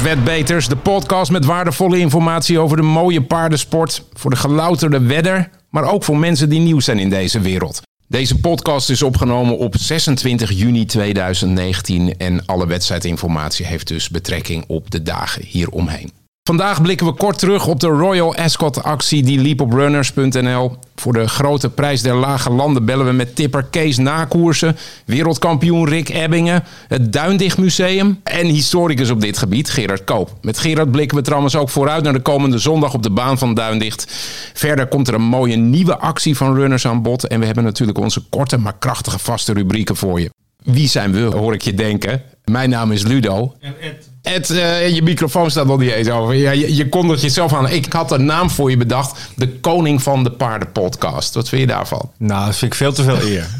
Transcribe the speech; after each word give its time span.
Wetbeters, 0.00 0.68
de 0.68 0.76
podcast 0.76 1.30
met 1.30 1.44
waardevolle 1.44 1.98
informatie 1.98 2.58
over 2.58 2.76
de 2.76 2.82
mooie 2.82 3.22
paardensport. 3.22 4.04
Voor 4.12 4.30
de 4.30 4.36
gelouterde 4.36 5.00
wedder, 5.00 5.50
maar 5.70 5.84
ook 5.84 6.04
voor 6.04 6.18
mensen 6.18 6.48
die 6.48 6.60
nieuw 6.60 6.80
zijn 6.80 6.98
in 6.98 7.10
deze 7.10 7.40
wereld. 7.40 7.80
Deze 8.08 8.40
podcast 8.40 8.90
is 8.90 9.02
opgenomen 9.02 9.58
op 9.58 9.76
26 9.76 10.52
juni 10.52 10.84
2019 10.84 12.16
en 12.16 12.46
alle 12.46 12.66
wedstrijdinformatie 12.66 13.66
heeft 13.66 13.88
dus 13.88 14.08
betrekking 14.08 14.64
op 14.66 14.90
de 14.90 15.02
dagen 15.02 15.42
hieromheen. 15.44 16.12
Vandaag 16.48 16.82
blikken 16.82 17.06
we 17.06 17.12
kort 17.12 17.38
terug 17.38 17.66
op 17.66 17.80
de 17.80 17.86
Royal 17.86 18.34
Ascot 18.36 18.82
actie 18.82 19.22
die 19.22 19.40
liep 19.40 19.60
op 19.60 19.72
runners.nl. 19.72 20.76
Voor 20.96 21.12
de 21.12 21.28
grote 21.28 21.70
prijs 21.70 22.02
der 22.02 22.14
lage 22.14 22.50
landen 22.50 22.84
bellen 22.84 23.06
we 23.06 23.12
met 23.12 23.36
tipper 23.36 23.64
Kees 23.64 23.96
Nakoersen, 23.96 24.76
wereldkampioen 25.04 25.88
Rick 25.88 26.08
Ebbingen, 26.08 26.64
het 26.86 27.12
Duindicht 27.12 27.58
Museum 27.58 28.20
en 28.22 28.46
historicus 28.46 29.10
op 29.10 29.20
dit 29.20 29.38
gebied 29.38 29.70
Gerard 29.70 30.04
Koop. 30.04 30.36
Met 30.42 30.58
Gerard 30.58 30.90
blikken 30.90 31.16
we 31.16 31.22
trouwens 31.22 31.56
ook 31.56 31.68
vooruit 31.68 32.02
naar 32.02 32.12
de 32.12 32.20
komende 32.20 32.58
zondag 32.58 32.94
op 32.94 33.02
de 33.02 33.10
baan 33.10 33.38
van 33.38 33.54
Duindicht. 33.54 34.06
Verder 34.54 34.86
komt 34.86 35.08
er 35.08 35.14
een 35.14 35.22
mooie 35.22 35.56
nieuwe 35.56 35.98
actie 35.98 36.36
van 36.36 36.54
runners 36.54 36.86
aan 36.86 37.02
bod 37.02 37.26
en 37.26 37.40
we 37.40 37.46
hebben 37.46 37.64
natuurlijk 37.64 37.98
onze 37.98 38.22
korte 38.30 38.58
maar 38.58 38.76
krachtige 38.78 39.18
vaste 39.18 39.52
rubrieken 39.52 39.96
voor 39.96 40.20
je. 40.20 40.30
Wie 40.62 40.88
zijn 40.88 41.12
we, 41.12 41.20
hoor 41.20 41.54
ik 41.54 41.62
je 41.62 41.74
denken. 41.74 42.22
Mijn 42.44 42.70
naam 42.70 42.92
is 42.92 43.02
Ludo. 43.02 43.54
En. 43.60 44.07
Ed, 44.28 44.50
eh, 44.50 44.88
je 44.88 45.02
microfoon 45.02 45.50
staat 45.50 45.66
nog 45.66 45.78
niet 45.78 45.90
eens 45.90 46.08
over. 46.08 46.34
Ja, 46.34 46.50
je, 46.50 46.74
je 46.76 46.88
kondigt 46.88 47.22
jezelf 47.22 47.54
aan. 47.54 47.68
Ik 47.68 47.92
had 47.92 48.10
een 48.12 48.24
naam 48.24 48.50
voor 48.50 48.70
je 48.70 48.76
bedacht. 48.76 49.18
De 49.36 49.48
Koning 49.48 50.02
van 50.02 50.24
de 50.24 50.30
Paarden 50.30 50.72
podcast. 50.72 51.34
Wat 51.34 51.48
vind 51.48 51.60
je 51.60 51.66
daarvan? 51.66 52.10
Nou, 52.16 52.46
dat 52.46 52.56
vind 52.56 52.72
ik 52.72 52.78
veel 52.78 52.92
te 52.92 53.02
veel 53.02 53.20
eer. 53.22 53.46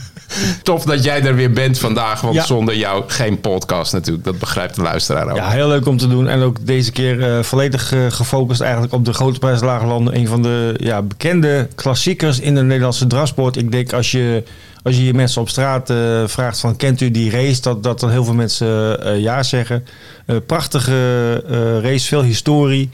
Tof 0.62 0.84
dat 0.84 1.04
jij 1.04 1.22
er 1.22 1.34
weer 1.34 1.50
bent 1.52 1.78
vandaag. 1.78 2.20
Want 2.20 2.34
Ja. 2.34 2.44
zonder 2.44 2.76
jou 2.76 3.04
geen 3.06 3.40
podcast 3.40 3.92
natuurlijk. 3.92 4.24
Dat 4.24 4.38
begrijpt 4.38 4.74
de 4.74 4.82
luisteraar 4.82 5.30
ook. 5.30 5.36
ja, 5.36 5.48
heel 5.50 5.68
leuk 5.68 5.86
om 5.86 5.96
te 5.96 6.08
doen. 6.08 6.28
En 6.28 6.42
ook 6.42 6.66
deze 6.66 6.92
keer 6.92 7.22
eh, 7.36 7.42
volledig 7.42 7.92
eh, 7.92 7.98
gefocust 8.08 8.60
eigenlijk 8.60 8.92
op 8.92 9.04
de 9.04 9.12
grote 9.12 9.38
prijs 9.38 9.60
Lage 9.60 9.86
Landen. 9.86 10.16
Een 10.16 10.26
van 10.28 10.42
de 10.42 10.74
ja, 10.76 11.02
bekende 11.02 11.68
klassiekers 11.74 12.40
in 12.40 12.54
de 12.54 12.62
Nederlandse 12.62 13.06
drafsport. 13.06 13.56
Ik 13.56 13.72
denk 13.72 13.92
als 13.92 14.10
je, 14.10 14.42
als 14.82 14.96
je 14.96 15.02
hier 15.02 15.14
mensen 15.14 15.40
op 15.40 15.48
straat 15.48 15.90
eh, 15.90 16.22
vraagt 16.26 16.60
van 16.60 16.76
kent 16.76 17.00
u 17.00 17.10
die 17.10 17.30
race? 17.30 17.60
Dat, 17.60 17.82
dat 17.82 18.00
dan 18.00 18.10
heel 18.10 18.24
veel 18.24 18.34
mensen 18.34 19.02
eh, 19.04 19.20
ja 19.20 19.42
zeggen. 19.42 19.84
Eh, 20.26 20.36
prachtige 20.46 21.34
race, 21.82 22.06
veel 22.06 22.22
historie. 22.22 22.90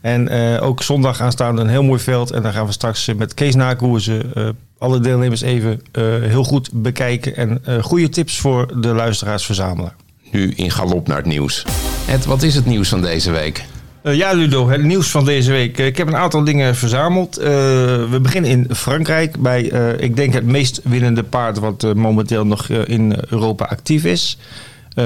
En 0.00 0.30
ook 0.60 0.82
zondag 0.82 1.20
aanstaande 1.20 1.60
een 1.60 1.68
heel 1.68 1.82
mooi 1.82 2.00
veld. 2.00 2.30
En 2.30 2.42
daar 2.42 2.52
gaan 2.52 2.66
we 2.66 2.72
straks 2.72 3.12
met 3.16 3.34
Kees 3.34 3.54
Nakoersen 3.54 4.32
alle 4.78 5.00
deelnemers 5.00 5.40
even 5.40 5.80
heel 6.22 6.44
goed 6.44 6.70
bekijken. 6.72 7.36
En 7.36 7.62
goede 7.82 8.08
tips 8.08 8.38
voor 8.38 8.80
de 8.80 8.88
luisteraars 8.88 9.44
verzamelen. 9.44 9.92
Nu 10.30 10.52
in 10.56 10.70
galop 10.70 11.08
naar 11.08 11.16
het 11.16 11.26
nieuws. 11.26 11.64
Ed, 12.08 12.24
wat 12.24 12.42
is 12.42 12.54
het 12.54 12.66
nieuws 12.66 12.88
van 12.88 13.02
deze 13.02 13.30
week? 13.30 13.64
Eh, 14.06 14.14
ja, 14.14 14.32
Ludo, 14.32 14.68
het 14.68 14.82
nieuws 14.82 15.10
van 15.10 15.24
deze 15.24 15.50
week. 15.50 15.78
Eh, 15.78 15.86
ik 15.86 15.96
heb 15.96 16.06
een 16.06 16.16
aantal 16.16 16.44
dingen 16.44 16.76
verzameld. 16.76 17.36
Eh, 17.36 17.46
we 18.10 18.18
beginnen 18.22 18.50
in 18.50 18.66
Frankrijk 18.74 19.38
bij, 19.38 19.62
ik 19.98 20.16
denk, 20.16 20.32
het 20.32 20.44
meest 20.44 20.80
winnende 20.84 21.22
paard 21.22 21.58
wat 21.58 21.94
momenteel 21.94 22.46
nog 22.46 22.68
in 22.68 23.16
Europa 23.28 23.64
actief 23.64 24.04
is. 24.04 24.38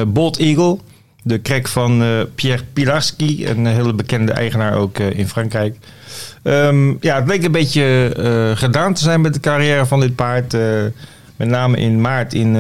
Bold 0.07 0.39
Eagle, 0.39 0.79
de 1.23 1.39
krek 1.39 1.69
van 1.69 2.03
Pierre 2.35 2.63
Pilarski, 2.73 3.47
een 3.47 3.67
hele 3.67 3.93
bekende 3.93 4.33
eigenaar 4.33 4.75
ook 4.75 4.99
in 4.99 5.29
Frankrijk. 5.29 5.77
Ehm, 6.43 6.89
ja, 7.01 7.17
het 7.17 7.29
leek 7.29 7.45
een 7.45 7.53
beetje 7.53 8.55
gedaan 8.57 8.95
te 8.95 9.03
zijn 9.03 9.21
met 9.21 9.35
de 9.35 9.41
carrière 9.41 9.87
van 9.87 10.01
dit 10.01 10.15
paard. 10.15 10.57
Met 11.37 11.49
name 11.49 11.77
in 11.77 12.01
maart 12.01 12.35
in 12.35 12.57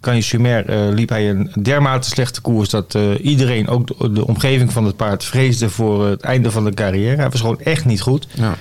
eh 0.00 0.04
Cagnes-sur-Mer 0.04 0.66
eh, 0.66 0.94
liep 0.94 1.08
hij 1.08 1.30
een 1.30 1.50
dermate 1.62 2.08
slechte 2.08 2.40
koers 2.40 2.68
dat 2.68 2.94
eh, 2.94 3.02
iedereen, 3.24 3.68
ook 3.68 3.98
de, 3.98 4.12
de 4.12 4.26
omgeving 4.26 4.72
van 4.72 4.84
het 4.84 4.96
paard, 4.96 5.24
vreesde 5.24 5.70
voor 5.70 6.06
het 6.06 6.20
einde 6.20 6.50
van 6.50 6.64
de 6.64 6.74
carrière. 6.74 7.16
Hij 7.16 7.30
was 7.30 7.40
gewoon 7.40 7.60
echt 7.60 7.84
niet 7.84 8.00
goed. 8.00 8.28
Ja. 8.34 8.54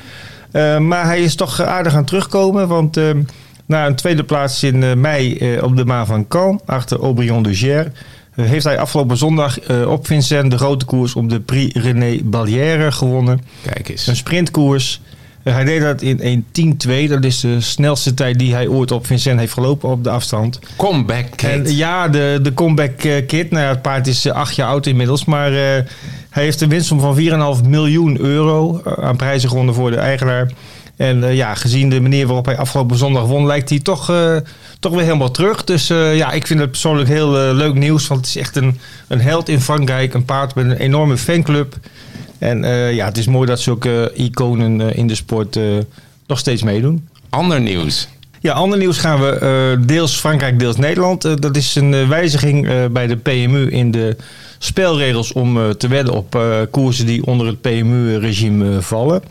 Eh, 0.52 0.80
maar 0.80 1.06
hij 1.06 1.22
is 1.22 1.36
toch 1.36 1.62
aardig 1.62 1.96
aan 1.96 2.06
terugkomen, 2.06 2.68
want 2.68 3.00
na 3.66 3.86
een 3.86 3.96
tweede 3.96 4.24
plaats 4.24 4.64
in 4.64 5.02
mei 5.02 5.38
op 5.62 5.76
de 5.76 5.86
Maan 5.86 6.06
van 6.06 6.28
Caen, 6.28 6.60
achter 6.66 7.00
Aubryon 7.00 7.44
de 7.44 7.56
Gers, 7.56 7.88
heeft 8.36 8.64
hij 8.64 8.80
afgelopen 8.80 9.18
zondag 9.18 9.60
op 9.88 10.08
Vincennes 10.08 10.50
de 10.50 10.58
grote 10.58 10.86
koers 10.86 11.16
op 11.16 11.30
de 11.30 11.40
Prix 11.40 11.82
René 11.82 12.20
Ballière 12.24 12.92
gewonnen. 12.92 13.42
Kijk 13.62 13.90
eens. 13.90 14.08
Een 14.08 14.16
sprintkoers. 14.16 15.02
Eh, 15.48 15.54
hij 15.54 15.64
deed 15.64 15.82
dat 15.82 16.02
in 16.02 16.46
1.10.2. 16.88 17.08
Dat 17.08 17.24
is 17.24 17.40
de 17.40 17.62
snelste 17.62 18.14
tijd 18.14 18.40
die 18.40 18.54
hij 18.54 18.68
ooit 18.68 18.92
op 18.92 19.06
Vincennes 19.06 19.42
heeft 19.42 19.54
gelopen 19.54 19.90
op 19.90 20.04
de 20.04 20.10
afstand. 20.10 20.60
Comeback. 20.76 21.42
En 21.42 21.76
ja, 21.76 22.08
de, 22.08 22.40
de 22.42 22.54
comeback 22.54 23.04
eh, 23.04 23.26
kit. 23.28 23.52
Nou 23.52 23.64
ja, 23.64 23.70
het 23.70 23.82
paard 23.82 24.08
is 24.08 24.26
eh, 24.26 24.34
acht 24.34 24.56
jaar 24.56 24.68
oud 24.68 24.86
inmiddels. 24.86 25.26
Maar 25.26 25.52
hij 25.52 26.44
heeft 26.44 26.62
een 26.62 26.70
winstsom 26.70 27.00
van 27.00 27.18
4,5 27.62 27.68
miljoen 27.68 28.20
euro 28.20 28.82
aan 28.84 29.16
prijzen 29.16 29.50
gewonnen 29.50 29.74
voor 29.74 29.92
de 29.92 29.98
eigenaar. 29.98 30.52
En 30.96 31.36
ja, 31.36 31.56
gezien 31.56 31.90
de 31.90 32.02
manier 32.02 32.26
waarop 32.26 32.46
hij 32.46 32.58
afgelopen 32.58 32.98
zondag 32.98 33.26
won, 33.26 33.46
lijkt 33.46 33.70
hij 33.70 33.80
toch, 33.80 34.12
toch 34.80 34.94
weer 34.94 35.04
helemaal 35.04 35.32
terug. 35.32 35.64
Dus 35.64 35.88
ja, 35.88 36.32
ik 36.32 36.48
vind 36.48 36.60
het 36.60 36.72
persoonlijk 36.72 37.10
heel 37.10 37.32
leuk 37.54 37.74
nieuws. 37.74 38.08
Want 38.08 38.20
het 38.20 38.30
is 38.30 38.42
echt 38.42 38.56
een, 38.56 38.80
een 39.08 39.22
held 39.22 39.50
in 39.50 39.62
Frankrijk. 39.62 40.14
Een 40.14 40.26
paard 40.26 40.56
met 40.56 40.66
een 40.66 40.78
enorme 40.78 41.18
fanclub. 41.18 41.76
En 42.40 42.64
eh, 42.64 42.94
ja, 42.94 43.06
het 43.06 43.18
is 43.18 43.28
mooi 43.28 43.48
dat 43.48 43.60
zulke 43.60 44.12
iconen 44.16 44.82
eh, 44.82 44.98
in 44.98 45.08
de 45.08 45.16
sport 45.16 45.56
eh, 45.56 45.64
nog 46.28 46.40
steeds 46.40 46.64
meedoen. 46.64 47.08
Ander 47.30 47.62
nieuws. 47.62 48.08
Ja, 48.40 48.54
ander 48.54 48.78
nieuws 48.78 48.98
gaan 48.98 49.20
we 49.22 49.30
eh, 49.30 49.88
deels 49.88 50.20
Frankrijk, 50.20 50.60
deels 50.60 50.78
Nederland. 50.78 51.26
Eh, 51.26 51.34
dat 51.36 51.56
is 51.56 51.76
een 51.76 51.94
eh, 51.94 52.08
wijziging 52.08 52.68
eh, 52.68 52.86
bij 52.86 53.08
de 53.08 53.16
PMU 53.16 53.70
in 53.72 53.92
de 53.92 54.16
spelregels 54.58 55.34
om 55.34 55.58
eh, 55.58 55.70
te 55.70 55.88
wedden 55.88 56.14
op 56.14 56.36
eh, 56.36 56.60
koersen 56.72 57.06
die 57.06 57.26
onder 57.26 57.48
het 57.48 57.62
PMU-regime 57.62 58.76
eh, 58.76 58.82
vallen. 58.82 59.22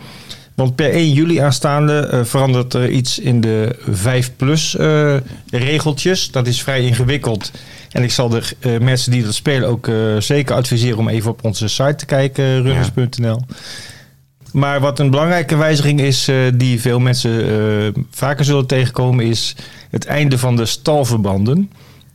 Want 0.56 0.74
per 0.74 0.90
1 0.90 1.12
juli 1.12 1.38
aanstaande 1.38 1.98
eh, 1.98 2.24
verandert 2.24 2.74
er 2.74 2.90
iets 2.90 3.18
in 3.18 3.40
de 3.40 3.76
5-plus 3.90 4.76
eh, 4.76 5.16
regeltjes. 5.50 6.30
Dat 6.30 6.46
is 6.46 6.62
vrij 6.62 6.82
ingewikkeld. 6.82 7.50
En 7.90 8.02
ik 8.02 8.10
zal 8.10 8.28
de 8.28 8.42
eh, 8.60 8.78
mensen 8.80 9.10
die 9.10 9.24
dat 9.24 9.34
spelen 9.34 9.68
ook 9.68 9.90
zeker 10.18 10.54
adviseren 10.54 10.98
om 10.98 11.08
even 11.08 11.30
op 11.30 11.44
onze 11.44 11.68
site 11.68 11.94
te 11.94 12.06
kijken, 12.06 12.62
runners.nl. 12.62 13.40
Maar 14.52 14.80
wat 14.80 14.98
een 14.98 15.10
belangrijke 15.10 15.56
wijziging 15.56 16.00
is, 16.00 16.30
die 16.54 16.80
veel 16.80 16.98
mensen 16.98 18.06
vaker 18.10 18.44
zullen 18.44 18.66
tegenkomen, 18.66 19.24
is 19.24 19.56
het 19.90 20.06
einde 20.06 20.38
van 20.38 20.56
de 20.56 20.66
stalverbanden. 20.66 21.70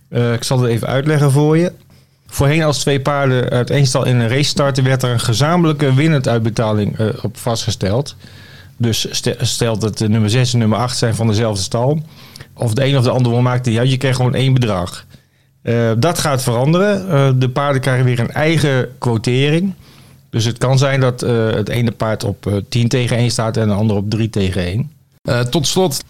Ik 0.09 0.43
zal 0.43 0.61
het 0.61 0.71
even 0.71 0.87
uitleggen 0.87 1.31
voor 1.31 1.57
je. 1.57 1.71
Voorheen 2.33 2.63
als 2.63 2.79
twee 2.79 3.01
paarden 3.01 3.49
uit 3.49 3.69
één 3.69 3.85
stal 3.85 4.05
in 4.05 4.15
een 4.15 4.29
race 4.29 4.43
starten, 4.43 4.83
werd 4.83 5.03
er 5.03 5.11
een 5.11 5.19
gezamenlijke 5.19 5.93
winstuitbetaling 5.93 6.97
eh 6.97 7.07
op 7.21 7.37
vastgesteld. 7.37 8.15
Dus 8.77 9.07
stel, 9.09 9.33
stel 9.37 9.77
dat 9.77 9.97
de 9.97 10.09
nummer 10.09 10.29
6 10.29 10.53
en 10.53 10.59
nummer 10.59 10.77
8 10.77 10.97
zijn 10.97 11.15
van 11.15 11.27
dezelfde 11.27 11.63
stal. 11.63 12.01
Of 12.53 12.73
de 12.73 12.85
een 12.85 12.97
of 12.97 13.03
de 13.03 13.09
ander 13.09 13.31
wil 13.31 13.41
maakt, 13.41 13.65
ja, 13.65 13.81
je 13.81 13.97
krijgt 13.97 14.17
gewoon 14.17 14.35
één 14.35 14.53
bedrag. 14.53 15.05
Eh, 15.61 15.91
dat 15.97 16.19
gaat 16.19 16.43
veranderen. 16.43 17.09
Eh, 17.09 17.29
de 17.35 17.49
paarden 17.49 17.81
krijgen 17.81 18.05
weer 18.05 18.19
een 18.19 18.31
eigen 18.31 18.89
quotering. 18.97 19.73
Dus 20.29 20.45
het 20.45 20.57
kan 20.57 20.77
zijn 20.77 20.99
dat 20.99 21.21
het 21.21 21.69
ene 21.69 21.91
paard 21.91 22.23
op 22.23 22.47
eh, 22.47 22.53
10 22.69 22.87
tegen 22.87 23.17
1 23.17 23.31
staat 23.31 23.57
en 23.57 23.67
de 23.67 23.73
andere 23.73 23.99
op 23.99 24.09
3 24.09 24.29
tegen 24.29 24.61
1. 24.61 24.91
Eh, 25.21 25.39
tot 25.39 25.67
slot. 25.67 26.03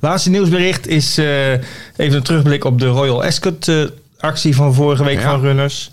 Laatste 0.00 0.30
nieuwsbericht 0.30 0.86
is 0.86 1.16
even 1.16 2.16
een 2.16 2.22
terugblik 2.22 2.64
op 2.64 2.78
de 2.78 2.86
Royal 2.86 3.24
Ascot 3.24 3.70
actie 4.22 4.54
van 4.56 4.74
vorige 4.74 5.04
week 5.04 5.18
Ja. 5.20 5.30
van 5.30 5.40
Runners. 5.40 5.90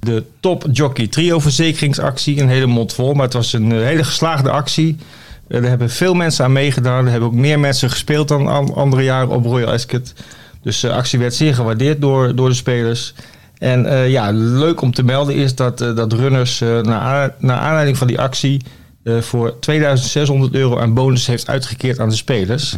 De 0.00 0.24
Top 0.40 0.64
Jockey 0.72 1.06
Trio 1.06 1.38
verzekeringsactie, 1.38 2.40
een 2.40 2.48
hele 2.48 2.66
mond 2.66 2.92
vol, 2.92 3.12
maar 3.14 3.24
het 3.24 3.32
was 3.32 3.52
een 3.52 3.72
eh, 3.72 3.78
hele 3.84 4.04
geslaagde 4.04 4.50
actie. 4.50 4.96
Eh, 5.48 5.56
er 5.62 5.68
hebben 5.68 5.90
veel 5.90 6.14
mensen 6.14 6.44
aan 6.44 6.52
meegedaan. 6.52 7.04
Er 7.04 7.10
hebben 7.10 7.28
ook 7.28 7.34
meer 7.34 7.58
mensen 7.60 7.90
gespeeld 7.90 8.28
dan 8.28 8.46
an- 8.46 8.74
andere 8.74 9.02
jaren 9.02 9.28
op 9.28 9.44
Royal 9.44 9.70
Ascot. 9.72 10.12
Dus 10.62 10.80
de 10.80 10.92
actie 10.92 11.18
werd 11.18 11.34
zeer 11.34 11.54
gewaardeerd 11.54 12.00
door, 12.00 12.34
door 12.34 12.48
de 12.48 12.54
spelers. 12.54 13.14
En 13.58 13.86
eh, 13.86 14.10
ja, 14.10 14.30
leuk 14.32 14.80
om 14.80 14.92
te 14.92 15.02
melden 15.02 15.34
is 15.34 15.54
dat, 15.54 15.80
eh, 15.80 15.94
dat 15.96 16.12
Runners 16.12 16.60
eh 16.60 16.80
naar, 16.80 17.34
naar 17.38 17.58
aanleiding 17.58 17.96
van 17.98 18.06
die 18.06 18.18
actie 18.20 18.60
eh, 19.04 19.18
voor 19.20 19.58
2600 19.60 20.54
euro 20.54 20.78
aan 20.78 20.94
bonus 20.94 21.26
heeft 21.26 21.48
uitgekeerd 21.48 21.98
aan 22.00 22.08
de 22.08 22.14
spelers. 22.14 22.76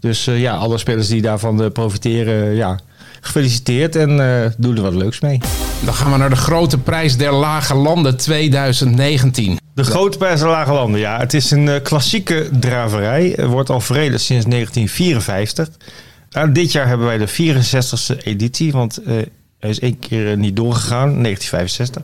Dus 0.00 0.26
eh, 0.26 0.40
ja, 0.40 0.54
alle 0.56 0.78
spelers 0.78 1.08
die 1.08 1.22
daarvan 1.22 1.62
eh, 1.62 1.70
profiteren, 1.70 2.42
eh, 2.50 2.56
ja, 2.56 2.78
gefeliciteerd 3.20 3.96
en 3.96 4.20
eh 4.44 4.50
doe 4.56 4.74
er 4.76 4.82
wat 4.82 4.94
leuks 4.94 5.20
mee. 5.20 5.40
Dan 5.84 5.94
gaan 5.94 6.12
we 6.12 6.18
naar 6.18 6.30
de 6.30 6.36
grote 6.36 6.78
prijs 6.78 7.16
der 7.16 7.32
lage 7.32 7.74
landen 7.74 8.16
2019. 8.16 9.58
De 9.74 9.84
grote 9.84 10.18
prijs 10.18 10.40
der 10.40 10.48
Lage 10.48 10.72
Landen, 10.72 11.00
ja. 11.00 11.18
Het 11.18 11.34
is 11.34 11.50
een 11.50 11.68
eh, 11.68 11.82
klassieke 11.82 12.48
draverij. 12.60 13.32
Het 13.36 13.46
wordt 13.46 13.70
al 13.70 13.80
verreden 13.80 14.20
sinds 14.20 14.44
1954. 14.46 15.68
Nou, 16.30 16.52
dit 16.52 16.72
jaar 16.72 16.88
hebben 16.88 17.06
wij 17.06 17.18
de 17.18 17.28
64ste 17.28 18.22
editie, 18.24 18.72
want 18.72 18.96
eh, 19.02 19.12
hij 19.60 19.70
is 19.70 19.78
één 19.80 19.98
keer 19.98 20.36
niet 20.36 20.56
doorgegaan, 20.56 21.22
1965. 21.22 22.02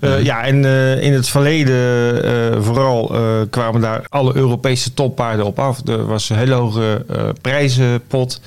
Eh, 0.00 0.22
Ja, 0.22 0.44
en 0.44 0.64
eh, 0.64 1.02
in 1.02 1.12
het 1.12 1.28
verleden 1.28 2.24
eh, 2.24 2.62
vooral 2.62 3.14
eh, 3.14 3.20
kwamen 3.50 3.80
daar 3.80 4.04
alle 4.08 4.36
Europese 4.36 4.94
toppaarden 4.94 5.46
op 5.46 5.58
af. 5.58 5.86
Er 5.88 6.06
was 6.06 6.30
een 6.30 6.36
hele 6.36 6.54
hoge 6.54 7.04
eh, 7.08 7.28
prijzenpot. 7.40 8.40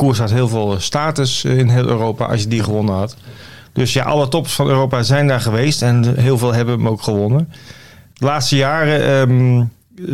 Koers 0.00 0.18
had 0.18 0.30
heel 0.30 0.48
veel 0.48 0.76
status 0.78 1.44
eh, 1.44 1.58
in 1.58 1.68
heel 1.68 1.86
Europa 1.86 2.24
als 2.24 2.40
je 2.40 2.48
die 2.48 2.62
gewonnen 2.62 2.94
had. 2.94 3.16
Dus 3.72 3.92
ja, 3.92 4.04
alle 4.04 4.28
toppers 4.28 4.54
van 4.54 4.68
Europa 4.68 5.02
zijn 5.02 5.26
daar 5.26 5.40
geweest 5.40 5.82
en 5.82 6.18
heel 6.18 6.38
veel 6.38 6.54
hebben 6.54 6.74
hem 6.74 6.88
ook 6.88 7.02
gewonnen. 7.02 7.52
De 8.14 8.24
laatste 8.24 8.56
jaren 8.56 9.04
ehm, 9.04 9.64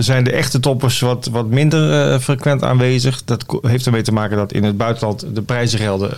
zijn 0.02 0.24
de 0.24 0.32
echte 0.32 0.60
toppers 0.60 1.00
wat, 1.00 1.26
wat 1.26 1.46
minder 1.46 2.12
uh, 2.12 2.18
frequent 2.18 2.62
aanwezig. 2.62 3.24
Dat 3.24 3.44
heeft 3.60 3.86
ermee 3.86 4.02
te 4.02 4.12
maken 4.12 4.36
dat 4.36 4.52
in 4.52 4.64
het 4.64 4.76
buitenland 4.76 5.26
de 5.34 5.42
prijzengelden 5.42 6.16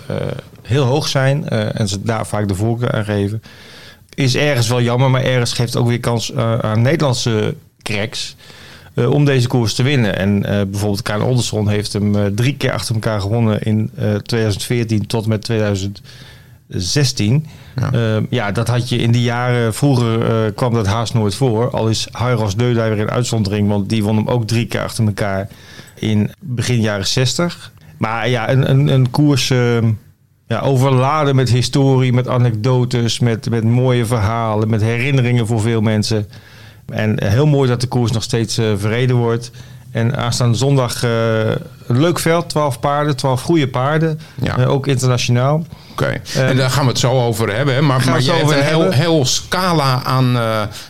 heel 0.62 0.84
hoog 0.84 1.08
zijn 1.08 1.48
en 1.48 1.88
ze 1.88 2.02
daar 2.02 2.26
vaak 2.26 2.48
de 2.48 2.54
voorkeur 2.54 2.92
aan 2.92 3.04
geven. 3.04 3.42
Is 4.14 4.36
ergens 4.36 4.68
wel 4.68 4.82
jammer, 4.82 5.10
maar 5.10 5.22
ergens 5.22 5.52
geeft 5.52 5.76
ook 5.76 5.88
weer 5.88 6.00
kans 6.00 6.34
aan 6.60 6.82
Nederlandse 6.82 7.54
cracks 7.82 8.36
om 9.10 9.24
deze 9.24 9.48
koers 9.48 9.74
te 9.74 9.82
winnen. 9.82 10.18
En 10.18 10.40
bijvoorbeeld 10.40 11.02
Karen 11.02 11.26
Olderson 11.26 11.68
heeft 11.68 11.92
hem 11.92 12.34
drie 12.34 12.56
keer 12.56 12.72
achter 12.72 12.94
elkaar 12.94 13.20
gewonnen 13.20 13.62
in 13.62 13.90
2014 14.22 15.06
tot 15.06 15.26
met 15.26 15.42
2000. 15.42 16.02
16. 16.68 17.46
Ja. 17.92 18.20
Ja, 18.30 18.52
dat 18.52 18.68
had 18.68 18.88
je 18.88 18.96
in 18.96 19.10
die 19.10 19.22
jaren. 19.22 19.74
Vroeger 19.74 20.52
kwam 20.52 20.72
dat 20.72 20.86
haast 20.86 21.14
nooit 21.14 21.34
voor. 21.34 21.70
Al 21.70 21.88
is 21.88 22.08
Hyros 22.18 22.56
Deudij 22.56 22.88
weer 22.88 22.98
in 22.98 23.10
uitzondering, 23.10 23.68
want 23.68 23.88
die 23.88 24.04
won 24.04 24.16
hem 24.16 24.28
ook 24.28 24.46
drie 24.46 24.66
keer 24.66 24.82
achter 24.82 25.06
elkaar 25.06 25.48
in 25.94 26.30
begin 26.40 26.80
jaren 26.80 27.06
60. 27.06 27.72
Maar 27.98 28.28
ja, 28.28 28.50
een, 28.50 28.70
een, 28.70 28.88
een 28.88 29.10
koers 29.10 29.50
uh, 29.50 29.78
ja, 30.46 30.60
overladen 30.60 31.36
met 31.36 31.50
historie, 31.50 32.12
met 32.12 32.28
anekdotes, 32.28 33.18
met, 33.18 33.50
met 33.50 33.64
mooie 33.64 34.06
verhalen, 34.06 34.68
met 34.68 34.80
herinneringen 34.80 35.46
voor 35.46 35.60
veel 35.60 35.80
mensen. 35.80 36.26
En 36.92 37.24
heel 37.24 37.46
mooi 37.46 37.68
dat 37.68 37.80
de 37.80 37.86
koers 37.86 38.12
nog 38.12 38.22
steeds 38.22 38.58
uh, 38.58 38.72
verreden 38.76 39.16
wordt. 39.16 39.50
En 39.90 40.16
aanstaande 40.16 40.56
zondag 40.56 41.04
uh, 41.04 41.10
een 41.86 42.00
leuk 42.00 42.18
veld, 42.18 42.48
12 42.48 42.80
paarden, 42.80 43.16
12 43.16 43.42
goede 43.42 43.68
paarden. 43.68 44.20
Ja. 44.42 44.58
Uh, 44.58 44.70
ook 44.70 44.86
internationaal. 44.86 45.54
Oké, 45.92 46.20
okay. 46.34 46.48
en 46.48 46.56
daar 46.56 46.70
gaan 46.70 46.84
we 46.84 46.90
het 46.90 46.98
zo 46.98 47.12
over 47.12 47.56
hebben. 47.56 47.74
Hè? 47.74 47.80
Maar, 47.80 48.04
maar 48.06 48.22
je 48.22 48.32
hebt 48.32 48.50
een 48.50 48.62
heel, 48.62 48.90
heel, 48.90 49.24
scala 49.24 50.02
aan 50.04 50.38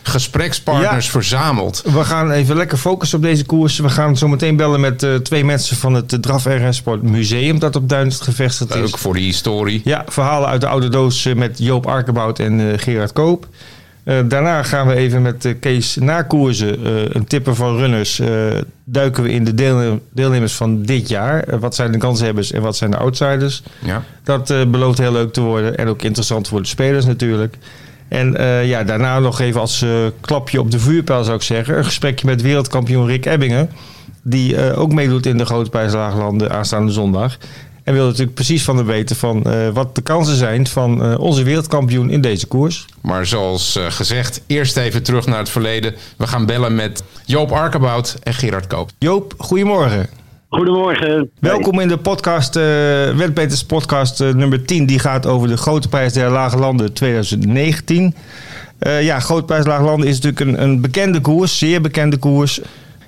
gesprekspartners 0.03 1.05
ja. 1.05 1.11
verzameld. 1.11 1.83
We 1.85 2.03
gaan 2.03 2.31
even 2.31 2.55
lekker 2.55 2.77
focussen 2.77 3.17
op 3.17 3.23
deze 3.23 3.45
koers. 3.45 3.79
We 3.79 3.89
gaan 3.89 4.17
zo 4.17 4.27
meteen 4.27 4.55
bellen 4.55 4.79
met 4.79 5.05
twee 5.23 5.45
mensen 5.45 5.77
van 5.77 5.93
het 5.93 6.21
Draf 6.21 6.45
RS 6.45 6.77
Sport 6.77 7.01
Museum... 7.01 7.59
dat 7.59 7.75
op 7.75 7.89
Duinst 7.89 8.21
gevestigd 8.21 8.73
Leuk 8.73 8.83
is. 8.83 8.93
Ook 8.93 8.99
voor 8.99 9.13
de 9.13 9.19
historie. 9.19 9.81
Ja, 9.83 10.03
verhalen 10.07 10.49
uit 10.49 10.61
de 10.61 10.67
oude 10.67 10.89
doos 10.89 11.29
met 11.35 11.57
Joop 11.57 11.87
Arkenbout 11.87 12.39
en 12.39 12.79
Gerard 12.79 13.13
Koop. 13.13 13.47
Uh, 14.09 14.19
daarna 14.25 14.63
gaan 14.63 14.87
we 14.87 14.95
even 14.95 15.21
met 15.21 15.45
uh, 15.45 15.53
Kees 15.59 15.95
na 15.95 16.21
koersen, 16.21 16.79
uh, 16.79 17.01
een 17.09 17.25
tipper 17.25 17.55
van 17.55 17.77
runners, 17.77 18.21
duiken 18.83 19.23
we 19.23 19.31
in 19.31 19.43
de 19.43 19.53
deel, 19.53 19.99
deelnemers 20.13 20.53
van 20.53 20.81
dit 20.81 21.09
jaar. 21.09 21.59
wat 21.59 21.75
zijn 21.75 21.91
de 21.91 21.97
kanshebbers 21.97 22.51
en 22.51 22.61
wat 22.61 22.75
zijn 22.75 22.91
de 22.91 22.97
outsiders? 22.97 23.63
Ja. 23.79 24.03
Dat 24.23 24.47
belooft 24.47 24.97
heel 24.97 25.11
leuk 25.11 25.33
te 25.33 25.41
worden 25.41 25.77
en 25.77 25.87
ook 25.87 26.01
interessant 26.01 26.47
voor 26.47 26.61
de 26.61 26.67
spelers 26.67 27.05
natuurlijk. 27.05 27.55
En 28.07 28.31
ja, 28.65 28.83
daarna 28.83 29.19
nog 29.19 29.39
even 29.39 29.61
als 29.61 29.85
klapje 30.21 30.59
op 30.59 30.71
de 30.71 30.79
vuurpijl 30.79 31.23
zou 31.23 31.35
ik 31.35 31.43
zeggen, 31.43 31.77
een 31.77 31.85
gesprekje 31.85 32.25
met 32.25 32.41
wereldkampioen 32.41 33.07
Rick 33.07 33.25
Ebbingen. 33.25 33.69
Die 34.21 34.75
ook 34.75 34.93
meedoet 34.93 35.25
in 35.25 35.37
de 35.37 35.45
Grote 35.45 35.69
Prijslaaglanden 35.69 36.51
aanstaande 36.51 36.91
zondag. 36.91 37.37
En 37.89 37.95
wil 37.95 38.05
natuurlijk 38.05 38.33
precies 38.33 38.63
van 38.63 38.77
de 38.77 38.83
weten 38.83 39.15
van 39.15 39.43
uh, 39.47 39.69
wat 39.69 39.95
de 39.95 40.01
kansen 40.01 40.35
zijn 40.35 40.67
van 40.67 41.05
uh, 41.05 41.19
onze 41.19 41.43
wereldkampioen 41.43 42.09
in 42.09 42.21
deze 42.21 42.47
koers. 42.47 42.85
Maar 43.01 43.25
zoals 43.25 43.77
uh, 43.77 43.85
gezegd, 43.89 44.41
eerst 44.47 44.77
even 44.77 45.03
terug 45.03 45.25
naar 45.25 45.37
het 45.37 45.49
verleden. 45.49 45.95
We 46.17 46.27
gaan 46.27 46.45
bellen 46.45 46.75
met 46.75 47.03
Joop 47.25 47.51
Arkenbout 47.51 48.17
en 48.23 48.33
Gerard 48.33 48.67
Koop. 48.67 48.89
Joop, 48.99 49.33
goedemorgen. 49.37 50.07
Goedemorgen. 50.49 51.29
Welkom 51.39 51.79
in 51.79 51.87
de 51.87 51.97
podcast, 51.97 52.55
uh, 52.55 52.63
Wetbeters 53.15 53.63
podcast 53.63 54.19
nummer 54.19 54.65
10. 54.65 54.85
Die 54.85 54.99
gaat 54.99 55.25
over 55.25 55.47
de 55.47 55.57
Grote 55.57 55.89
Prijs 55.89 56.13
der 56.13 56.29
Lage 56.29 56.57
Landen 56.57 56.93
2019. 56.93 58.15
ja, 58.79 59.19
Grote 59.19 59.45
Prijs 59.45 59.65
Lage 59.65 59.83
Landen 59.83 60.07
is 60.07 60.19
natuurlijk 60.19 60.41
een, 60.41 60.63
een 60.63 60.81
bekende 60.81 61.19
koers, 61.21 61.57
zeer 61.57 61.81
bekende 61.81 62.17
koers. 62.17 62.61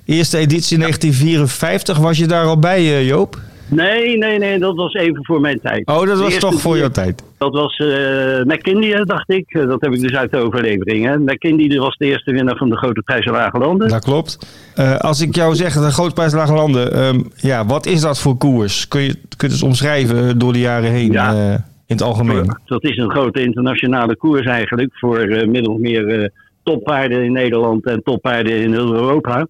Eerste 0.05 0.37
editie 0.37 0.77
1954, 0.77 1.97
was 1.97 2.17
je 2.17 2.25
daar 2.25 2.45
al 2.45 2.59
bij 2.59 3.05
Joop? 3.05 3.39
Nee, 3.71 4.17
nee, 4.17 4.37
nee, 4.37 4.59
dat 4.59 4.75
was 4.75 4.93
even 4.93 5.25
voor 5.25 5.41
mijn 5.41 5.59
tijd. 5.61 5.87
Oh, 5.87 6.05
dat 6.05 6.19
was 6.19 6.37
toch 6.37 6.61
voor 6.61 6.77
jouw 6.77 6.89
tijd? 6.89 7.23
Dat 7.37 7.53
was 7.53 7.79
uh, 7.79 8.43
McKinley, 8.43 9.03
dacht 9.03 9.29
ik. 9.29 9.45
Dat 9.51 9.81
heb 9.81 9.93
ik 9.93 10.01
dus 10.01 10.13
uit 10.13 10.31
de 10.31 10.37
overlevering. 10.37 11.05
Hè. 11.05 11.17
McKinley 11.19 11.79
was 11.79 11.97
de 11.97 12.05
eerste 12.05 12.31
winnaar 12.31 12.57
van 12.57 12.69
de 12.69 12.77
Grote 12.77 13.01
Prijs 13.01 13.25
Lage 13.25 13.57
Landen. 13.57 13.89
Dat 13.89 14.03
klopt. 14.03 14.37
Uh, 14.79 14.97
als 14.97 15.21
ik 15.21 15.35
jou 15.35 15.55
zeg, 15.55 15.73
de 15.73 15.91
Grote 15.91 16.13
Prijs 16.13 16.33
Lage 16.33 16.53
Landen. 16.53 17.03
Um, 17.03 17.31
ja, 17.35 17.65
wat 17.65 17.85
is 17.85 18.01
dat 18.01 18.19
voor 18.19 18.37
koers? 18.37 18.87
Kun 18.87 19.01
je, 19.01 19.13
kun 19.13 19.19
je 19.27 19.43
het 19.43 19.51
eens 19.51 19.63
omschrijven 19.63 20.39
door 20.39 20.53
de 20.53 20.59
jaren 20.59 20.91
heen 20.91 21.11
ja. 21.11 21.33
uh, 21.33 21.51
in 21.51 21.61
het 21.95 22.01
algemeen? 22.01 22.57
Dat 22.65 22.83
is 22.83 22.97
een 22.97 23.11
grote 23.11 23.41
internationale 23.41 24.15
koers 24.15 24.45
eigenlijk. 24.45 24.89
Voor 24.93 25.27
min 25.47 25.67
of 25.67 25.77
meer 25.77 26.31
toppaarden 26.63 27.23
in 27.23 27.31
Nederland 27.31 27.85
en 27.85 28.03
toppaarden 28.03 28.61
in 28.61 28.71
heel 28.71 28.93
Europa. 28.93 29.47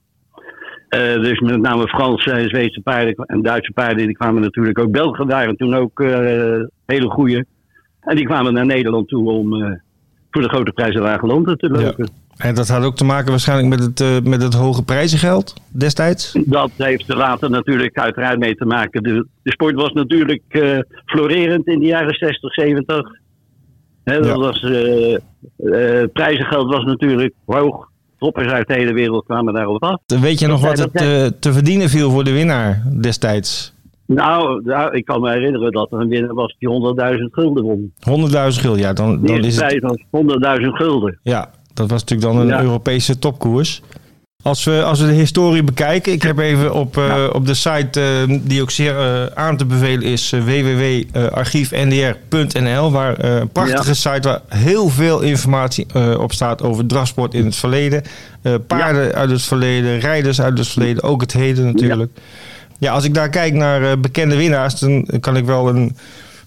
Uh, 0.96 1.24
dus 1.24 1.40
met 1.40 1.62
name 1.62 1.88
Franse 1.88 2.32
en 2.32 2.50
Zweedse 2.50 2.82
paarden 2.82 3.16
en 3.16 3.42
Duitse 3.42 3.72
paarden, 3.72 4.06
die 4.06 4.16
kwamen 4.16 4.42
natuurlijk 4.42 4.80
ook. 4.80 4.92
Belgen 4.92 5.28
waren 5.28 5.56
toen 5.56 5.74
ook 5.74 6.00
uh, 6.00 6.64
hele 6.86 7.10
goede. 7.10 7.46
En 8.02 8.16
die 8.16 8.26
kwamen 8.26 8.54
naar 8.54 8.66
Nederland 8.66 9.08
toe 9.08 9.32
om 9.32 9.54
uh, 9.54 9.72
voor 10.32 10.42
de 10.42 10.50
grote 10.50 10.72
prijzen 10.72 11.02
Lage 11.02 11.26
Londen 11.26 11.58
te 11.58 11.70
lopen. 11.70 12.10
Ja. 12.36 12.46
En 12.48 12.56
dat 12.56 12.68
had 12.68 12.84
ook 12.84 12.96
te 12.96 13.04
maken 13.04 13.30
waarschijnlijk 13.30 13.70
met 13.70 14.00
het, 14.00 14.28
met 14.28 14.42
het 14.42 14.54
hoge 14.54 14.84
prijzengeld 14.84 15.54
destijds? 15.68 16.38
Dat 16.46 16.72
heeft 16.78 17.10
er 17.10 17.18
later 17.18 17.50
natuurlijk 17.50 18.00
uiteraard 18.00 18.40
mee 18.40 18.56
te 18.56 18.66
maken. 18.66 19.04
De, 19.04 19.28
de 19.44 19.52
sport 19.52 19.76
was 19.76 19.92
natuurlijk 19.92 20.44
florerend 21.06 21.68
in 21.68 21.80
de 21.80 21.86
jaren 21.86 22.16
60, 22.16 22.54
70. 22.54 23.12
He, 24.04 24.20
dat 24.20 24.26
ja. 24.26 24.38
was, 24.38 24.60
prijzengeld 26.14 26.74
was 26.74 26.84
natuurlijk 26.84 27.34
hoog 27.46 27.91
toppers 28.22 28.48
uit 28.48 28.68
de 28.68 28.74
hele 28.74 28.94
wereld 28.94 29.26
kwamen 29.26 29.54
daarop 29.54 29.84
af. 29.84 30.00
Weet 30.06 30.40
je 30.40 30.48
nog 30.48 30.62
wat 30.62 30.78
het 30.78 30.94
te, 30.94 31.34
te 31.40 31.54
verdienen 31.54 31.90
viel 31.90 32.12
voor 32.12 32.24
de 32.24 32.32
winnaar 32.32 32.84
destijds? 33.02 33.74
Nou, 34.06 34.62
nou, 34.64 34.96
ik 34.96 35.06
kan 35.06 35.22
me 35.22 35.32
herinneren 35.32 35.72
dat 35.72 35.92
er 35.92 36.00
een 36.00 36.08
winnaar 36.08 36.34
was 36.34 36.56
die 36.60 36.70
100.000 36.70 37.18
gulden 37.32 37.64
won. 37.64 37.94
100.000 38.32 38.36
gulden, 38.36 38.80
ja. 38.82 38.94
Dan, 38.94 39.26
dan 39.26 39.44
is 39.44 39.60
het... 39.60 39.82
was 39.82 40.22
100.000 40.60 40.66
gulden. 40.68 41.20
Ja, 41.24 41.50
dat 41.74 41.90
was 41.90 42.02
natuurlijk 42.02 42.34
dan 42.34 42.42
een 42.42 42.48
ja. 42.48 42.62
Europese 42.62 43.20
topkoers. 43.20 43.82
Als 44.44 44.64
we, 44.64 44.84
als 44.84 45.00
we 45.00 45.08
de 45.08 45.14
historie 45.14 45.64
bekijken, 45.64 46.12
ik 46.12 46.22
heb 46.22 46.38
even 46.38 46.74
op, 46.74 46.98
uh, 46.98 47.08
ja. 47.08 47.28
op 47.28 47.46
de 47.46 47.54
site 47.54 48.26
uh, 48.30 48.38
die 48.44 48.62
ook 48.62 48.72
zeer 48.72 48.94
uh, 48.94 49.26
aan 49.26 49.58
te 49.58 49.66
bevelen 49.66 50.02
is, 50.02 50.30
www.archiefndr.nl, 50.30 52.92
waar 52.92 53.24
een 53.24 53.50
prachtige 53.50 53.88
ja. 53.88 53.94
site 53.94 54.28
waar 54.28 54.42
heel 54.48 54.90
veel 54.90 55.22
informatie 55.22 55.86
op 56.20 56.32
staat 56.32 56.62
over 56.62 56.86
drafsport 56.86 57.34
in 57.34 57.46
het 57.46 57.56
verleden, 57.56 58.04
paarden 58.68 59.04
ja. 59.04 59.12
uit 59.12 59.30
het 59.30 59.42
verleden, 59.42 60.00
rijders 60.00 60.42
uit 60.42 60.58
het 60.58 60.68
verleden, 60.68 61.04
ook 61.04 61.22
het 61.22 61.34
heden 61.34 61.66
natuurlijk. 61.66 62.12
Ja, 62.78 62.92
als 62.92 63.06
ik 63.06 63.14
daar 63.14 63.30
kijk 63.30 63.54
naar 63.54 64.00
bekende 64.00 64.38
winnaars, 64.38 64.80
dan 64.80 65.08
kan 65.20 65.38
ik 65.38 65.46
wel 65.46 65.70
een, 65.70 65.96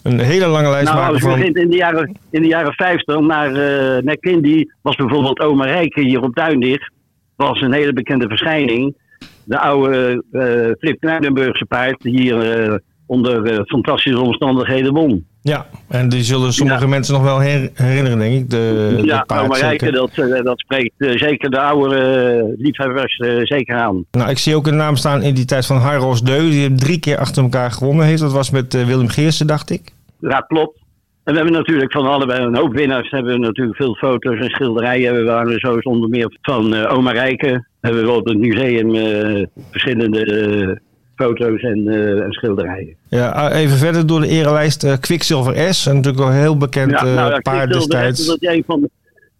een 0.03 0.21
hele 0.21 0.47
lange 0.47 0.71
lijst 0.71 0.85
nou, 0.85 0.97
maken 0.97 1.13
als 1.13 1.23
je 1.23 1.29
van... 1.29 1.39
begint 1.39 1.57
in 1.57 1.71
de 1.71 1.77
jaren, 1.77 2.17
in 2.31 2.43
de 2.43 2.49
jaren 2.49 2.73
50 2.73 3.21
naar 3.21 3.51
uh, 3.51 3.99
McKinley, 4.03 4.69
was 4.83 4.97
bijvoorbeeld 4.97 5.41
Oma 5.41 5.65
Rijken 5.65 6.05
hier 6.05 6.23
op 6.23 6.35
Duindicht 6.35 6.93
was 7.37 7.61
een 7.61 7.73
hele 7.73 7.93
bekende 7.93 8.29
verschijning. 8.29 8.97
De 9.45 9.59
oude 9.59 10.25
uh, 10.33 10.43
Flip 10.79 11.01
Kruidenburgse 11.01 11.65
paard 11.65 12.03
die 12.03 12.21
hier 12.21 12.69
uh, 12.69 12.75
onder 13.07 13.53
uh, 13.53 13.61
fantastische 13.65 14.21
omstandigheden 14.21 14.93
won. 14.93 15.27
Ja, 15.43 15.67
en 15.89 16.09
die 16.09 16.23
zullen 16.23 16.53
sommige 16.53 16.81
ja. 16.81 16.89
mensen 16.89 17.15
nog 17.15 17.23
wel 17.23 17.39
her 17.39 17.71
herinneren, 17.75 18.19
denk 18.19 18.35
ik. 18.35 18.51
De, 18.51 19.01
ja, 19.05 19.19
de 19.19 19.25
paard, 19.27 19.49
maar 19.49 19.59
Rijken, 19.59 19.93
dat, 19.93 20.11
dat 20.45 20.59
spreekt 20.59 20.93
zeker 20.97 21.51
de 21.51 21.61
oude 21.61 22.55
liefhebbers 22.59 23.17
zeker 23.43 23.77
aan. 23.77 24.05
Nou, 24.11 24.31
ik 24.31 24.39
zie 24.39 24.57
ook 24.57 24.67
een 24.67 24.77
naam 24.77 24.97
staan 24.97 25.23
in 25.23 25.35
die 25.35 25.45
tijd 25.45 25.67
van 25.67 25.77
Harros 25.77 26.23
Deu, 26.23 26.51
die 26.51 26.75
drie 26.75 26.99
keer 26.99 27.19
achter 27.19 27.43
elkaar 27.43 27.71
gewonnen 27.71 28.07
heeft. 28.07 28.21
Dat 28.21 28.33
was 28.33 28.51
met 28.51 28.87
Willem 28.87 29.09
Geersen, 29.09 29.47
dacht 29.47 29.71
ik. 29.71 29.93
Ja, 30.21 30.41
klopt. 30.41 30.79
En 31.25 31.33
we 31.33 31.39
hebben 31.39 31.53
natuurlijk 31.53 31.93
van 31.93 32.07
allebei 32.07 32.45
een 32.45 32.57
hoop 32.57 32.73
winnaars. 32.73 33.11
Hebben 33.11 33.33
we 33.33 33.39
natuurlijk 33.39 33.77
veel 33.77 33.95
foto's 33.95 34.39
en 34.39 34.51
schilderijen. 34.51 35.15
We 35.15 35.23
waren 35.23 35.59
zo 35.59 35.79
onder 35.83 36.09
meer 36.09 36.37
van 36.43 36.75
uh, 36.75 36.93
Oma 36.93 37.11
Rijken. 37.11 37.69
Hebben 37.81 38.05
we 38.05 38.11
op 38.11 38.27
het 38.27 38.39
museum 38.39 38.95
uh, 38.95 39.47
verschillende 39.71 40.27
uh, 40.27 40.77
foto's 41.17 41.61
en, 41.61 41.89
en, 42.23 42.33
schilderijen. 42.33 42.97
Ja, 43.09 43.53
even 43.53 43.77
verder 43.77 44.07
door 44.07 44.21
de 44.21 44.29
erelijst. 44.29 44.99
Quicksilver 45.01 45.75
S, 45.75 45.87
natuurlijk 45.87 46.25
al 46.25 46.31
heel 46.31 46.57
bekend 46.57 46.91
ja, 46.91 47.05
nou, 47.05 47.31
ja, 47.31 47.39
paard 47.39 47.73
destijds. 47.73 48.27
Dat 48.27 48.37
een 48.41 48.63
van 48.67 48.81
de, 48.81 48.91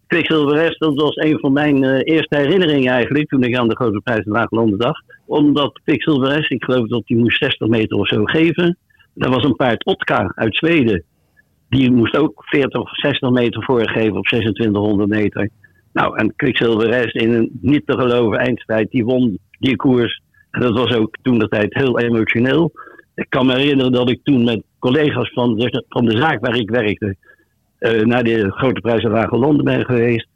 Quicksilver 0.07 0.71
S, 0.71 0.77
dat 0.77 0.95
was 0.95 1.15
een 1.15 1.39
van 1.39 1.53
mijn 1.53 1.83
eerste 1.83 2.37
herinneringen 2.37 2.93
eigenlijk. 2.93 3.29
Toen 3.29 3.43
ik 3.43 3.57
aan 3.57 3.67
de 3.67 3.75
Grote 3.75 4.01
Prijs 4.03 4.23
van 4.23 4.31
Laaglanden 4.31 4.79
dacht. 4.79 5.03
Omdat 5.25 5.79
Quicksilver 5.83 6.43
S, 6.43 6.49
ik 6.49 6.63
geloof 6.63 6.87
dat 6.87 7.05
die 7.05 7.17
moest 7.17 7.37
60 7.37 7.67
meter 7.67 7.97
of 7.97 8.07
zo 8.07 8.23
geven. 8.23 8.77
Dat 9.13 9.33
was 9.33 9.43
een 9.43 9.55
paard 9.55 9.85
Otka 9.85 10.31
uit 10.35 10.55
Zweden. 10.55 11.03
Die 11.69 11.91
moest 11.91 12.17
ook 12.17 12.43
40 12.45 12.81
of 12.81 12.89
60 12.95 13.29
meter 13.29 13.63
voorgeven 13.63 14.17
op 14.17 14.25
2600 14.25 15.09
meter. 15.09 15.49
Nou, 15.93 16.17
en 16.17 16.35
Quicksilver 16.35 17.09
S 17.09 17.13
in 17.13 17.33
een 17.33 17.49
niet 17.61 17.85
te 17.85 17.97
geloven 17.97 18.37
eindstrijd, 18.37 18.91
die 18.91 19.05
won 19.05 19.39
die 19.59 19.75
koers. 19.75 20.21
En 20.51 20.61
dat 20.61 20.73
was 20.73 20.93
ook 20.93 21.17
toen 21.21 21.39
de 21.39 21.47
tijd 21.47 21.73
heel 21.73 21.99
emotioneel. 21.99 22.71
Ik 23.15 23.25
kan 23.29 23.45
me 23.45 23.55
herinneren 23.55 23.91
dat 23.91 24.09
ik 24.09 24.19
toen 24.23 24.43
met 24.43 24.63
collega's 24.79 25.31
van 25.33 25.55
de, 25.55 25.83
van 25.89 26.05
de 26.05 26.17
zaak 26.17 26.45
waar 26.45 26.55
ik 26.55 26.69
werkte, 26.69 27.15
eh, 27.77 28.01
naar 28.01 28.23
de 28.23 28.51
Grote 28.51 28.81
Prijs 28.81 29.01
van 29.01 29.11
Lage 29.11 29.37
Londen 29.37 29.65
ben 29.65 29.85
geweest. 29.85 30.27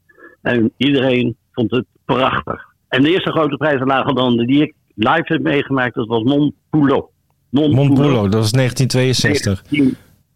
En 0.42 0.72
iedereen 0.78 1.36
vond 1.52 1.72
het 1.72 1.86
prachtig. 2.06 2.68
En 2.88 3.02
de 3.02 3.10
eerste 3.10 3.32
Grote 3.32 3.58
Prijs 3.58 3.78
van 3.78 3.88
Lage 3.88 4.14
Londen 4.14 4.48
die 4.48 4.62
ik 4.62 4.74
live 4.96 5.24
heb 5.26 5.42
meegemaakt, 5.42 5.96
dat 5.96 6.08
was 6.08 6.24
Montpoulo. 6.24 7.10
Montpoulo, 7.50 8.22
dat 8.22 8.34
was 8.34 8.52
1962. 8.52 9.64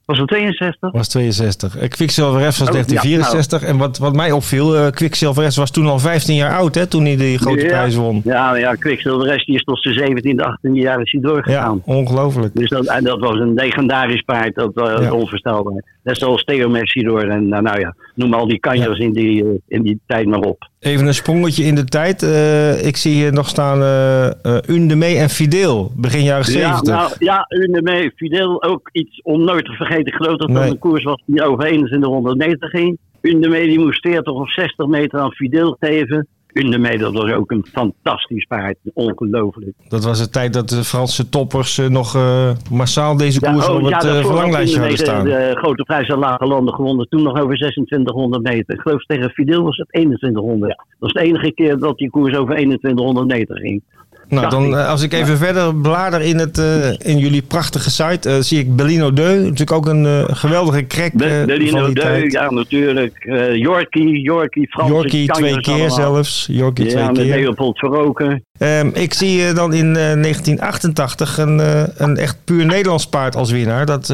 Was 0.05 0.17
het 0.17 0.27
62? 0.27 0.91
Was 0.91 1.07
62. 1.07 1.75
Uh, 1.81 1.87
Quicksilver 1.87 2.39
F 2.39 2.57
was 2.57 2.67
Oh, 2.67 2.73
1964. 2.73 3.63
En 3.63 3.77
wat, 3.77 3.97
wat 3.97 4.15
mij 4.15 4.31
opviel, 4.31 4.75
uh, 4.75 4.87
Quicksilver 4.89 5.51
F 5.51 5.55
was 5.55 5.71
toen 5.71 5.87
al 5.87 5.99
15 5.99 6.35
jaar 6.35 6.55
oud, 6.57 6.75
hè, 6.75 6.87
toen 6.87 7.05
hij 7.05 7.15
die 7.15 7.37
grote 7.37 7.61
Ja. 7.61 7.67
prijs 7.67 7.95
won. 7.95 8.21
Ja, 8.23 8.55
ja, 8.55 8.73
Quicksilver 8.75 9.39
S, 9.39 9.45
die 9.45 9.55
is 9.55 9.63
tot 9.63 9.81
zijn 9.81 9.95
17e, 9.95 10.43
18e 10.43 10.71
jaar 10.81 11.01
is 11.01 11.11
hij 11.11 11.21
Ja, 11.21 11.27
doorgegaan. 11.27 11.81
ongelooflijk. 11.85 12.55
Dus 12.55 12.69
dat, 12.69 12.85
en 12.85 13.03
dat 13.03 13.19
was 13.19 13.39
een 13.39 13.53
legendarisch 13.53 14.21
paard, 14.21 14.55
dat 14.55 14.71
was 14.73 15.01
Ja. 15.01 15.13
onvoorstelbaar. 15.13 15.83
Net 16.03 16.17
zoals 16.17 16.43
Theo 16.43 16.69
Messidor 16.69 17.29
en 17.29 17.47
nou, 17.47 17.61
nou 17.63 17.79
ja, 17.79 17.95
noem 18.15 18.33
al 18.33 18.47
die 18.47 18.59
kanjers 18.59 18.99
in, 18.99 19.13
die, 19.13 19.43
eh, 19.43 19.49
in 19.67 19.81
die 19.81 19.99
tijd 20.07 20.27
maar 20.27 20.39
op. 20.39 20.69
Even 20.79 21.07
een 21.07 21.13
sprongetje 21.13 21.63
in 21.63 21.75
de 21.75 21.85
tijd. 21.85 22.23
Eh, 22.23 22.85
ik 22.85 22.97
zie 22.97 23.13
hier 23.13 23.33
nog 23.33 23.47
staan 23.47 23.81
uh, 23.81 24.29
uh, 24.43 24.57
Undeme 24.67 25.05
en 25.05 25.29
Fidel, 25.29 25.91
begin 25.95 26.23
jaren 26.23 26.45
70. 26.45 26.87
Ja, 26.87 26.99
nou, 26.99 27.11
ja 27.19 27.45
Undeme, 27.49 28.11
Fidel 28.15 28.63
ook 28.63 28.89
iets 28.91 29.21
om 29.21 29.43
nooit 29.43 29.65
te 29.65 29.71
vergeten. 29.71 30.05
Ik 30.05 30.13
geloof 30.13 30.37
dat 30.37 30.49
Nee. 30.49 30.69
een 30.69 30.79
koers 30.79 31.03
was 31.03 31.23
die 31.25 31.43
over 31.43 31.65
2100 31.65 32.37
meter 32.37 32.69
ging. 32.69 32.97
Undeme 33.21 33.61
die 33.61 33.79
moest 33.79 34.01
40 34.01 34.33
of 34.33 34.51
60 34.51 34.87
meter 34.87 35.19
aan 35.19 35.31
Fidel 35.31 35.77
geven. 35.79 36.27
Undeme, 36.53 36.97
dat 36.97 37.13
was 37.13 37.31
ook 37.31 37.51
een 37.51 37.65
fantastisch 37.71 38.45
paard. 38.45 38.77
Ongelooflijk. 38.93 39.73
Dat 39.87 40.03
was 40.03 40.19
de 40.19 40.29
tijd 40.29 40.53
dat 40.53 40.69
de 40.69 40.83
Franse 40.83 41.29
toppers 41.29 41.77
eh, 41.77 41.87
nog 41.87 42.15
eh, 42.15 42.51
massaal 42.71 43.17
deze 43.17 43.39
koers 43.39 43.67
op 43.67 43.83
het 43.83 43.93
eh, 43.93 43.99
daarvoor 43.99 44.13
had 44.13 44.25
verlanglijstje 44.25 44.79
hadden 44.79 44.97
staan. 44.97 45.23
De, 45.23 45.29
de 45.29 45.55
grote 45.55 45.83
prijs 45.83 46.07
van 46.07 46.19
Lage 46.19 46.45
Landen 46.45 46.73
gewonnen. 46.73 47.09
Toen 47.09 47.23
nog 47.23 47.39
over 47.39 47.55
2600 47.55 48.43
meter. 48.43 48.75
Ik 48.75 48.81
geloof 48.81 49.03
tegen 49.03 49.29
Fidel 49.29 49.63
was 49.63 49.77
het 49.77 49.87
2100. 49.89 50.77
Dat 50.77 50.85
was 50.99 51.13
de 51.13 51.19
enige 51.19 51.51
keer 51.51 51.77
dat 51.77 51.97
die 51.97 52.09
koers 52.09 52.35
over 52.37 52.55
2100 52.55 53.27
meter 53.27 53.57
ging. 53.57 53.83
Nou, 54.27 54.49
dan, 54.49 54.77
eh, 54.77 54.89
als 54.89 55.01
ik 55.01 55.13
even 55.13 55.37
verder 55.37 55.75
blader 55.75 56.21
in, 56.21 56.37
het, 56.37 56.57
eh, 56.57 56.91
in 56.97 57.17
jullie 57.17 57.41
prachtige 57.41 57.89
site, 57.91 58.29
eh, 58.29 58.35
zie 58.39 58.59
ik 58.59 58.75
Bellino 58.75 59.13
Deu. 59.13 59.37
Natuurlijk 59.37 59.71
ook 59.71 59.85
een 59.85 60.35
geweldige 60.35 60.87
crack 60.87 61.13
Be- 61.13 61.43
Bellino 61.45 61.93
Deu, 61.93 62.25
ja 62.29 62.51
natuurlijk. 62.51 63.23
Yorkie, 63.53 64.21
Yorkie, 64.21 64.67
Franse 64.69 64.93
Yorkie 64.93 65.27
twee 65.27 65.59
keer 65.61 65.73
allemaal. 65.73 65.89
zelfs. 65.89 66.47
Yorkie 66.51 66.85
Ja, 66.85 66.91
twee 66.91 67.05
met 67.05 67.17
keer. 67.17 67.35
Leopold 67.43 67.77
Verroken. 67.77 68.43
Ehm, 68.57 68.89
ik 68.93 69.13
zie 69.13 69.53
dan 69.53 69.73
in 69.73 69.95
eh, 69.95 70.13
1988 70.13 71.37
een, 71.37 71.61
een 71.97 72.17
echt 72.17 72.37
puur 72.45 72.65
Nederlands 72.65 73.07
paard 73.07 73.35
als 73.35 73.51
winnaar. 73.51 73.85
Dat 73.85 74.13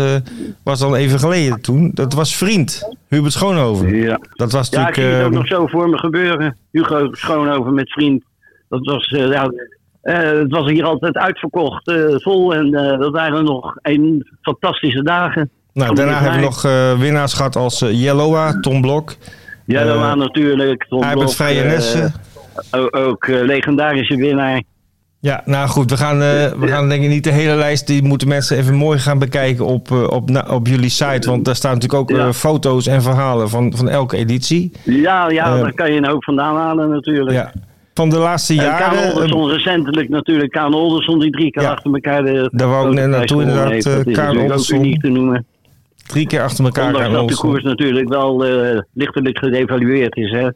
was 0.64 0.80
dan 0.80 0.96
even 0.96 1.20
geleden 1.20 1.62
toen. 1.62 1.92
Dat 1.94 2.14
was 2.14 2.36
Vriend, 2.36 2.96
Hubert 3.08 3.34
Schoonhoven. 3.34 3.96
Ja. 3.96 4.20
Dat 4.34 4.52
was 4.52 4.70
ja, 4.70 4.80
ik 4.80 4.86
natuurlijk... 4.88 4.96
zie 4.96 5.04
het 5.06 5.26
ook 5.26 5.32
ehm, 5.32 5.40
nog 5.40 5.48
zo 5.48 5.68
voor 5.68 5.90
me 5.90 5.98
gebeuren. 5.98 6.58
Hugo 6.72 7.08
Schoonover 7.12 7.72
met 7.72 7.92
vriend. 7.92 8.24
Dat 8.70 8.86
was, 8.86 9.08
ja, 9.10 9.52
het 10.18 10.52
was 10.52 10.70
hier 10.70 10.84
altijd 10.84 11.16
uitverkocht, 11.18 11.88
eh, 11.88 11.96
vol. 12.18 12.54
En 12.56 12.74
eh, 12.74 13.00
dat 13.00 13.12
waren 13.12 13.44
nog 13.44 13.76
een 13.82 14.28
fantastische 14.42 15.04
dagen. 15.04 15.50
nou, 15.74 15.96
daarna 15.96 16.14
hebben 16.22 16.40
we 16.40 16.46
nog 16.46 16.66
eh, 16.66 17.00
winnaars 17.00 17.34
gehad 17.34 17.56
als 17.56 17.82
eh, 17.82 18.02
Yellowa, 18.02 18.60
Tom 18.60 18.82
Blok, 18.82 19.16
Eh, 19.68 19.96
waren 19.96 20.18
natuurlijk. 20.18 20.86
Tom 20.90 21.12
Blok, 21.12 21.30
Vrije 21.32 21.62
eh, 21.62 21.68
Nessen. 21.70 22.14
ook 22.92 23.26
eh, 23.28 23.42
legendarische 23.42 24.16
winnaar. 24.16 24.62
Ja, 25.22 25.42
nou 25.46 25.68
goed, 25.70 25.90
we 25.90 25.98
gaan, 25.98 26.22
eh, 26.22 26.52
we 26.60 26.68
gaan 26.68 26.90
denk 26.90 27.04
ik 27.04 27.10
niet 27.10 27.24
de 27.24 27.32
hele 27.32 27.56
lijst. 27.56 27.88
Die 27.88 28.04
moeten 28.04 28.28
mensen 28.28 28.58
even 28.58 28.74
mooi 28.76 29.00
gaan 29.00 29.20
bekijken 29.20 29.66
op, 29.66 29.92
eh, 29.92 30.04
op, 30.04 30.30
na- 30.30 30.46
op 30.50 30.68
jullie 30.68 30.90
site. 30.90 31.30
Want 31.30 31.46
daar 31.46 31.56
staan 31.56 31.74
natuurlijk 31.74 32.02
ook 32.02 32.10
Ja. 32.18 32.28
eh, 32.28 32.32
foto's 32.34 32.88
en 32.88 33.02
verhalen 33.02 33.50
van, 33.50 33.74
van 33.76 33.90
elke 33.90 34.18
editie. 34.18 34.72
Ja, 34.84 35.30
ja 35.30 35.56
Eh, 35.56 35.62
daar 35.62 35.74
kan 35.74 35.92
je 35.92 35.98
een 35.98 36.08
hoop 36.08 36.24
vandaan 36.24 36.56
halen 36.56 36.90
natuurlijk. 36.90 37.32
Ja. 37.32 37.52
Van 38.00 38.10
de 38.10 38.18
laatste 38.18 38.54
En 38.54 38.60
Kaan 38.60 38.68
jaren. 38.96 39.00
eh, 39.00 39.10
Olderson 39.16 39.50
recentelijk 39.50 40.10
natuurlijk. 40.10 40.52
Kaan 40.52 40.74
Olderson 40.74 41.20
die 41.20 41.32
drie 41.32 41.52
keer 41.52 41.62
Ja. 41.64 41.72
achter 41.72 41.94
elkaar 41.94 42.24
de 42.24 42.50
Daar 42.52 42.68
wou 42.68 42.88
ik 42.88 42.94
net 42.94 43.08
naartoe 43.08 43.42
inderdaad, 43.42 43.70
heeft. 43.72 43.86
eh, 43.86 44.06
is 44.06 44.16
Kaan 44.16 44.36
ook 44.38 44.42
Olderson. 44.44 44.78
uniek 44.80 45.02
te 45.02 45.10
noemen. 45.10 45.46
drie 46.08 46.28
keer 46.28 46.42
achter 46.42 46.66
elkaar. 46.66 46.86
Ondanks 46.96 47.14
dat 47.14 47.28
de 47.30 47.36
koers 47.36 47.64
natuurlijk 47.64 48.10
wel 48.10 48.46
eh, 48.46 48.80
lichtelijk 48.94 49.38
gedevalueerd 49.38 50.16
is. 50.16 50.32
Hè? 50.32 50.48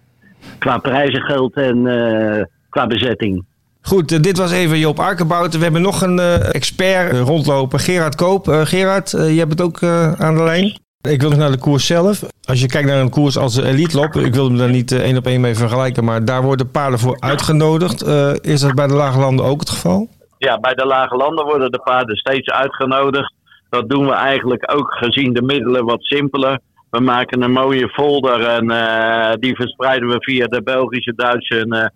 Qua 0.58 0.78
prijzengeld 0.78 1.54
en 1.54 1.88
eh, 1.88 2.44
qua 2.70 2.88
bezetting. 2.88 3.46
Goed, 3.82 4.12
eh, 4.12 4.20
dit 4.22 4.38
was 4.38 4.52
even 4.52 4.80
Joop 4.80 5.00
Arkenbouten. 5.00 5.58
We 5.58 5.64
hebben 5.64 5.82
nog 5.82 6.02
een 6.02 6.20
eh, 6.20 6.54
expert 6.56 7.12
eh, 7.12 7.20
rondlopen, 7.22 7.80
Gerard 7.80 8.16
Koop. 8.16 8.48
Eh, 8.48 8.62
Gerard, 8.66 9.14
eh, 9.14 9.34
je 9.34 9.40
hebt 9.40 9.52
het 9.52 9.62
ook 9.62 9.82
eh, 9.82 10.12
aan 10.14 10.36
de 10.36 10.44
lijn. 10.44 10.78
Ik 11.10 11.22
wil 11.22 11.30
nog 11.30 11.40
naar 11.40 11.52
de 11.52 11.58
koers 11.60 11.86
zelf. 11.86 12.24
Als 12.44 12.62
je 12.62 12.68
kijkt 12.68 12.88
naar 12.88 13.00
een 13.00 13.10
koers 13.10 13.38
als 13.38 13.58
Elite 13.58 13.98
Lop, 13.98 14.16
ik 14.16 14.34
wil 14.34 14.46
hem 14.46 14.58
daar 14.58 14.70
niet 14.70 14.92
eh, 14.92 15.00
één 15.00 15.18
op 15.18 15.26
één 15.26 15.42
mee 15.42 15.56
vergelijken, 15.56 16.04
maar 16.04 16.26
daar 16.26 16.42
worden 16.42 16.72
paarden 16.72 17.00
voor 17.00 17.18
uitgenodigd. 17.20 18.02
Eh, 18.02 18.34
is 18.42 18.62
dat 18.62 18.76
bij 18.76 18.88
de 18.88 18.94
Lage 18.94 19.20
Landen 19.20 19.46
ook 19.46 19.60
het 19.60 19.70
geval? 19.70 20.08
ja, 20.38 20.60
bij 20.60 20.74
de 20.74 20.86
lage 20.86 21.16
landen 21.16 21.46
worden 21.46 21.72
de 21.72 21.82
paarden 21.84 22.16
steeds 22.16 22.50
uitgenodigd. 22.50 23.34
Dat 23.70 23.90
doen 23.90 24.06
we 24.06 24.12
eigenlijk 24.12 24.74
ook 24.76 24.94
gezien 24.94 25.34
de 25.34 25.42
middelen 25.42 25.86
wat 25.86 26.04
simpeler. 26.04 26.60
We 26.90 27.00
maken 27.00 27.42
een 27.42 27.52
mooie 27.52 27.90
folder 27.90 28.46
en 28.46 28.72
eh, 28.72 29.34
die 29.40 29.56
verspreiden 29.56 30.10
we 30.10 30.16
via 30.20 30.46
de 30.48 30.64
Belgische, 30.64 31.14
Duitse 31.16 31.60
en 31.60 31.94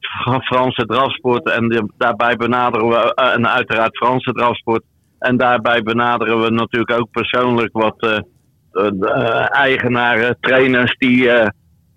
Fra- 0.00 0.40
Franse 0.40 0.86
drafsport. 0.86 1.50
En 1.50 1.90
daarbij 1.96 2.36
benaderen 2.36 2.88
we, 2.88 3.14
en 3.14 3.48
uiteraard 3.48 3.96
Franse 3.96 4.32
drafsport. 4.32 4.82
En 5.18 5.36
daarbij 5.36 5.82
benaderen 5.82 6.40
we 6.40 6.50
natuurlijk 6.50 7.00
ook 7.00 7.10
persoonlijk 7.10 7.72
wat 7.72 8.22
eigenaren, 9.52 10.36
trainers 10.40 10.96
die 10.98 11.30
eh, 11.30 11.46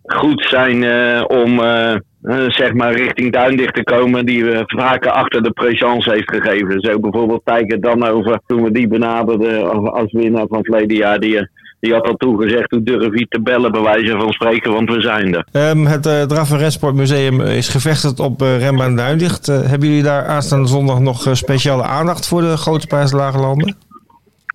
goed 0.01 0.45
zijn 0.49 0.83
eh, 0.83 1.23
om 1.27 1.59
eh, 1.59 1.91
eh, 1.93 1.99
zeg 2.47 2.73
maar 2.73 2.93
richting 2.93 3.31
Duindicht 3.31 3.73
te 3.75 3.83
komen, 3.83 4.25
die 4.25 4.43
we 4.45 4.63
vaker 4.65 5.11
achter 5.11 5.43
de 5.43 5.51
présence 5.51 6.11
heeft 6.11 6.29
gegeven. 6.35 6.79
Zo 6.81 6.99
bijvoorbeeld 6.99 7.41
Tijker 7.45 7.81
dan 7.81 8.05
over 8.07 8.39
toen 8.47 8.63
we 8.63 8.71
die 8.71 8.87
benaderden 8.87 9.91
als- 9.93 10.11
winnaar 10.11 10.45
van 10.47 10.63
verleden 10.63 10.97
jaar. 10.97 11.19
Die, 11.19 11.49
die 11.79 11.93
had 11.93 12.07
al 12.07 12.15
toegezegd, 12.15 12.71
hoe 12.71 12.83
durf 12.83 13.19
je 13.19 13.25
te 13.29 13.41
bellen, 13.41 13.71
bij 13.71 13.81
wijze 13.81 14.17
van 14.19 14.31
spreken, 14.31 14.71
want 14.71 14.89
we 14.89 15.01
zijn 15.01 15.35
er. 15.35 15.47
Ehm, 15.51 15.85
het 15.85 16.05
eh 16.05 16.21
en 16.21 16.57
Rensportmuseum 16.57 17.41
is 17.41 17.69
gevestigd 17.69 18.19
op 18.19 18.41
eh 18.41 18.57
Rembaan 18.59 18.95
Duindicht. 18.95 19.47
Eh, 19.47 19.61
hebben 19.61 19.87
jullie 19.87 20.03
daar 20.03 20.25
aanstaande 20.25 20.67
zondag 20.67 20.99
nog 20.99 21.27
eh, 21.27 21.33
speciale 21.33 21.83
aandacht 21.83 22.27
voor 22.27 22.41
de 22.41 22.57
grote 22.57 22.87
prijs 22.87 23.11
Lage 23.11 23.37
Landen? 23.37 23.75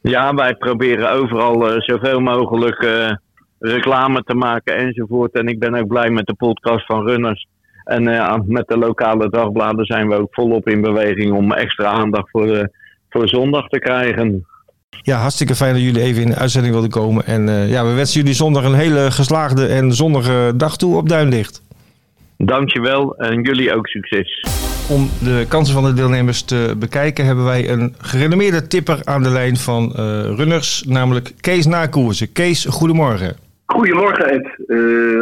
Ja, 0.08 0.34
wij 0.34 0.54
proberen 0.54 1.12
overal 1.12 1.70
eh, 1.70 1.80
zoveel 1.80 2.20
mogelijk 2.20 2.82
eh, 2.82 3.10
reclame 3.58 4.22
te 4.22 4.34
maken 4.34 4.76
enzovoort. 4.76 5.32
En 5.32 5.46
ik 5.46 5.58
ben 5.58 5.75
ook 5.75 5.86
blij 5.86 6.10
met 6.10 6.26
de 6.26 6.34
podcast 6.34 6.86
van 6.86 7.06
Runners. 7.06 7.46
En 7.84 8.08
eh, 8.08 8.38
met 8.44 8.68
de 8.68 8.78
lokale 8.78 9.28
dagbladen 9.30 9.84
zijn 9.84 10.08
we 10.08 10.14
ook 10.14 10.34
volop 10.34 10.68
in 10.68 10.80
beweging 10.80 11.32
om 11.32 11.52
extra 11.52 11.86
aandacht 11.86 12.30
voor, 12.30 12.70
voor 13.08 13.28
zondag 13.28 13.68
te 13.68 13.78
krijgen. 13.78 14.46
Ja, 15.02 15.18
hartstikke 15.18 15.54
fijn 15.54 15.72
dat 15.72 15.82
jullie 15.82 16.02
even 16.02 16.22
in 16.22 16.28
de 16.28 16.36
uitzending 16.36 16.72
wilden 16.72 16.90
komen. 16.90 17.25
En 17.25 17.68
ja, 17.68 17.84
we 17.84 17.94
wensen 17.94 18.20
jullie 18.20 18.34
zondag 18.34 18.64
een 18.64 18.75
hele 18.75 19.10
geslaagde 19.10 19.66
en 19.66 19.92
zonnige 19.92 20.52
dag 20.56 20.76
toe 20.76 20.96
op 20.96 21.08
Duinlicht. 21.08 21.65
Dankjewel 22.38 23.16
en 23.16 23.42
jullie 23.42 23.74
ook 23.74 23.86
succes. 23.86 24.44
Om 24.88 25.08
de 25.22 25.44
kansen 25.48 25.74
van 25.74 25.84
de 25.84 25.92
deelnemers 25.92 26.42
te 26.42 26.74
bekijken 26.78 27.24
hebben 27.24 27.44
wij 27.44 27.68
een 27.68 27.94
gerenommeerde 27.98 28.66
tipper 28.66 29.00
aan 29.04 29.22
de 29.22 29.30
lijn 29.30 29.56
van 29.56 29.92
eh, 29.94 30.20
runners, 30.36 30.84
namelijk 30.86 31.32
Kees 31.40 31.66
Nakoersen. 31.66 32.32
Kees, 32.32 32.64
goedemorgen. 32.64 33.36
Goedemorgen 33.66 34.30
Ed. 34.30 34.46
Eh, 34.66 34.76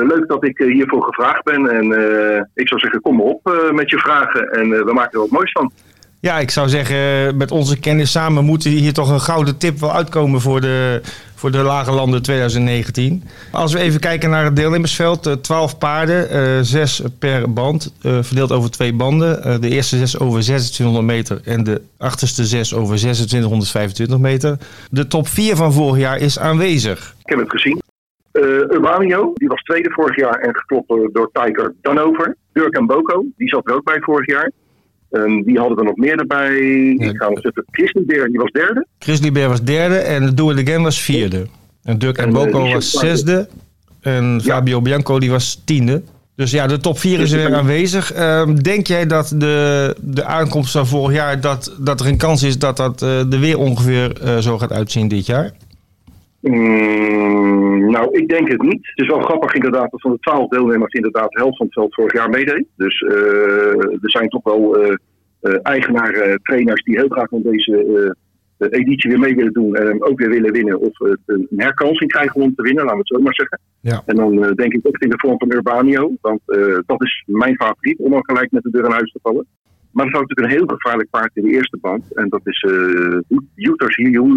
leuk 0.08 0.24
dat 0.26 0.44
ik 0.44 0.58
eh, 0.58 0.66
hiervoor 0.66 1.02
gevraagd 1.02 1.44
ben. 1.44 1.66
En 1.70 1.92
eh, 1.92 2.42
ik 2.54 2.68
zou 2.68 2.80
zeggen, 2.80 3.00
kom 3.00 3.20
op 3.20 3.40
eh, 3.46 3.70
met 3.70 3.90
je 3.90 3.98
vragen 3.98 4.48
en 4.48 4.68
we 4.68 4.92
maken 4.92 5.12
er 5.12 5.18
wat 5.18 5.30
moois 5.30 5.52
van. 5.52 5.72
Ja, 6.20 6.38
ik 6.38 6.50
zou 6.50 6.68
zeggen, 6.68 7.36
met 7.36 7.50
onze 7.50 7.80
kennis 7.80 8.10
samen 8.10 8.44
moeten 8.44 8.70
hier 8.70 8.92
toch 8.92 9.10
een 9.10 9.20
gouden 9.20 9.58
tip 9.58 9.78
wel 9.78 9.92
uitkomen 9.92 10.40
voor 10.40 10.60
de, 10.60 11.00
voor 11.44 11.52
de 11.52 11.62
Lage 11.62 11.92
Landen 11.92 12.22
2019. 12.22 13.22
Als 13.52 13.72
we 13.72 13.78
even 13.78 14.00
kijken 14.00 14.30
naar 14.30 14.44
het 14.44 14.56
deelnemersveld, 14.56 15.26
eh, 15.26 15.32
12 15.32 15.78
paarden, 15.78 16.30
eh 16.30 16.58
6 16.60 17.02
per 17.18 17.52
band, 17.52 17.94
eh, 18.02 18.22
verdeeld 18.22 18.52
over 18.52 18.70
twee 18.70 18.94
banden. 18.94 19.42
Eh, 19.42 19.60
de 19.60 19.68
eerste 19.68 19.96
6 19.96 20.18
over 20.18 20.40
2600 20.40 21.04
meter 21.04 21.40
en 21.44 21.64
de 21.64 21.82
achterste 21.98 22.44
6 22.44 22.74
over 22.74 22.96
2625 22.96 24.18
meter. 24.18 24.58
De 24.90 25.06
top 25.06 25.28
4 25.28 25.56
van 25.56 25.72
vorig 25.72 26.00
jaar 26.00 26.18
is 26.18 26.38
aanwezig. 26.38 27.14
Ik 27.24 27.30
heb 27.30 27.38
het 27.38 27.50
gezien. 27.50 27.82
Eh 28.32 28.42
Urbanio, 28.76 29.32
die 29.34 29.48
was 29.48 29.62
tweede 29.62 29.90
vorig 29.90 30.16
jaar 30.16 30.38
en 30.38 30.56
geklopt 30.56 31.14
door 31.14 31.30
Tiger 31.32 31.74
Danover. 31.80 32.36
Dirk 32.52 32.74
en 32.74 32.86
Boko, 32.86 33.24
die 33.36 33.48
zat 33.48 33.68
er 33.68 33.74
ook 33.74 33.84
bij 33.84 34.00
vorig 34.00 34.26
jaar. 34.26 34.50
Ehm, 35.14 35.42
die 35.42 35.58
hadden 35.58 35.78
er 35.78 35.84
nog 35.84 35.96
meer 35.96 36.18
erbij. 36.18 36.56
Ik 36.98 37.16
ga 37.16 37.28
nog 37.28 37.44
even. 37.44 38.06
Beer, 38.06 38.28
die 38.28 38.38
was 38.38 38.50
derde. 38.50 38.86
Chris 38.98 39.20
Liebert 39.20 39.48
was 39.48 39.62
derde 39.62 39.96
en 39.96 40.34
Do 40.34 40.50
It 40.50 40.68
Again 40.68 40.82
was 40.82 41.00
vierde. 41.00 41.46
En 41.82 41.98
Dirk 41.98 42.16
en 42.16 42.24
En, 42.24 42.28
eh, 42.28 42.34
Boko 42.34 42.64
die 42.64 42.72
was 42.72 42.90
zesde. 42.90 43.48
En 44.00 44.40
Fabio 44.44 44.80
Bianco 44.80 45.18
die 45.18 45.30
was 45.30 45.62
tiende. 45.64 46.02
Dus 46.36 46.50
ja, 46.50 46.66
de 46.66 46.78
top 46.78 46.98
4 46.98 47.20
is 47.20 47.32
er 47.32 47.38
weer 47.38 47.54
aanwezig. 47.54 48.12
Ehm, 48.12 48.54
denk 48.54 48.86
jij 48.86 49.06
dat 49.06 49.32
de, 49.36 49.96
de 50.00 50.24
aankomst 50.24 50.72
van 50.72 50.86
vorig 50.86 51.16
jaar, 51.16 51.40
dat, 51.40 51.72
dat 51.78 52.00
er 52.00 52.06
een 52.06 52.16
kans 52.16 52.42
is 52.42 52.58
dat 52.58 52.76
dat 52.76 53.02
eh, 53.02 53.32
er 53.32 53.40
weer 53.40 53.58
ongeveer 53.58 54.20
eh, 54.20 54.38
zo 54.38 54.58
gaat 54.58 54.72
uitzien 54.72 55.08
dit 55.08 55.26
jaar? 55.26 55.52
Mm, 56.44 57.90
nou, 57.90 58.08
ik 58.10 58.28
denk 58.28 58.48
het 58.48 58.62
niet. 58.62 58.86
Het 58.86 59.00
is 59.00 59.06
wel 59.06 59.20
grappig 59.20 59.54
inderdaad 59.54 59.90
dat 59.90 60.00
van 60.00 60.12
de 60.12 60.18
twaalf 60.18 60.48
deelnemers 60.48 60.92
inderdaad 60.92 61.30
de 61.30 61.40
helft 61.40 61.56
van 61.56 61.66
het 61.66 61.74
veld 61.74 61.94
vorig 61.94 62.12
jaar 62.12 62.30
meedeed. 62.30 62.66
Dus 62.76 63.00
uh, 63.00 63.82
er 63.82 64.10
zijn 64.10 64.28
toch 64.28 64.42
wel 64.42 64.84
uh, 64.84 64.94
eigenaren, 65.62 66.42
trainers 66.42 66.82
die 66.82 66.98
heel 66.98 67.08
graag 67.08 67.32
aan 67.32 67.42
deze 67.42 68.16
editie 68.58 69.10
weer 69.10 69.18
mee 69.18 69.34
willen 69.34 69.52
doen 69.52 69.74
en 69.74 70.02
ook 70.02 70.18
weer 70.18 70.28
willen 70.28 70.52
winnen. 70.52 70.80
Of 70.80 70.98
een 71.26 71.48
herkansing 71.56 72.10
krijgen 72.10 72.40
om 72.40 72.54
te 72.54 72.62
winnen, 72.62 72.84
laten 72.84 72.98
we 72.98 73.04
het 73.06 73.16
zo 73.16 73.22
maar 73.22 73.34
zeggen. 73.34 73.60
Ja. 73.80 74.02
En 74.06 74.16
dan 74.16 74.54
denk 74.54 74.72
ik 74.72 74.86
ook 74.86 74.98
in 74.98 75.10
de 75.10 75.18
vorm 75.18 75.38
van 75.38 75.52
Urbanio, 75.52 76.12
want 76.20 76.40
dat 76.86 77.02
is 77.02 77.24
mijn 77.26 77.54
favoriet 77.54 77.98
om 77.98 78.14
al 78.14 78.20
gelijk 78.20 78.50
met 78.50 78.62
de 78.62 78.70
deur 78.70 78.84
in 78.84 78.90
huis 78.90 79.12
te 79.12 79.18
vallen. 79.22 79.46
Maar 79.94 80.04
er 80.04 80.10
staat 80.10 80.20
natuurlijk 80.20 80.48
een 80.48 80.58
heel 80.58 80.76
gevaarlijk 80.76 81.10
paard 81.10 81.30
in 81.34 81.42
de 81.42 81.52
eerste 81.52 81.78
band. 81.80 82.14
En 82.14 82.28
dat 82.28 82.40
is 82.44 82.62
uh, 82.62 83.18
Uters 83.54 83.96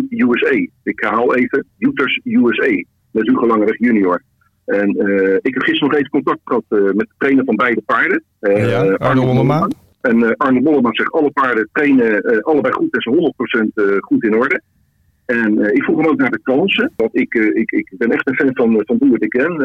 USA. 0.09 0.67
Ik 0.83 1.03
haal 1.03 1.35
even 1.35 1.65
Uters 1.77 2.19
USA. 2.23 2.83
Met 3.11 3.27
Hugo 3.27 3.47
Langeweg 3.47 3.77
junior. 3.79 4.21
En 4.65 4.95
uh, 4.97 5.33
ik 5.33 5.53
heb 5.53 5.63
gisteren 5.63 5.89
nog 5.89 5.97
even 5.97 6.09
contact 6.09 6.39
gehad 6.43 6.63
uh, 6.69 6.83
met 6.83 7.07
de 7.07 7.13
trainer 7.17 7.45
van 7.45 7.55
beide 7.55 7.81
paarden. 7.85 8.23
Uh, 8.41 8.69
ja, 8.69 8.93
Arno 8.93 9.25
Mollema. 9.25 9.67
En 10.01 10.37
Arno 10.37 10.59
Mollema 10.59 10.89
zegt 10.91 11.11
alle 11.11 11.31
paarden 11.31 11.69
trainen 11.71 12.41
allebei 12.43 12.73
goed 12.73 13.05
en 13.05 13.33
100% 13.83 13.97
goed 13.99 14.23
in 14.23 14.35
orde. 14.35 14.61
En 15.25 15.75
ik 15.75 15.83
vroeg 15.83 15.97
hem 15.97 16.07
ook 16.07 16.17
naar 16.17 16.31
de 16.31 16.41
kansen. 16.43 16.91
Want 16.95 17.15
ik, 17.15 17.33
ik, 17.33 17.71
ik 17.71 17.93
ben 17.97 18.11
echt 18.11 18.29
een 18.29 18.35
fan 18.35 18.49
van, 18.53 18.83
van 18.85 18.97
Doe 18.97 19.19
Ik 19.19 19.29
Ken. 19.29 19.61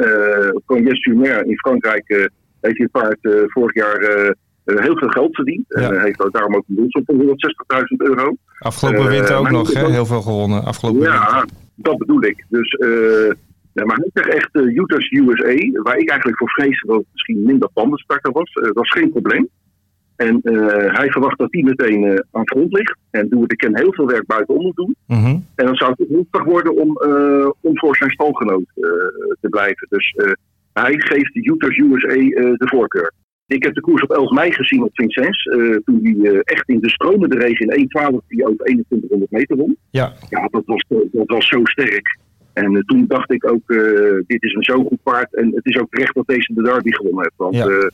Uh, 0.67 0.85
Yes 0.85 1.05
in 1.45 1.59
Frankrijk 1.59 2.31
heeft 2.63 2.79
hij 2.79 2.89
het 2.91 2.91
paard 2.91 3.51
vorig 3.51 3.75
jaar 3.75 3.97
eh, 3.97 4.31
heel 4.65 4.99
veel 4.99 5.09
geld 5.09 5.35
verdiend. 5.35 5.65
Ja. 5.69 5.81
En 5.81 6.01
heeft 6.01 6.23
ook 6.23 6.33
daarom 6.33 6.55
ook 6.55 6.65
een 6.69 6.77
doelsom 6.77 7.03
van 7.05 7.21
160.000 7.21 7.97
euro. 7.97 8.37
Afgelopen 8.59 9.09
winter 9.09 9.37
ook 9.37 9.51
nog, 9.51 9.73
hè? 9.73 9.91
heel 9.91 10.07
veel 10.07 10.23
gewonnen. 10.23 10.65
Afgelopen 10.65 11.03
ja, 11.03 11.31
winter. 11.31 11.57
dat 11.75 11.99
bedoel 11.99 12.25
ik. 12.25 12.45
Dus, 12.49 12.73
uh, 12.73 13.33
ja, 13.73 13.85
maar 13.85 13.97
hij 13.97 14.11
zegt 14.13 14.29
echt 14.29 14.49
uh, 14.53 14.77
Utah's 14.77 15.11
USA, 15.11 15.83
waar 15.83 15.99
ik 15.99 16.09
eigenlijk 16.09 16.39
voor 16.39 16.51
vreesde 16.51 16.87
dat 16.87 16.97
het 16.97 17.07
misschien 17.13 17.43
minder 17.43 17.69
bandenstarter 17.73 18.33
was. 18.33 18.53
dat 18.53 18.85
is 18.85 18.91
geen 18.91 19.11
probleem. 19.11 19.49
En 20.17 20.41
hij 20.93 21.11
verwacht 21.11 21.39
dat 21.39 21.53
hij 21.53 21.63
meteen 21.63 22.25
aan 22.31 22.47
front 22.49 22.73
ligt. 22.73 22.97
En 23.11 23.29
Doe 23.29 23.43
het 23.43 23.53
ik 23.53 23.59
ken 23.59 23.77
heel 23.77 23.93
veel 23.93 24.07
werk 24.07 24.27
buitenom 24.27 24.63
moet 24.63 24.77
doen. 24.77 24.95
Mm 25.07 25.25
-hmm. 25.25 25.47
En 25.55 25.67
dan 25.67 25.75
zou 25.75 25.95
het 25.97 26.11
lastig 26.11 26.45
worden 26.45 26.77
om, 26.77 27.01
om 27.61 27.79
voor 27.79 27.97
zijn 27.97 28.11
stalgenoot 28.11 28.65
te 29.41 29.49
blijven. 29.49 29.87
Dus 29.91 30.17
hij 30.73 30.95
geeft 30.97 31.35
de 31.35 31.51
Utah's 31.51 31.77
USA 31.77 32.15
de 32.57 32.69
voorkeur. 32.71 33.13
Ik 33.53 33.63
heb 33.63 33.75
de 33.75 33.81
koers 33.81 34.03
op 34.03 34.11
11 34.11 34.31
mei 34.31 34.53
gezien 34.53 34.83
op 34.83 34.91
Vincennes. 34.93 35.45
Uh, 35.45 35.77
toen 35.85 36.01
hij 36.03 36.33
uh, 36.33 36.41
echt 36.43 36.69
in 36.69 36.81
de 36.81 36.91
stromende 36.91 37.39
regen 37.39 37.67
in 37.67 37.89
1.12 38.13 38.17
die 38.29 38.45
over 38.45 38.57
2100 38.57 39.31
meter 39.31 39.57
won. 39.57 39.77
Ja, 39.91 40.13
ja 40.29 40.49
dat, 40.51 40.63
was, 40.67 40.85
dat 40.89 41.27
was 41.27 41.49
zo 41.49 41.61
sterk. 41.65 42.19
En 42.53 42.73
uh, 42.73 42.81
toen 42.81 43.05
dacht 43.09 43.33
ik 43.33 43.51
ook, 43.51 43.67
dit 44.27 44.43
is 44.43 44.55
een 44.55 44.63
zo 44.63 44.85
goed 44.85 45.03
paard. 45.03 45.35
En 45.35 45.53
het 45.55 45.67
is 45.67 45.79
ook 45.79 45.91
terecht 45.91 46.15
dat 46.15 46.27
deze 46.27 46.53
de 46.55 46.63
derby 46.63 46.91
gewonnen 46.91 47.23
heeft. 47.23 47.35
Want, 47.37 47.55
ja. 47.55 47.91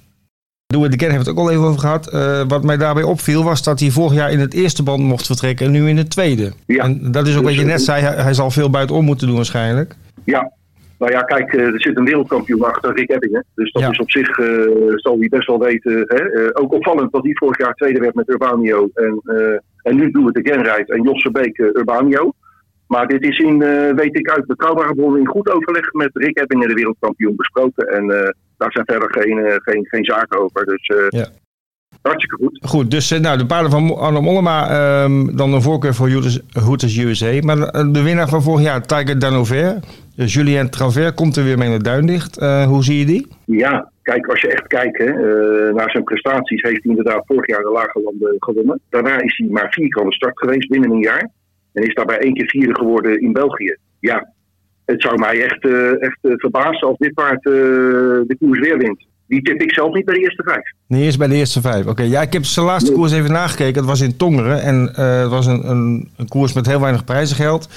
Doe 0.67 0.83
het 0.83 0.95
again 0.95 1.11
heeft 1.11 1.27
het 1.27 1.37
ook 1.37 1.45
al 1.45 1.50
even 1.50 1.62
over 1.62 1.81
gehad. 1.81 2.11
wat 2.49 2.65
mij 2.65 2.77
daarbij 2.77 3.03
opviel 3.03 3.45
was 3.45 3.62
dat 3.62 3.81
hij 3.81 3.91
vorig 3.91 4.15
jaar 4.15 4.33
in 4.33 4.38
het 4.38 4.55
eerste 4.55 4.83
band 4.83 5.03
mocht 5.03 5.27
vertrekken 5.27 5.67
en 5.67 5.73
nu 5.73 5.88
in 5.88 5.97
het 5.97 6.11
tweede. 6.11 6.53
Ja. 6.67 6.85
En 6.85 7.12
dat 7.12 7.27
is 7.27 7.37
ook 7.37 7.45
dus, 7.45 7.50
wat 7.50 7.61
je 7.61 7.67
net 7.67 7.83
zei, 7.83 8.03
hij, 8.03 8.23
hij 8.23 8.35
zal 8.35 8.50
veel 8.50 8.71
buitenom 8.71 9.05
moeten 9.05 9.27
doen 9.27 9.37
waarschijnlijk. 9.37 9.97
Ja, 10.25 10.53
nou 10.99 11.12
ja, 11.12 11.23
kijk, 11.23 11.52
eh, 11.52 11.67
er 11.67 11.81
zit 11.81 11.97
een 11.97 12.05
wereldkampioen 12.05 12.64
achter 12.64 12.95
Rick 12.95 13.11
Ebbingen. 13.11 13.45
Dus 13.55 13.73
dat 13.73 13.90
is 13.90 13.99
op 13.99 14.11
zich, 14.11 14.38
uh, 14.38 14.93
zal 14.95 15.19
hij 15.19 15.28
best 15.28 15.47
wel 15.47 15.59
weten. 15.59 16.05
Hè? 16.07 16.33
Uh, 16.33 16.51
ook 16.53 16.72
opvallend 16.72 17.12
dat 17.12 17.25
hij 17.25 17.33
vorig 17.35 17.59
jaar 17.59 17.75
tweede 17.75 18.01
werd 18.01 18.14
met 18.14 18.29
Urbanio. 18.29 18.88
En, 18.94 19.20
uh, 19.25 19.59
en 19.83 19.96
nu 19.96 20.11
doen 20.11 20.25
we 20.25 20.33
de 20.33 20.51
Genrijt 20.51 20.90
en 20.90 21.03
Josse 21.03 21.31
Beek 21.31 21.59
Urbanio. 21.59 22.33
Maar 22.87 23.07
dit 23.07 23.22
is 23.22 23.38
in, 23.38 23.59
weet 23.94 24.18
ik 24.18 24.31
uit 24.31 24.46
betrouwbare 24.46 24.94
bronnen, 24.94 25.20
in 25.20 25.27
goed 25.27 25.51
overleg 25.51 25.92
met 25.92 26.11
Rick 26.12 26.38
Ebbingen, 26.38 26.68
de 26.68 26.75
wereldkampioen, 26.75 27.37
besproken. 27.37 27.87
En 27.87 28.07
daar 28.57 28.72
zijn 28.72 28.85
verder 28.87 29.12
geen, 29.12 29.61
geen, 29.62 29.87
geen 29.87 30.05
zaken 30.05 30.38
over. 30.38 30.64
Dus 30.64 30.90
ja. 31.09 31.27
Hartstikke 32.09 32.37
goed. 32.37 32.59
Goed, 32.71 32.90
dus 32.90 33.11
nou, 33.11 33.38
de 33.38 33.47
paarden 33.47 33.71
van 33.71 33.97
Arno 33.97 34.21
Mollema, 34.21 34.59
um, 35.05 35.37
dan 35.37 35.53
een 35.53 35.62
voorkeur 35.62 35.94
voor 35.94 36.11
Hooters 36.53 36.99
USA. 36.99 37.40
Maar 37.40 37.57
de 37.92 38.03
winnaar 38.03 38.29
van 38.29 38.42
vorig 38.42 38.64
jaar, 38.64 38.87
Tiger 38.87 39.18
Danover, 39.18 39.79
Julien 40.14 40.71
Travers, 40.71 41.14
komt 41.14 41.37
er 41.37 41.44
weer 41.44 41.59
mee 41.59 41.68
naar 41.68 41.83
Duindicht. 41.83 42.40
Uh, 42.40 42.66
hoe 42.66 42.85
zie 42.85 42.99
je 42.99 43.07
die? 43.07 43.27
Ja, 43.44 43.90
kijk, 44.03 44.27
als 44.27 44.40
je 44.40 44.49
echt 44.49 44.66
kijkt 44.66 44.99
hè, 44.99 45.05
uh, 45.05 45.75
naar 45.75 45.90
zijn 45.90 46.05
prestaties, 46.05 46.62
heeft 46.62 46.83
hij 46.83 46.90
inderdaad 46.94 47.27
vorig 47.27 47.47
jaar 47.47 47.62
de 47.62 47.71
Lage 47.71 48.01
Landen 48.05 48.37
gewonnen. 48.38 48.81
Daarna 48.90 49.21
is 49.21 49.37
hij 49.37 49.49
maar 49.51 49.66
vier 49.71 49.88
keer 49.88 50.03
aan 50.03 50.09
de 50.09 50.14
start 50.14 50.38
geweest 50.38 50.68
binnen 50.68 50.90
een 50.90 51.03
jaar. 51.03 51.31
En 51.73 51.83
is 51.83 51.94
daarbij 51.94 52.18
één 52.18 52.35
keer 52.35 52.49
vierde 52.49 52.75
geworden 52.75 53.21
in 53.21 53.33
België. 53.33 53.77
Ja, 54.01 54.33
het 54.85 55.03
zou 55.03 55.18
mij 55.18 55.42
echt, 55.42 55.64
uh, 55.64 56.03
echt 56.03 56.18
verbazen 56.21 56.88
als 56.88 56.99
dit 56.99 57.14
paard 57.14 57.42
de 57.42 58.37
koers 58.38 58.59
weer 58.59 58.79
wint. 58.79 59.07
Die 59.29 59.43
tip 59.43 59.62
ik 59.62 59.73
zelf 59.73 59.95
niet 59.95 60.05
bij 60.05 60.14
de 60.14 60.21
eerste 60.21 60.43
vijf. 60.43 60.73
Nee, 60.87 61.03
eerst 61.03 61.19
bij 61.19 61.29
de 61.29 61.35
eerste 61.35 61.61
vijf. 61.61 61.87
Oké, 61.87 62.03
ja, 62.03 62.23
ik 62.23 62.33
heb 62.33 62.45
zijn 62.45 62.67
laatste 62.67 62.93
koers 62.93 63.12
even 63.12 63.33
nagekeken. 63.33 63.75
Het 63.75 63.85
was 63.85 64.01
in 64.01 64.17
Tongeren 64.17 64.62
en 64.62 64.93
het 64.95 65.31
was 65.31 65.47
een, 65.47 65.71
een, 65.71 66.11
een 66.17 66.29
koers 66.29 66.53
met 66.53 66.67
heel 66.67 66.81
weinig 66.81 67.05
prijzengeld. 67.05 67.69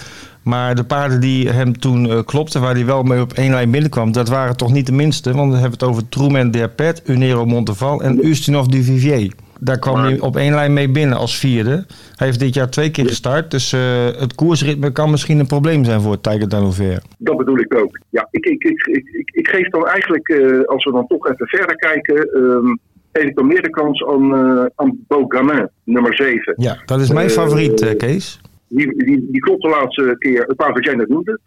Maar 0.44 0.76
de 0.76 0.84
paarden 0.84 1.20
die 1.20 1.50
hem 1.50 1.80
toen 1.80 2.06
uh, 2.06 2.20
klopten, 2.26 2.62
waar 2.62 2.74
hij 2.74 2.86
wel 2.86 3.04
mee 3.04 3.22
op 3.22 3.34
één 3.34 3.52
lijn 3.52 3.72
binnenkwam, 3.72 4.12
dat 4.12 4.28
waren 4.28 4.58
toch 4.58 4.72
niet 4.72 4.86
de 4.86 4.92
minste. 4.92 5.34
Want 5.34 5.52
we 5.52 5.58
hebben 5.58 5.80
het 5.80 5.88
over 5.88 6.10
Truman 6.10 6.52
Derpet, 6.52 7.02
Unero 7.06 7.46
Monteval 7.46 8.02
en 8.02 8.26
Ustinov 8.26 8.66
du 8.66 8.84
Vivier. 8.84 9.34
Daar 9.64 9.80
kwam 9.80 9.96
hij 9.96 10.20
op 10.20 10.36
één 10.36 10.54
lijn 10.54 10.74
mee 10.74 10.90
binnen 10.90 11.18
als 11.18 11.40
vierde. 11.40 11.86
Hij 12.16 12.28
heeft 12.28 12.40
dit 12.40 12.54
jaar 12.54 12.70
twee 12.70 12.92
keer 12.92 13.08
gestart. 13.08 13.52
Dus 13.52 13.74
uh, 13.74 14.06
het 14.06 14.36
koersritme 14.36 14.92
kan 14.92 15.12
misschien 15.12 15.40
een 15.40 15.48
probleem 15.48 15.84
zijn 15.84 16.02
voor 16.02 16.22
Tiger 16.22 16.50
Danover. 16.50 17.02
Dat 17.18 17.38
bedoel 17.38 17.58
ik 17.58 17.76
ook. 17.76 18.00
Ja, 18.10 18.28
ik, 18.32 18.46
ik, 18.46 18.64
ik, 18.64 18.86
ik, 19.12 19.30
ik 19.34 19.48
geef 19.48 19.70
dan 19.70 19.88
eigenlijk, 19.88 20.30
uh, 20.30 20.66
als 20.66 20.84
we 20.84 20.92
dan 20.92 21.08
toch 21.08 21.30
even 21.30 21.48
verder 21.48 21.76
kijken... 21.76 22.38
Um, 22.38 22.80
geef 23.12 23.24
ik 23.24 23.36
dan 23.36 23.48
meer 23.48 23.62
de 23.62 23.70
kans 23.70 24.06
aan, 24.06 24.34
uh, 24.34 24.66
aan 24.76 25.06
Beaugamin, 25.08 25.70
nummer 25.84 26.16
7. 26.16 26.54
Ja, 26.58 26.78
dat 26.86 27.00
is 27.00 27.12
mijn 27.12 27.30
favoriet, 27.30 27.96
Kees. 27.98 28.42
Die, 28.74 29.06
die, 29.06 29.28
die 29.32 29.42
klopt 29.42 29.62
de 29.62 29.70
laatste 29.70 30.16
keer 30.18 30.54
wat 30.56 30.86
jij 30.86 30.96
net 30.96 31.10
noemde, 31.10 31.40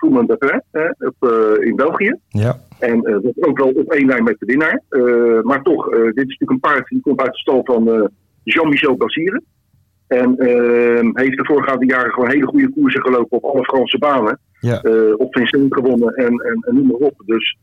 op, 0.98 1.30
uh, 1.30 1.66
in 1.66 1.76
België. 1.76 2.16
Ja. 2.28 2.60
En 2.78 3.10
uh, 3.10 3.16
dat 3.22 3.46
ook 3.46 3.58
wel 3.58 3.68
op 3.68 3.92
één 3.92 4.06
lijn 4.06 4.24
met 4.24 4.36
de 4.38 4.46
winnaar. 4.46 4.82
Uh, 4.90 5.42
maar 5.42 5.62
toch, 5.62 5.88
dit 5.88 6.02
is 6.02 6.14
natuurlijk 6.14 6.50
een 6.50 6.60
paard 6.60 6.88
die 6.88 7.00
komt 7.00 7.20
uit 7.20 7.32
de 7.32 7.38
stal 7.38 7.60
van 7.64 8.10
Jean-Michel 8.42 8.96
Basire. 8.96 9.42
En 10.06 10.36
ehm, 10.36 11.10
heeft 11.12 11.36
de 11.36 11.44
voorgaande 11.44 11.86
jaren 11.86 12.12
gewoon 12.12 12.30
hele 12.30 12.46
goede 12.46 12.70
koersen 12.70 13.00
gelopen 13.00 13.42
op 13.42 13.44
alle 13.44 13.64
Franse 13.64 13.98
banen. 13.98 14.38
Ja. 14.60 14.80
op 15.16 15.34
Vincent 15.34 15.74
gewonnen 15.74 16.14
en, 16.14 16.26
en, 16.26 16.58
en 16.60 16.74
noem 16.74 16.86
maar 16.86 16.96
op. 16.96 17.22
Dus 17.26 17.56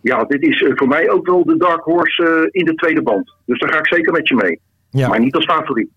ja, 0.00 0.24
dit 0.24 0.42
is 0.42 0.64
voor 0.74 0.88
mij 0.88 1.10
ook 1.10 1.26
wel 1.26 1.44
de 1.44 1.56
dark 1.56 1.82
horse 1.82 2.48
in 2.50 2.64
de 2.64 2.74
tweede 2.74 3.02
band. 3.02 3.34
Dus 3.46 3.58
daar 3.58 3.72
ga 3.72 3.78
ik 3.78 3.86
zeker 3.86 4.12
met 4.12 4.28
je 4.28 4.34
mee. 4.34 4.60
Ja. 4.90 5.08
Maar 5.08 5.20
niet 5.20 5.34
als 5.34 5.44
favoriet. 5.44 5.90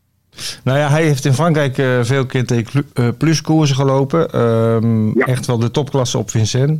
Nou 0.64 0.78
ja, 0.78 0.90
hij 0.90 1.04
heeft 1.04 1.26
in 1.26 1.34
Frankrijk 1.34 1.78
uh, 1.78 2.00
veel 2.02 2.26
keer 2.26 2.46
tegen 2.46 2.86
uh, 2.94 3.08
plus 3.18 3.42
koersen 3.42 3.76
gelopen. 3.76 4.40
Um, 4.40 5.20
ja. 5.20 5.26
Echt 5.26 5.46
wel 5.46 5.58
de 5.58 5.72
topklasse 5.72 6.18
op 6.18 6.30
Vincennes. 6.30 6.78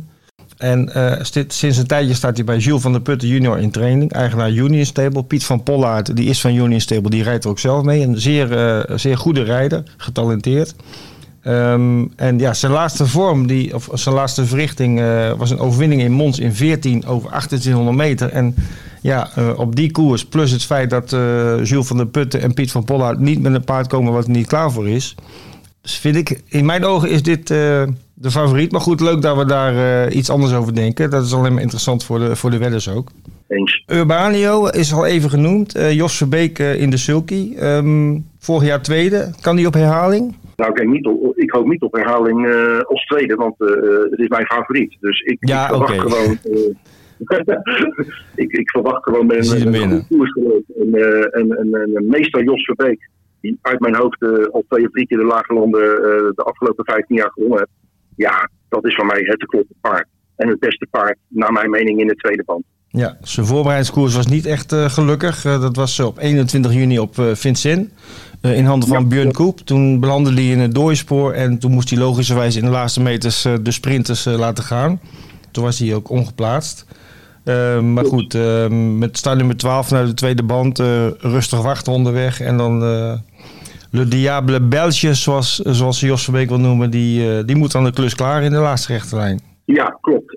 En 0.56 0.90
uh, 0.96 1.12
sinds 1.48 1.78
een 1.78 1.86
tijdje 1.86 2.14
staat 2.14 2.36
hij 2.36 2.44
bij 2.44 2.58
Jules 2.58 2.82
van 2.82 2.92
der 2.92 3.00
Putten 3.00 3.28
junior 3.28 3.58
in 3.58 3.70
training. 3.70 4.12
Eigenaar 4.12 4.50
Union 4.50 4.84
Stable. 4.84 5.24
Piet 5.24 5.44
van 5.44 5.62
Pollaert, 5.62 6.16
die 6.16 6.28
is 6.28 6.40
van 6.40 6.54
Union 6.54 6.80
Stable, 6.80 7.10
die 7.10 7.22
rijdt 7.22 7.44
er 7.44 7.50
ook 7.50 7.58
zelf 7.58 7.84
mee. 7.84 8.02
Een 8.02 8.20
zeer, 8.20 8.84
zeer 8.94 9.16
goede 9.18 9.42
rijder, 9.42 9.82
getalenteerd. 9.96 10.74
Um, 11.46 12.12
en 12.16 12.38
ja, 12.38 12.54
zijn 12.54 12.72
laatste 12.72 13.06
vorm, 13.06 13.46
die, 13.46 13.74
of 13.74 13.88
zijn 13.92 14.14
laatste 14.14 14.46
verrichting, 14.46 15.00
was 15.36 15.50
een 15.50 15.58
overwinning 15.58 16.00
in 16.00 16.12
Mons 16.12 16.38
in 16.38 16.54
14 16.54 17.06
over 17.06 17.28
2800 17.28 17.96
meter. 17.96 18.28
En 18.28 18.54
ja, 19.04 19.28
uh, 19.38 19.58
op 19.58 19.76
die 19.76 19.90
koers, 19.90 20.24
plus 20.24 20.50
het 20.50 20.64
feit 20.64 20.90
dat 20.90 21.12
uh, 21.12 21.64
Jules 21.64 21.86
van 21.86 21.96
der 21.96 22.06
Putten 22.06 22.40
en 22.40 22.54
Piet 22.54 22.70
van 22.70 22.84
Pollard 22.84 23.18
niet 23.18 23.42
met 23.42 23.54
een 23.54 23.64
paard 23.64 23.86
komen 23.86 24.12
wat 24.12 24.24
er 24.24 24.30
niet 24.30 24.46
klaar 24.46 24.70
voor 24.70 24.88
is. 24.88 25.14
Dus 25.82 25.98
vind 25.98 26.16
ik, 26.16 26.42
in 26.48 26.64
mijn 26.64 26.84
ogen 26.84 27.10
is 27.10 27.22
dit 27.22 27.50
uh, 27.50 27.82
de 28.14 28.30
favoriet. 28.30 28.72
Maar 28.72 28.80
goed, 28.80 29.00
leuk 29.00 29.22
dat 29.22 29.36
we 29.36 29.44
daar 29.44 30.10
iets 30.10 30.30
anders 30.30 30.54
over 30.54 30.74
denken. 30.74 31.10
Dat 31.10 31.24
is 31.24 31.34
alleen 31.34 31.52
maar 31.52 31.62
interessant 31.62 32.04
voor 32.04 32.18
de, 32.18 32.36
voor 32.36 32.50
de 32.50 32.58
wedders 32.58 32.88
ook. 32.88 33.10
Eens. 33.48 33.84
Urbanio 33.86 34.66
is 34.66 34.92
al 34.92 35.06
even 35.06 35.30
genoemd. 35.30 35.78
Jos 35.90 36.16
Verbeek 36.16 36.58
in 36.58 36.90
de 36.90 36.96
Sulky. 36.96 37.56
Um, 37.60 38.26
vorig 38.38 38.68
jaar 38.68 38.82
tweede. 38.82 39.30
Kan 39.40 39.56
die 39.56 39.66
op 39.66 39.74
herhaling? 39.74 40.36
Nou, 40.56 40.72
ik, 40.72 40.88
niet 40.88 41.06
op, 41.06 41.36
ik 41.36 41.50
hoop 41.50 41.66
niet 41.66 41.82
op 41.82 41.92
herhaling 41.92 42.46
als 42.86 43.04
tweede, 43.04 43.34
want 43.34 43.54
het 44.10 44.20
is 44.20 44.28
mijn 44.28 44.46
favoriet. 44.46 44.96
Dus 45.00 45.20
ik, 45.20 45.36
ja, 45.40 45.62
ik 45.62 45.68
verwacht 45.68 45.92
okay. 45.92 46.08
gewoon... 46.08 46.38
ik, 48.44 48.52
ik, 48.52 48.70
verwacht 48.70 49.02
gewoon 49.02 49.26
met 49.26 49.50
een 49.50 49.90
goed 49.90 50.06
koersgeloof. 50.06 50.62
En, 50.80 50.88
uh, 50.88 51.36
en, 51.36 51.56
en, 51.56 51.74
en, 51.94 52.06
meester 52.08 52.44
Jos 52.44 52.64
Verbeek, 52.64 53.08
die 53.40 53.58
uit 53.62 53.80
mijn 53.80 53.94
hoofd 53.94 54.22
uh, 54.22 54.46
al 54.52 54.64
twee 54.68 54.84
of 54.84 54.90
drie 54.90 55.06
keer 55.06 55.18
de 55.18 55.24
lage 55.24 55.54
landen 55.54 55.80
uh, 55.80 56.06
de 56.34 56.42
afgelopen 56.44 56.84
15 56.84 57.16
jaar 57.16 57.30
gewonnen 57.30 57.58
heeft. 57.58 57.70
Ja, 58.16 58.50
dat 58.68 58.86
is 58.86 58.94
voor 58.94 59.06
mij 59.06 59.20
het 59.20 59.40
te 59.40 59.46
kloppen 59.46 59.76
paard. 59.80 60.06
En 60.36 60.48
het 60.48 60.58
beste 60.58 60.86
paard, 60.90 61.18
naar 61.28 61.52
mijn 61.52 61.70
mening, 61.70 62.00
in 62.00 62.06
de 62.06 62.14
tweede 62.14 62.42
band. 62.44 62.64
Ja, 62.96 63.16
zijn 63.22 63.46
voorbereidingskoers 63.46 64.14
was 64.14 64.26
niet 64.26 64.46
echt 64.46 64.72
eh, 64.72 64.90
gelukkig. 64.90 65.44
Eh, 65.44 65.60
dat 65.60 65.76
was 65.76 66.00
op 66.00 66.18
21 66.18 66.72
juni 66.72 66.98
op 66.98 67.16
uh, 67.16 67.34
Vincent. 67.34 67.90
in 68.40 68.64
handen 68.64 68.88
van 68.88 69.00
Ja, 69.00 69.06
Björn. 69.06 69.32
Koep. 69.32 69.58
Toen 69.58 70.00
belandde 70.00 70.32
hij 70.32 70.48
in 70.48 70.58
het 70.58 70.74
doorspoor. 70.74 71.32
En 71.32 71.58
toen 71.58 71.72
moest 71.72 71.90
hij 71.90 71.98
logischerwijs 71.98 72.56
in 72.56 72.64
de 72.64 72.70
laatste 72.70 73.00
meters 73.00 73.44
eh, 73.44 73.54
de 73.62 73.70
sprinters 73.70 74.26
eh, 74.26 74.38
laten 74.38 74.64
gaan. 74.64 75.00
Toen 75.50 75.64
was 75.64 75.78
hij 75.78 75.94
ook 75.94 76.10
ongeplaatst. 76.10 76.86
Eh, 77.44 77.80
maar 77.80 78.04
goed, 78.04 78.34
eh, 78.34 78.68
met 78.98 79.18
start 79.18 79.36
nummer 79.36 79.56
12 79.56 79.90
naar 79.90 80.04
de 80.06 80.14
tweede 80.14 80.42
band. 80.42 80.78
eh, 80.78 81.06
rustig 81.18 81.62
wachten 81.62 81.92
onderweg. 81.92 82.40
En 82.40 82.56
dan 82.56 82.82
eh, 82.82 83.12
Le 83.90 84.08
Diable 84.08 84.60
Belge, 84.60 85.14
zoals, 85.14 85.56
zoals 85.58 86.00
Jos 86.00 86.24
Verbeek 86.24 86.48
wil 86.48 86.60
noemen. 86.60 86.90
Die, 86.90 87.36
eh, 87.38 87.44
die 87.46 87.56
moet 87.56 87.74
aan 87.74 87.84
de 87.84 87.92
klus 87.92 88.14
klaar 88.14 88.42
in 88.42 88.50
de 88.50 88.56
laatste 88.56 88.92
rechterlijn. 88.92 89.40
Ja, 89.64 89.98
klopt. 90.00 90.36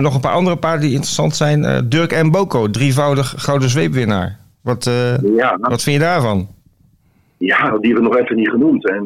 Nog 0.00 0.14
een 0.14 0.20
paar 0.20 0.32
andere 0.34 0.56
paarden 0.56 0.80
die 0.80 0.92
interessant 0.94 1.36
zijn. 1.36 1.88
Dirk 1.88 2.12
en 2.12 2.30
Boko, 2.30 2.70
drievoudig 2.70 3.34
gouden 3.36 3.68
zweepwinnaar. 3.68 4.38
Wat, 4.62 4.84
Ja, 4.84 5.56
nou, 5.56 5.58
wat 5.60 5.82
vind 5.82 5.96
je 5.96 6.02
daarvan? 6.02 6.48
ja, 7.38 7.56
die 7.78 7.92
hebben 7.92 8.10
we 8.10 8.14
nog 8.14 8.16
even 8.16 8.36
niet 8.36 8.48
genoemd. 8.48 8.88
En 8.88 9.02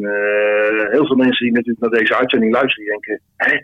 heel 0.91 1.07
veel 1.07 1.17
mensen 1.17 1.47
die 1.47 1.55
natuurlijk 1.55 1.81
naar 1.81 1.99
deze 2.01 2.17
uitzending 2.17 2.53
luisteren, 2.53 2.87
denken... 2.89 3.21
Hè? 3.37 3.63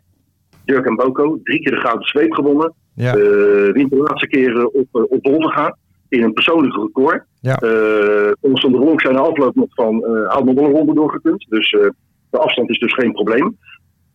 Dirk 0.64 0.86
en 0.86 0.96
Boko, 0.96 1.40
drie 1.44 1.60
keer 1.62 1.72
de 1.74 1.80
gouden 1.80 2.08
zweep 2.08 2.32
gewonnen. 2.32 2.72
Ja, 2.94 3.14
Eh 3.14 3.72
wint 3.72 3.90
de 3.90 3.96
laatste 3.96 4.26
keer 4.26 4.66
op, 4.66 4.88
eh, 4.92 5.02
op 5.08 5.22
Dondergaan 5.22 5.76
in 6.08 6.22
een 6.22 6.32
persoonlijk 6.32 6.74
record. 6.74 7.24
Ja. 7.40 7.56
Eh 7.56 8.12
Constant 8.40 8.74
de 8.74 8.92
zijn 8.96 9.14
de 9.14 9.20
afloop 9.20 9.54
nog 9.54 9.74
van 9.74 9.94
uh, 9.94 10.28
had 10.28 10.44
nog 10.44 10.54
wel 10.54 10.64
een 10.64 10.70
ronde 10.70 10.94
doorgekund. 10.94 11.46
Dus 11.48 11.72
eh, 11.72 11.88
de 12.30 12.38
afstand 12.38 12.70
is 12.70 12.78
dus 12.78 12.94
geen 12.94 13.12
probleem. 13.12 13.58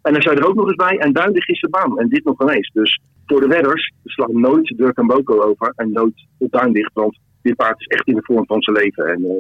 En 0.02 0.14
dan 0.14 0.22
zijn 0.22 0.38
er 0.38 0.48
ook 0.48 0.56
nog 0.56 0.68
eens 0.68 0.76
bij, 0.76 0.98
en 0.98 1.14
duidelijk 1.14 1.48
is 1.48 1.60
de 1.60 1.70
baan. 1.70 2.00
En 2.00 2.10
dit 2.10 2.24
nog 2.24 2.42
ineens. 2.42 2.70
Dus 2.74 3.02
voor 3.26 3.40
de 3.40 3.48
wedders 3.48 3.94
slaan 4.04 4.40
nooit 4.40 4.78
Dirk 4.78 4.98
en 4.98 5.08
Boko 5.08 5.42
over. 5.42 5.74
En 5.76 5.92
nooit 5.92 6.28
op 6.38 6.52
duindicht, 6.52 6.94
want 6.94 7.20
dit 7.42 7.56
paard 7.56 7.80
is 7.80 7.86
echt 7.86 8.08
in 8.08 8.16
de 8.16 8.24
vorm 8.24 8.46
van 8.46 8.62
zijn 8.62 8.76
leven. 8.76 9.06
En 9.06 9.24
eh, 9.24 9.32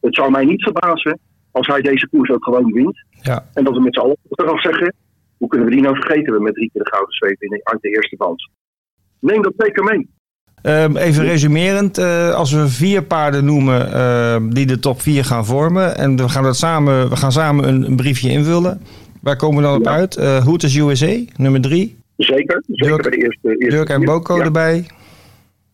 het 0.00 0.14
zou 0.14 0.30
mij 0.30 0.44
niet 0.44 0.62
verbazen 0.62 1.18
als 1.50 1.66
hij 1.66 1.80
deze 1.80 2.08
koers 2.08 2.30
ook 2.30 2.44
gewoon 2.44 2.72
wint. 2.72 3.04
ja. 3.10 3.46
En 3.52 3.64
dat 3.64 3.74
we 3.74 3.80
met 3.80 3.94
z'n 3.94 4.00
allen 4.00 4.16
eraf 4.30 4.60
zeggen, 4.60 4.94
hoe 5.36 5.48
kunnen 5.48 5.68
we 5.68 5.74
die 5.74 5.82
nou 5.82 5.96
vergeten 5.96 6.34
we 6.34 6.40
met 6.40 6.54
drie 6.54 6.70
keer 6.72 6.82
de 6.82 6.90
gouden 6.90 7.14
zweep 7.14 7.42
in 7.42 7.50
de, 7.50 7.60
uit 7.62 7.80
de 7.80 7.88
eerste 7.88 8.16
band. 8.16 8.50
Neem 9.24 9.42
dat 9.42 9.52
zeker 9.56 9.84
mee. 9.84 10.08
Ehm, 10.62 10.96
even 10.96 11.24
resumerend, 11.24 11.98
eh, 11.98 12.30
als 12.34 12.52
we 12.52 12.68
vier 12.68 13.02
paarden 13.02 13.44
noemen 13.44 13.92
ehm, 13.92 14.48
die 14.50 14.66
de 14.66 14.78
top 14.78 15.00
4 15.00 15.24
gaan 15.24 15.46
vormen 15.46 15.96
en 15.96 16.16
we 16.16 16.28
gaan, 16.28 16.42
dat 16.42 16.56
samen, 16.56 17.08
we 17.08 17.16
gaan 17.16 17.32
samen 17.32 17.68
een, 17.68 17.86
een 17.86 17.96
briefje 17.96 18.30
invullen. 18.30 18.80
Waar 19.20 19.36
komen 19.36 19.56
we 19.56 19.62
dan 19.62 19.76
op 19.78 19.84
Ja. 19.84 19.90
uit? 19.90 20.16
Eh 20.16 20.44
Hooters 20.44 20.76
USA, 20.76 21.16
nummer 21.36 21.60
3. 21.60 21.96
Zeker, 22.16 22.62
zeker 22.66 22.86
Dirk- 22.96 23.02
bij 23.02 23.10
de 23.10 23.16
eerste, 23.24 23.48
eerste 23.48 23.68
Dirk 23.76 23.88
en. 23.88 24.04
Boko 24.04 24.36
ja. 24.36 24.42
erbij. 24.44 24.86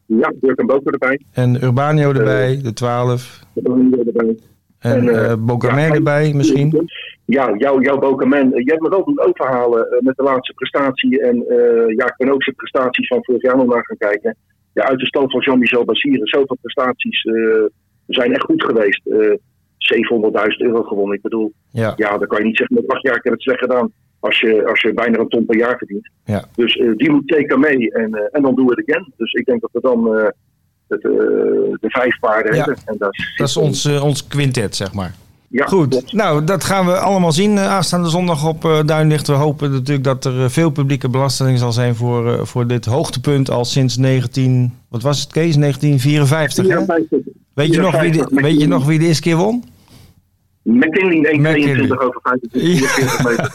Ja, 0.06 0.32
Dirk 0.40 0.58
en 0.58 0.66
Boko 0.66 0.90
erbij. 0.90 1.20
En 1.32 1.64
Urbanio 1.64 2.12
erbij, 2.12 2.60
de 2.62 2.72
12. 2.72 3.40
Urbanio 3.54 4.02
erbij. 4.06 4.36
En 4.80 4.90
En, 4.90 5.08
eh, 5.08 5.30
eh 5.30 5.38
Bogamen 5.38 5.82
ja, 5.82 5.94
erbij 5.94 6.32
misschien. 6.34 6.90
Ja, 7.24 7.54
jouw 7.56 7.80
jou 7.80 7.98
Bokaman. 7.98 8.50
Je 8.50 8.70
hebt 8.70 8.80
me 8.80 8.88
wel 8.88 9.04
doen 9.04 9.20
overhalen 9.20 9.90
eh, 9.90 10.00
met 10.00 10.16
de 10.16 10.22
laatste 10.22 10.52
prestatie. 10.52 11.22
En 11.22 11.44
eh, 11.48 11.96
ja, 11.96 12.06
ik 12.06 12.14
ben 12.16 12.32
ook 12.32 12.42
zijn 12.42 12.56
prestaties 12.56 13.06
van 13.06 13.24
vorig 13.24 13.42
jaar 13.42 13.56
nog 13.56 13.66
naar 13.66 13.84
gaan 13.84 14.10
kijken. 14.10 14.36
Ja, 14.72 14.82
uit 14.82 14.98
de 14.98 15.06
stand 15.06 15.30
van 15.30 15.40
Jean-Michel 15.40 15.84
Basire. 15.84 16.26
Zoveel 16.26 16.56
prestaties 16.60 17.22
eh, 17.22 17.34
zijn 18.06 18.32
echt 18.32 18.44
goed 18.44 18.64
geweest. 18.64 19.06
Eh 19.06 19.34
700.000 19.80 20.56
euro 20.56 20.82
gewonnen. 20.82 21.16
Ik 21.16 21.22
bedoel, 21.22 21.52
Ja, 21.70 21.92
ja, 21.96 22.18
dan 22.18 22.28
kan 22.28 22.38
je 22.38 22.44
niet 22.44 22.56
zeggen 22.56 22.76
met 22.76 22.88
acht 22.88 23.02
jaar 23.02 23.16
ik 23.16 23.24
heb 23.24 23.32
het 23.32 23.42
slecht 23.42 23.58
gedaan. 23.58 23.92
Als 24.20 24.40
je, 24.40 24.66
als 24.66 24.80
je 24.80 24.94
bijna 24.94 25.18
een 25.18 25.28
ton 25.28 25.44
per 25.44 25.56
jaar 25.56 25.78
verdient. 25.78 26.10
Ja. 26.24 26.44
Dus 26.54 26.76
eh, 26.76 26.90
die 26.96 27.10
moet 27.10 27.22
zeker 27.26 27.58
mee. 27.58 27.92
En, 27.92 28.14
eh, 28.14 28.22
en 28.30 28.42
dan 28.42 28.54
doen 28.54 28.66
we 28.66 28.74
het 28.74 28.88
again. 28.88 29.12
Dus 29.16 29.32
ik 29.32 29.46
denk 29.46 29.60
dat 29.60 29.70
we 29.72 29.80
dan 29.80 30.16
eh, 30.16 30.28
het, 30.90 31.04
eh, 31.04 31.10
de 31.10 31.78
vijf 31.80 32.18
paarden 32.18 32.52
Ja. 32.54 32.58
hebben. 32.64 32.76
En 32.84 32.94
dat, 32.98 33.16
dat 33.36 33.48
is 33.48 33.56
ons, 33.56 33.84
eh, 33.84 34.04
ons 34.04 34.26
quintet, 34.26 34.76
zeg 34.76 34.92
maar. 34.92 35.14
Ja, 35.48 35.66
Goed, 35.66 35.88
klopt. 35.88 36.12
nou 36.12 36.44
dat 36.44 36.64
gaan 36.64 36.86
we 36.86 36.96
allemaal 36.98 37.32
zien 37.32 37.58
eh, 37.58 37.66
aanstaande 37.66 38.08
zondag 38.08 38.46
op 38.48 38.64
eh 38.64 38.78
Duinlicht. 38.86 39.26
We 39.26 39.32
hopen 39.32 39.70
natuurlijk 39.70 40.04
dat 40.04 40.24
er 40.24 40.50
veel 40.50 40.70
publieke 40.70 41.08
belasting 41.08 41.58
zal 41.58 41.72
zijn 41.72 41.94
voor, 41.94 42.32
eh, 42.32 42.44
voor 42.44 42.66
dit 42.66 42.84
hoogtepunt 42.84 43.50
al 43.50 43.64
sinds 43.64 43.96
19, 43.96 44.74
wat 44.88 45.02
was 45.02 45.20
het 45.20 45.32
Kees, 45.32 45.56
1954 45.56 46.66
hè? 46.68 46.74
Ja, 46.74 46.84
vijf- 46.84 47.22
Weet 47.54 47.74
je, 47.74 47.80
nog 47.80 48.00
wie 48.00 48.10
de, 48.10 48.16
54, 48.18 48.40
weet 48.42 48.60
je 48.60 48.66
nog 48.68 48.84
wie 48.86 48.98
de 48.98 49.04
eerste 49.04 49.22
keer 49.22 49.36
won? 49.36 49.64
McKinley 50.62 51.32
1,22 51.32 51.40
McKinley. 51.40 51.98
over 51.98 52.20
25 52.22 53.24
meter. 53.24 53.52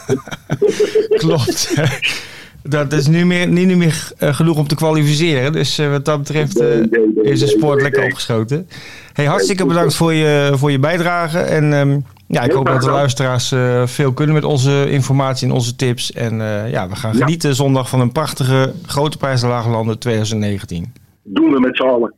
Klopt. 1.18 1.74
dat 2.68 2.92
is 2.92 3.06
nu 3.06 3.26
meer, 3.26 3.48
niet 3.48 3.66
nu 3.66 3.76
meer 3.76 4.10
eh, 4.18 4.34
genoeg 4.34 4.56
om 4.58 4.66
te 4.66 4.74
kwalificeren. 4.74 5.52
Dus 5.52 5.78
eh, 5.78 5.90
wat 5.90 6.04
dat 6.04 6.18
betreft 6.18 6.60
eh, 6.60 6.66
Nee, 6.66 6.76
nee, 6.90 7.00
nee, 7.14 7.24
is 7.32 7.40
de 7.40 7.46
sport 7.46 7.74
nee, 7.74 7.82
lekker 7.82 8.00
nee. 8.00 8.10
opgeschoten. 8.10 8.68
Hey, 9.12 9.24
hartstikke 9.24 9.66
bedankt 9.66 9.94
voor 9.94 10.12
je, 10.12 10.52
voor 10.54 10.70
je 10.70 10.78
bijdrage. 10.78 11.38
En 11.38 11.72
ehm, 11.72 11.98
ja, 12.28 12.42
ik 12.42 12.52
hoop 12.52 12.66
dat 12.66 12.80
de 12.82 12.90
luisteraars 12.90 13.52
eh, 13.52 13.86
veel 13.86 14.12
kunnen 14.12 14.34
met 14.34 14.44
onze 14.44 14.90
informatie 14.90 15.46
en 15.48 15.52
onze 15.54 15.76
tips. 15.76 16.12
En 16.12 16.40
eh, 16.40 16.70
ja, 16.70 16.88
we 16.88 16.96
gaan 16.96 17.12
Ja. 17.12 17.18
genieten 17.24 17.54
zondag 17.54 17.88
van 17.88 18.00
een 18.00 18.12
prachtige 18.12 18.72
Grote 18.86 19.16
Prijs 19.16 19.40
de 19.40 19.46
Lage 19.46 19.68
Landen 19.68 19.98
2019. 19.98 20.92
Doen 21.22 21.50
we 21.52 21.60
met 21.60 21.76
z'n 21.76 21.82
allen. 21.82 22.14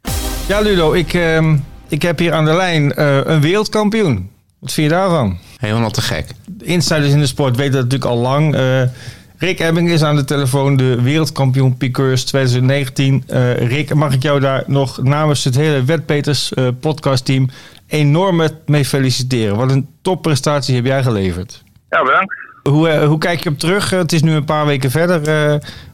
Ja, 0.49 0.61
Ludo, 0.61 0.93
ik, 0.93 1.15
ehm, 1.15 1.57
ik 1.89 2.03
heb 2.03 2.19
hier 2.19 2.33
aan 2.33 2.45
de 2.45 2.55
lijn 2.55 2.95
eh, 2.95 3.21
een 3.25 3.41
wereldkampioen. 3.41 4.31
Wat 4.59 4.73
vind 4.73 4.91
je 4.91 4.93
daarvan? 4.97 5.39
Helemaal 5.57 5.91
te 5.91 6.01
gek. 6.01 6.27
De 6.47 6.65
insiders 6.65 7.13
in 7.13 7.19
de 7.21 7.27
sport 7.27 7.57
weten 7.57 7.73
dat 7.73 7.83
natuurlijk 7.83 8.11
al 8.11 8.19
lang. 8.19 8.57
Rick 9.39 9.61
Ebbing 9.61 9.91
is 9.91 10.03
aan 10.03 10.17
de 10.17 10.25
telefoon, 10.25 10.77
de 10.77 11.03
wereldkampioen 11.03 11.77
Piqueurs 11.77 12.25
2019. 12.25 13.23
Eh, 13.27 13.69
Rick, 13.69 13.95
mag 13.95 14.15
ik 14.15 14.23
jou 14.23 14.41
daar 14.41 14.65
nog 14.67 15.03
namens 15.03 15.45
het 15.45 15.57
hele 15.57 15.85
Wetpeters 15.85 16.55
eh 16.55 16.69
podcastteam 16.81 17.49
enorm 17.87 18.37
met 18.37 18.69
mee 18.69 18.85
feliciteren. 18.85 19.57
Wat 19.57 19.71
een 19.71 19.89
topprestatie 20.03 20.75
heb 20.75 20.85
jij 20.85 21.03
geleverd. 21.03 21.63
Ja, 21.89 22.03
bedankt. 22.03 22.35
Hoe, 22.63 22.89
eh, 22.89 23.07
hoe 23.07 23.19
kijk 23.19 23.43
je 23.43 23.49
op 23.49 23.59
terug? 23.59 23.91
Het 23.91 24.13
is 24.13 24.23
nu 24.23 24.33
een 24.33 24.45
paar 24.45 24.67
weken 24.67 24.91
verder. 24.91 25.21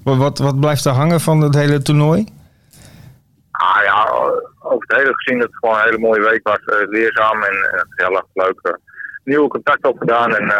Wat, 0.02 0.38
wat, 0.38 0.61
blijft 0.61 0.85
er 0.85 0.92
hangen 0.92 1.20
van 1.20 1.40
het 1.40 1.54
hele 1.54 1.83
toernooi? 1.83 2.28
Ah 3.50 3.83
ja, 3.85 4.09
over 4.61 4.85
het 4.87 4.96
hele 4.96 5.14
gezien 5.14 5.38
dat 5.38 5.48
het 5.48 5.59
gewoon 5.59 5.76
een 5.76 5.85
hele 5.85 5.98
mooie 5.98 6.20
week 6.30 6.48
was. 6.48 6.59
leerzaam 6.88 7.42
en 7.42 7.70
eh, 7.72 7.80
gezellig, 7.88 8.24
leuk. 8.33 8.78
nieuwe 9.24 9.48
contacten 9.48 9.90
opgedaan 9.90 10.37
en 10.37 10.52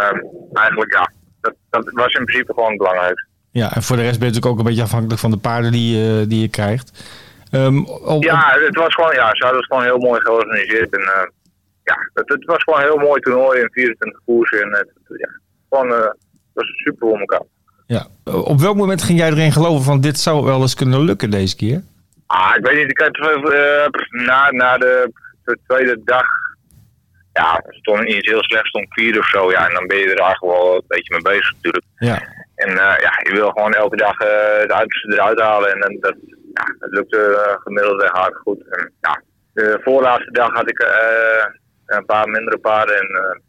eigenlijk 0.53 0.93
ja, 0.93 1.11
dat, 1.45 1.55
dat 1.71 1.93
was 1.95 2.13
in 2.15 2.25
principe 2.25 2.53
gewoon 2.53 2.69
het 2.69 2.79
belangrijkste. 2.79 3.27
Ja, 3.51 3.75
en 3.75 3.83
voor 3.83 3.97
de 3.97 4.03
rest 4.03 4.19
ben 4.19 4.29
je 4.29 4.33
natuurlijk 4.35 4.53
ook 4.53 4.59
een 4.59 4.71
beetje 4.71 4.89
afhankelijk 4.89 5.21
van 5.21 5.31
de 5.31 5.37
paarden 5.37 5.73
die, 5.73 5.97
je- 5.97 6.27
die 6.27 6.41
je 6.41 6.49
krijgt. 6.49 6.89
Ehm, 7.51 7.79
op- 7.85 8.23
Ja, 8.23 8.57
het 8.67 8.77
was 8.77 8.95
gewoon, 8.95 9.15
ja, 9.15 9.29
ze 9.35 9.45
hadden 9.45 9.61
het 9.63 9.67
gewoon 9.73 9.83
heel 9.91 9.99
mooi 10.09 10.21
georganiseerd. 10.21 10.93
En 10.93 11.01
eh, 11.01 11.27
ja, 11.83 11.97
het, 12.15 12.29
het 12.29 12.45
was 12.45 12.63
gewoon 12.63 12.81
een 12.81 12.87
heel 12.87 12.99
mooi 13.09 13.21
toernooi 13.21 13.61
in 13.61 13.69
24 13.73 14.21
koersen. 14.25 14.61
En 14.63 14.71
het, 14.71 14.89
ja, 15.19 15.29
gewoon, 15.71 15.93
eh, 15.93 15.99
het 16.05 16.17
was 16.53 16.67
super 16.67 17.09
voor 17.09 17.19
elkaar. 17.19 17.43
ja. 17.87 18.07
Op 18.25 18.61
welk 18.61 18.77
moment 18.77 19.03
ging 19.03 19.19
jij 19.19 19.31
erin 19.31 19.53
geloven 19.53 19.85
van 19.85 20.01
dit 20.01 20.19
zou 20.19 20.45
wel 20.45 20.61
eens 20.61 20.75
kunnen 20.75 21.01
lukken 21.01 21.31
deze 21.31 21.57
keer? 21.57 21.83
Ah, 22.27 22.53
ik 22.57 22.67
weet 22.67 22.77
niet, 22.77 22.91
ik 22.91 22.99
had 22.99 23.17
eh, 23.53 24.27
na, 24.27 24.51
na 24.51 24.79
de, 24.79 25.13
de 25.45 25.59
tweede 25.67 26.01
dag, 26.05 26.25
ja, 27.41 27.63
stond 27.69 28.03
niet 28.03 28.27
heel 28.27 28.43
slecht, 28.43 28.67
stond 28.67 28.87
vierde 28.89 29.19
of 29.19 29.29
zo. 29.29 29.51
Ja, 29.51 29.69
en 29.69 29.75
dan 29.75 29.87
ben 29.87 29.99
je 29.99 30.11
er 30.11 30.25
eigenlijk 30.25 30.57
wel 30.57 30.75
een 30.75 30.85
beetje 30.87 31.13
mee 31.15 31.33
bezig 31.33 31.53
natuurlijk. 31.53 31.85
Ja, 31.97 32.17
En 32.55 32.69
eh, 32.69 32.99
ja, 33.07 33.13
je 33.23 33.33
wil 33.33 33.51
gewoon 33.51 33.73
elke 33.73 33.97
dag 33.97 34.19
eh, 34.19 34.59
het 34.61 34.73
uiterste 34.73 35.13
eruit 35.13 35.41
halen. 35.41 35.73
En, 35.73 35.81
dan 35.81 35.97
dat, 36.01 36.15
ja, 36.55 36.65
dat 36.79 36.91
lukte 36.91 37.19
uh, 37.19 37.63
gemiddeld 37.63 38.03
echt 38.03 38.17
hard 38.17 38.37
goed. 38.37 38.61
En, 38.71 38.93
ja, 39.01 39.23
de 39.53 39.81
voorlaatste 39.83 40.31
dag 40.31 40.53
had 40.53 40.71
ik 40.71 40.83
uh, 40.83 41.45
een 41.87 42.05
paar 42.05 42.29
mindere 42.29 42.59
paarden. 42.59 42.97
En 42.97 43.09
uh, 43.11 43.41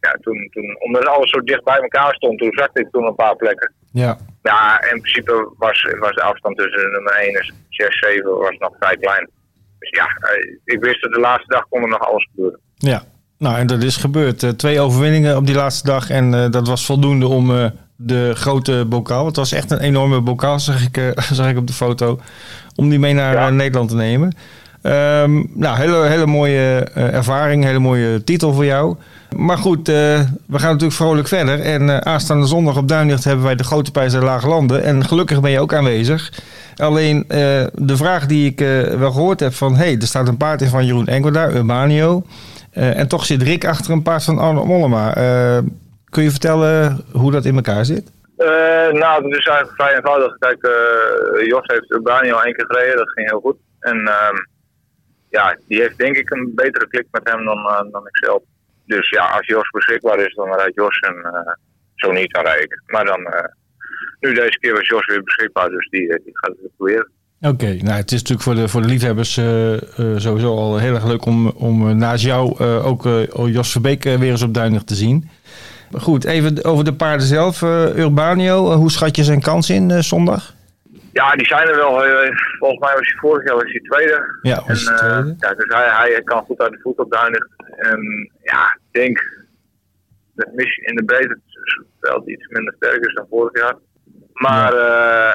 ja, 0.00 0.16
toen, 0.20 0.48
toen, 0.50 0.76
omdat 0.78 1.06
alles 1.06 1.30
zo 1.30 1.40
dicht 1.40 1.64
bij 1.64 1.78
elkaar 1.78 2.14
stond, 2.14 2.38
toen 2.38 2.52
zakte 2.52 2.80
ik 2.80 2.90
toen 2.90 3.04
een 3.04 3.14
paar 3.14 3.36
plekken. 3.36 3.72
ja. 3.92 4.16
Ja, 4.42 4.82
in 4.90 5.00
principe 5.00 5.52
was, 5.56 5.86
was 5.98 6.14
de 6.14 6.22
afstand 6.22 6.56
tussen 6.56 6.90
nummer 6.90 7.12
1 7.12 7.34
en 7.34 7.54
6, 7.68 7.98
7 7.98 8.38
was 8.38 8.56
nog 8.58 8.74
vrij 8.78 8.96
klein. 8.96 9.30
Dus 9.78 9.90
ja, 9.90 10.06
ik 10.64 10.84
wist 10.84 11.02
dat 11.02 11.12
de 11.12 11.20
laatste 11.20 11.52
dag 11.52 11.68
kon 11.68 11.82
er 11.82 11.88
nog 11.88 12.00
alles 12.00 12.28
gebeuren. 12.30 12.60
Ja, 12.74 13.02
nou 13.42 13.56
en 13.58 13.66
dat 13.66 13.82
is 13.82 13.96
gebeurd. 13.96 14.42
Uh, 14.42 14.50
twee 14.50 14.80
overwinningen 14.80 15.36
op 15.36 15.46
die 15.46 15.54
laatste 15.54 15.86
dag 15.86 16.10
en 16.10 16.32
uh, 16.32 16.50
dat 16.50 16.68
was 16.68 16.84
voldoende 16.84 17.26
om 17.26 17.50
uh, 17.50 17.64
de 17.96 18.32
grote 18.34 18.84
bokaal, 18.88 19.26
het 19.26 19.36
was 19.36 19.52
echt 19.52 19.70
een 19.70 19.78
enorme 19.78 20.20
bokaal, 20.20 20.60
zag 20.70 20.82
ik, 20.82 21.14
zag 21.32 21.48
ik 21.48 21.56
op 21.56 21.66
de 21.66 21.72
foto, 21.72 22.20
om 22.74 22.88
die 22.88 22.98
mee 22.98 23.14
naar 23.14 23.34
ja. 23.34 23.50
Nederland 23.50 23.88
te 23.88 23.96
nemen. 23.96 24.36
Um, 24.82 25.50
nou, 25.54 25.76
hele, 25.76 26.06
hele 26.06 26.26
mooie 26.26 26.90
ervaring, 26.94 27.64
hele 27.64 27.78
mooie 27.78 28.24
titel 28.24 28.52
voor 28.52 28.64
jou. 28.64 28.96
Maar 29.36 29.58
goed, 29.58 29.86
we 29.86 30.26
gaan 30.48 30.70
natuurlijk 30.70 30.92
vrolijk 30.92 31.28
verder. 31.28 31.60
En 31.60 32.06
aanstaande 32.06 32.46
zondag 32.46 32.76
op 32.76 32.88
Duinlicht 32.88 33.24
hebben 33.24 33.44
wij 33.44 33.54
de 33.54 33.64
grote 33.64 33.90
prijs 33.90 34.12
der 34.12 34.24
Lage 34.24 34.48
Landen. 34.48 34.84
En 34.84 35.04
gelukkig 35.04 35.40
ben 35.40 35.50
je 35.50 35.60
ook 35.60 35.74
aanwezig. 35.74 36.32
Alleen 36.76 37.24
de 37.74 37.96
vraag 37.96 38.26
die 38.26 38.50
ik 38.50 38.58
wel 38.98 39.12
gehoord 39.12 39.40
heb 39.40 39.54
van... 39.54 39.76
hé, 39.76 39.84
hey, 39.84 39.96
er 40.00 40.06
staat 40.06 40.28
een 40.28 40.36
paard 40.36 40.62
in 40.62 40.68
van 40.68 40.86
Jeroen 40.86 41.06
Engelda, 41.06 41.48
Urbanio. 41.48 42.24
En 42.72 43.08
toch 43.08 43.24
zit 43.24 43.42
Rick 43.42 43.64
achter 43.64 43.92
een 43.92 44.02
paard 44.02 44.24
van 44.24 44.38
Arno 44.38 44.64
Mollema. 44.64 45.12
kun 46.10 46.22
je 46.22 46.30
vertellen 46.30 47.04
hoe 47.12 47.30
dat 47.30 47.44
in 47.44 47.54
elkaar 47.54 47.84
zit? 47.84 48.12
Eh, 48.36 48.92
nou, 48.92 49.24
het 49.24 49.38
is 49.38 49.46
eigenlijk 49.46 49.80
vrij 49.80 49.94
eenvoudig. 49.94 50.36
Kijk, 50.38 50.62
eh, 50.62 51.46
Jos 51.46 51.66
heeft 51.66 51.90
Urbani 51.90 52.32
al 52.32 52.44
één 52.44 52.54
keer 52.54 52.66
gereden, 52.66 52.96
dat 52.96 53.10
ging 53.10 53.30
heel 53.30 53.40
goed. 53.40 53.56
En 53.80 53.96
ehm, 54.06 54.36
ja, 55.28 55.56
die 55.68 55.80
heeft 55.80 55.98
denk 55.98 56.16
ik 56.16 56.30
een 56.30 56.52
betere 56.54 56.88
klik 56.88 57.06
met 57.10 57.28
hem 57.28 57.44
dan, 57.44 57.58
eh, 57.58 57.90
dan 57.90 58.06
ik 58.06 58.16
zelf. 58.16 58.42
Dus 58.86 59.10
ja, 59.10 59.24
als 59.30 59.46
Jos 59.46 59.70
beschikbaar 59.70 60.18
is, 60.18 60.34
dan 60.34 60.54
rijdt 60.54 60.74
Jos 60.74 60.98
en 60.98 61.16
eh, 61.24 61.52
zo 61.94 62.12
niet, 62.12 62.32
dan 62.32 62.44
rijd 62.44 62.62
ik. 62.62 62.82
Maar 62.86 63.04
dan, 63.04 63.26
eh, 63.26 63.48
nu 64.20 64.34
deze 64.34 64.58
keer 64.58 64.74
was 64.74 64.88
Jos 64.88 65.06
weer 65.06 65.22
beschikbaar, 65.22 65.68
dus 65.68 65.88
die, 65.88 66.08
die 66.08 66.38
gaat 66.38 66.56
het 66.62 66.76
proberen. 66.76 67.10
Oké, 67.42 67.66
nou 67.66 67.96
het 67.96 68.12
is 68.12 68.18
natuurlijk 68.18 68.42
voor 68.42 68.54
de, 68.54 68.68
voor 68.68 68.80
de 68.82 68.88
liefhebbers 68.88 69.36
eh, 69.36 69.72
eh, 69.74 69.80
sowieso 70.16 70.56
al 70.56 70.78
heel 70.78 70.94
erg 70.94 71.06
leuk 71.06 71.24
om, 71.26 71.46
om 71.48 71.88
eh, 71.88 71.94
naast 71.94 72.24
jou 72.24 72.54
eh, 72.58 72.86
ook 72.86 73.06
eh, 73.06 73.22
Jos 73.46 73.72
Verbeek 73.72 74.04
weer 74.04 74.22
eens 74.30 74.42
op 74.42 74.54
Duinig 74.54 74.82
te 74.82 74.94
zien. 74.94 75.28
Maar 75.90 76.00
Goed, 76.00 76.24
even 76.24 76.64
over 76.64 76.84
de 76.84 76.94
paarden 76.94 77.26
zelf. 77.26 77.62
eh, 77.62 77.96
Urbanio, 77.96 78.72
hoe 78.72 78.90
schat 78.90 79.16
je 79.16 79.24
zijn 79.24 79.40
kans 79.40 79.70
in 79.70 79.90
eh, 79.90 79.98
zondag? 79.98 80.54
Ja, 81.12 81.34
die 81.34 81.46
zijn 81.46 81.68
er 81.68 81.76
wel. 81.76 82.04
Eh, 82.04 82.30
Volgens 82.58 82.80
mij 82.80 82.94
was 82.96 83.06
hij 83.08 83.18
vorig 83.20 83.46
jaar 83.46 83.54
was 83.56 83.70
hij 83.72 83.80
tweede. 83.80 84.38
Ja, 84.42 84.62
was 84.66 84.84
En, 84.86 84.92
hij 84.94 84.98
tweede. 84.98 85.34
ja, 85.38 85.54
dus 85.54 85.64
hij, 85.68 85.88
hij 86.12 86.22
kan 86.24 86.42
goed 86.44 86.60
uit 86.60 86.72
de 86.72 86.78
voet 86.82 86.98
op 86.98 87.10
Duinig. 87.10 87.46
En 87.76 88.30
ja, 88.42 88.62
ik 88.90 89.00
denk 89.00 89.44
dat 90.34 90.48
missie 90.54 90.84
in 90.86 90.96
de 90.96 91.04
breedte 91.04 91.38
wel 92.00 92.22
iets 92.28 92.46
minder 92.48 92.74
sterk 92.76 93.04
is 93.06 93.14
dan 93.14 93.26
vorig 93.30 93.60
jaar. 93.60 93.74
Maar 94.32 94.72
eh 94.74 95.34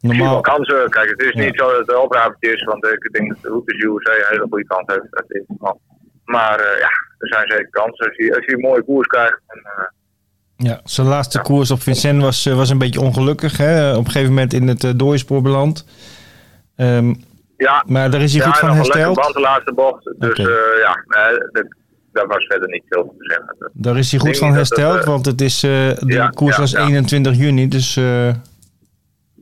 zie 0.00 0.08
wel 0.08 0.18
Normaal, 0.18 0.40
kansen. 0.40 0.90
Kijk, 0.90 1.10
het 1.10 1.22
is 1.22 1.32
Ja. 1.32 1.44
niet 1.44 1.56
zo 1.56 1.70
dat 1.70 1.78
het 1.78 1.92
een 1.92 1.98
opdravertje 1.98 2.52
is, 2.52 2.64
want 2.64 2.84
ik 2.86 3.08
denk 3.12 3.28
dat 3.28 3.42
de 3.42 3.48
Hoeters 3.48 3.82
USA 3.82 4.12
een 4.12 4.24
hele 4.28 4.46
goede 4.50 4.66
kans 4.66 4.84
heeft. 4.86 5.06
Dat 5.10 5.24
is, 5.28 5.42
maar 5.58 5.74
maar 6.28 6.58
eh, 6.58 6.80
ja, 6.80 6.90
er 7.18 7.28
zijn 7.28 7.50
zeker 7.50 7.70
kansen. 7.70 8.06
Als 8.06 8.16
je, 8.16 8.34
als 8.36 8.44
je 8.44 8.52
een 8.52 8.60
mooie 8.60 8.82
koers 8.82 9.06
krijgt, 9.06 9.40
dan, 9.46 9.58
eh, 9.58 9.84
ja, 10.56 10.80
zijn 10.84 11.06
laatste 11.06 11.40
koers 11.40 11.70
op 11.70 11.82
Vincennes 11.82 12.24
was, 12.24 12.46
eh, 12.46 12.56
was 12.56 12.70
een 12.70 12.78
beetje 12.78 13.00
ongelukkig. 13.00 13.56
Hè? 13.56 13.90
Op 13.92 14.04
een 14.04 14.10
gegeven 14.10 14.28
moment 14.34 14.52
in 14.52 14.68
het 14.68 14.84
uh, 14.84 15.40
beland. 15.42 15.84
Ehm, 16.76 17.14
ja, 17.56 17.84
maar 17.86 18.10
daar 18.10 18.20
is 18.20 18.32
hij 18.32 18.40
ja, 18.40 18.50
goed 18.50 18.58
van 18.58 18.76
hersteld. 18.76 19.14
band 19.14 19.34
de 19.34 19.40
laatste 19.40 19.72
bocht. 19.74 20.14
Dus 20.18 20.36
ja, 20.82 21.04
nee, 21.06 21.38
dat, 21.52 21.66
daar 22.12 22.26
was 22.26 22.44
verder 22.46 22.68
niet 22.68 22.82
veel 22.88 23.14
te 23.18 23.24
zeggen. 23.24 23.70
Daar 23.72 23.98
is 23.98 24.10
hij 24.10 24.20
goed 24.20 24.38
van 24.38 24.48
het, 24.48 24.56
hersteld, 24.56 25.04
want 25.04 25.26
het 25.26 25.40
is, 25.40 25.60
de 25.60 25.96
ja, 26.06 26.28
koers 26.28 26.56
ja, 26.56 26.60
was 26.60 26.70
ja. 26.70 26.86
21 26.86 27.36
juni, 27.36 27.68
dus 27.68 27.94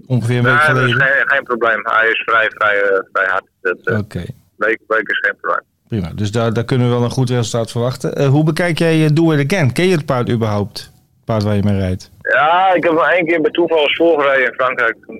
ongeveer 0.07 0.37
een 0.39 0.43
week 0.45 0.53
Nee, 0.53 0.63
is 0.63 0.69
geleden. 0.69 1.01
geen, 1.01 1.29
geen 1.29 1.43
probleem. 1.43 1.81
Hij 1.83 2.09
is 2.09 2.23
vrij, 2.27 2.51
vrij, 2.51 2.81
eh, 2.83 2.99
vrij 3.13 3.27
hard. 3.27 3.45
Dat, 3.61 3.79
eh, 3.85 3.99
Oké, 3.99 4.25
week, 4.57 4.79
week 4.87 5.09
is 5.09 5.19
geen 5.19 5.37
probleem. 5.41 5.63
prima. 5.89 6.11
Dus 6.15 6.31
daar, 6.33 6.53
daar 6.53 6.65
kunnen 6.65 6.87
we 6.89 6.93
wel 6.95 7.05
een 7.05 7.11
goed 7.11 7.31
resultaat 7.31 7.71
verwachten. 7.71 8.15
Eh, 8.15 8.27
hoe 8.29 8.45
bekijk 8.45 8.79
jij 8.79 9.13
Do 9.13 9.33
It 9.33 9.53
Again? 9.53 9.73
Ken 9.73 9.87
je 9.87 9.97
het 9.97 10.07
paard 10.07 10.31
überhaupt? 10.31 10.79
Het 10.81 11.25
paard 11.25 11.43
waar 11.43 11.55
je 11.57 11.63
mee 11.63 11.79
rijdt? 11.79 12.11
Ja, 12.21 12.75
ik 12.75 12.83
heb 12.85 12.93
hem 12.93 13.03
één 13.03 13.27
keer 13.27 13.41
bij 13.41 13.51
toeval 13.51 13.79
eens 13.83 13.97
voorgereden 13.97 14.47
in 14.47 14.55
Frankrijk. 14.55 14.97
Toen, 15.07 15.19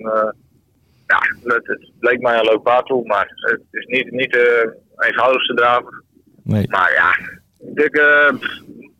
ja, 1.07 1.19
het, 1.43 1.67
het 1.67 1.91
bleek 1.99 2.21
mij 2.21 2.37
een 2.37 2.45
leuk 2.45 2.61
paard 2.61 2.85
toe, 2.85 3.05
maar 3.05 3.31
het 3.35 3.61
is 3.71 3.85
niet, 3.85 4.11
niet 4.11 4.31
de 4.31 4.77
eenvoudigste 4.97 5.53
draver. 5.53 6.03
Nee. 6.43 6.67
Maar 6.69 6.91
ja, 6.93 7.35
ik, 7.83 7.91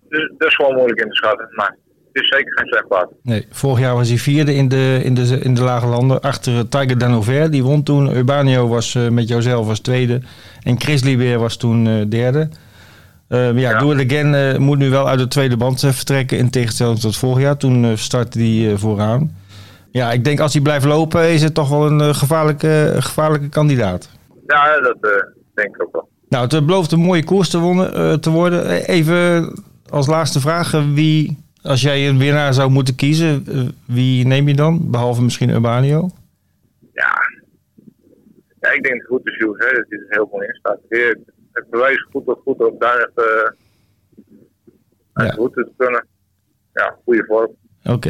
dus- 0.09 0.31
dat 0.37 0.47
is 0.47 0.55
gewoon 0.55 0.75
moeilijk 0.75 0.99
in 1.01 1.09
te 1.09 1.15
schatten. 1.15 1.47
Maar 1.51 1.75
is 2.21 2.29
zeker 2.29 2.53
geen 2.57 2.67
slecht 2.67 2.87
paard. 2.87 3.09
nee. 3.23 3.47
Vorig 3.49 3.79
jaar 3.79 3.95
was 3.95 4.09
hij 4.09 4.17
vierde 4.17 4.55
in 4.55 4.67
de, 4.67 4.99
in 5.03 5.13
de, 5.13 5.39
in 5.41 5.53
de 5.53 5.61
lage 5.61 5.87
landen. 5.87 6.21
Achter 6.21 6.69
Tiger 6.69 6.97
Danover, 6.97 7.51
die 7.51 7.63
won 7.63 7.83
toen. 7.83 8.15
Urbanio 8.15 8.67
was 8.67 8.95
eh, 8.95 9.07
met 9.07 9.27
jouzelf 9.27 9.65
was 9.67 9.79
tweede. 9.79 10.21
En 10.63 10.79
Chris 10.79 11.03
Liber 11.03 11.39
was 11.39 11.57
toen 11.57 11.87
eh, 11.87 11.93
derde. 12.09 12.49
Eh, 13.27 13.57
ja, 13.57 13.69
Ja. 13.69 13.93
It 13.93 14.11
Again 14.11 14.35
eh, 14.35 14.57
moet 14.57 14.77
nu 14.77 14.89
wel 14.89 15.07
uit 15.07 15.19
de 15.19 15.27
tweede 15.27 15.57
band 15.57 15.79
vertrekken. 15.79 16.37
In 16.37 16.49
tegenstelling 16.49 16.99
tot 16.99 17.17
vorig 17.17 17.43
jaar. 17.43 17.57
Toen 17.57 17.97
startte 17.97 18.39
hij 18.39 18.77
vooraan. 18.77 19.31
Ja, 19.91 20.11
ik 20.11 20.23
denk 20.23 20.39
als 20.39 20.53
hij 20.53 20.61
blijft 20.61 20.85
lopen 20.85 21.29
is 21.29 21.43
het 21.43 21.53
toch 21.53 21.69
wel 21.69 21.91
een 21.91 22.15
gevaarlijke, 22.15 22.95
gevaarlijke 22.99 23.49
kandidaat. 23.49 24.09
Ja, 24.47 24.79
dat 24.79 24.97
denk 25.53 25.75
ik 25.75 25.81
ook 25.83 25.91
wel. 25.91 26.09
Nou, 26.29 26.47
het 26.47 26.65
belooft 26.65 26.91
een 26.91 26.99
mooie 26.99 27.23
koers 27.23 27.49
te, 27.49 27.59
wonnen, 27.59 28.21
te 28.21 28.29
worden. 28.29 28.85
Even 28.85 29.49
als 29.89 30.07
laatste 30.07 30.39
vraag. 30.39 30.71
Wie, 30.93 31.37
als 31.61 31.81
jij 31.81 32.07
een 32.09 32.17
winnaar 32.17 32.53
zou 32.53 32.69
moeten 32.71 32.95
kiezen, 32.95 33.45
eh, 33.47 33.61
wie 33.85 34.25
neem 34.25 34.47
je 34.47 34.55
dan? 34.55 34.91
Behalve 34.91 35.21
misschien 35.23 35.49
Urbanio? 35.49 36.09
Ja, 36.93 37.15
ja 38.59 38.71
ik 38.71 38.83
denk 38.83 38.83
dat 38.83 38.93
het 38.93 39.07
goed 39.07 39.27
is, 39.27 39.35
Jules, 39.37 39.57
dat 39.59 39.85
er 39.89 40.05
heel 40.09 40.29
mooi 40.31 40.47
in 40.47 40.53
staat. 40.55 40.79
Weer 40.89 41.19
het 41.51 41.69
bewijs 41.69 42.07
goed 42.11 42.25
op 42.25 42.41
goed 42.43 42.57
op 42.65 42.79
daar 42.79 43.09
uh, 43.15 43.25
Ja. 45.13 45.23
de 45.29 45.33
voeten 45.35 45.63
te 45.63 45.71
kunnen. 45.77 46.05
Ja, 46.73 46.95
goede 47.03 47.23
vorm. 47.27 47.51
Oké, 47.83 48.09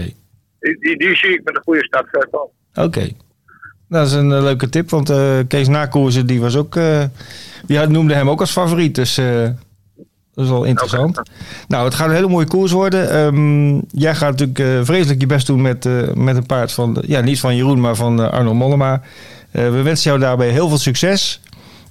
Die, 0.59 0.77
die, 0.79 0.97
die 0.97 1.15
zie 1.15 1.29
ik 1.33 1.43
met 1.43 1.55
een 1.55 1.63
goede 1.63 1.83
start 1.85 2.09
ver 2.09 2.29
oké. 2.85 3.09
Dat 3.89 4.07
is 4.07 4.13
een 4.13 4.31
eh, 4.31 4.41
leuke 4.41 4.69
tip, 4.69 4.89
want 4.89 5.09
eh, 5.09 5.39
Kees 5.47 5.67
Nakoersen 5.67 6.25
die 6.27 6.41
was 6.41 6.55
ook, 6.55 6.75
eh, 6.75 7.03
die 7.65 7.77
had- 7.77 7.89
noemde 7.89 8.13
hem 8.13 8.29
ook 8.29 8.39
als 8.39 8.51
favoriet. 8.51 8.95
Dus 8.95 9.17
eh, 9.17 9.49
dat 10.37 10.45
is 10.45 10.51
wel 10.51 10.63
interessant. 10.63 11.21
Nou, 11.67 11.85
het 11.85 11.93
gaat 11.93 12.07
een 12.07 12.13
hele 12.13 12.27
mooie 12.27 12.47
koers 12.47 12.71
worden. 12.71 13.09
Ehm, 13.09 13.81
jij 13.91 14.15
gaat 14.15 14.29
natuurlijk 14.29 14.59
eh, 14.59 14.85
vreselijk 14.85 15.21
je 15.21 15.25
best 15.25 15.47
doen 15.47 15.61
met, 15.61 15.85
eh, 15.85 16.13
met 16.13 16.35
een 16.35 16.45
paard 16.45 16.71
van, 16.71 17.03
ja, 17.05 17.21
niet 17.21 17.39
van 17.39 17.55
Jeroen, 17.55 17.79
maar 17.79 17.95
van 17.95 18.21
eh, 18.21 18.29
Arno 18.29 18.53
Mollema. 18.53 19.01
We 19.51 19.81
wensen 19.81 20.09
jou 20.09 20.21
daarbij 20.21 20.49
heel 20.49 20.67
veel 20.67 20.77
succes. 20.77 21.41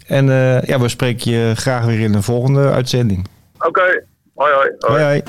En 0.06 0.26
ja, 0.66 0.80
we 0.80 0.88
spreken 0.88 1.30
je 1.30 1.52
graag 1.54 1.85
weer 1.85 2.00
in 2.00 2.14
een 2.14 2.22
volgende 2.22 2.70
uitzending. 2.70 3.28
Oké, 3.59 4.02
hoi 4.37 4.53
hoi. 4.55 4.70
Hoi, 4.79 5.03
hoi. 5.03 5.22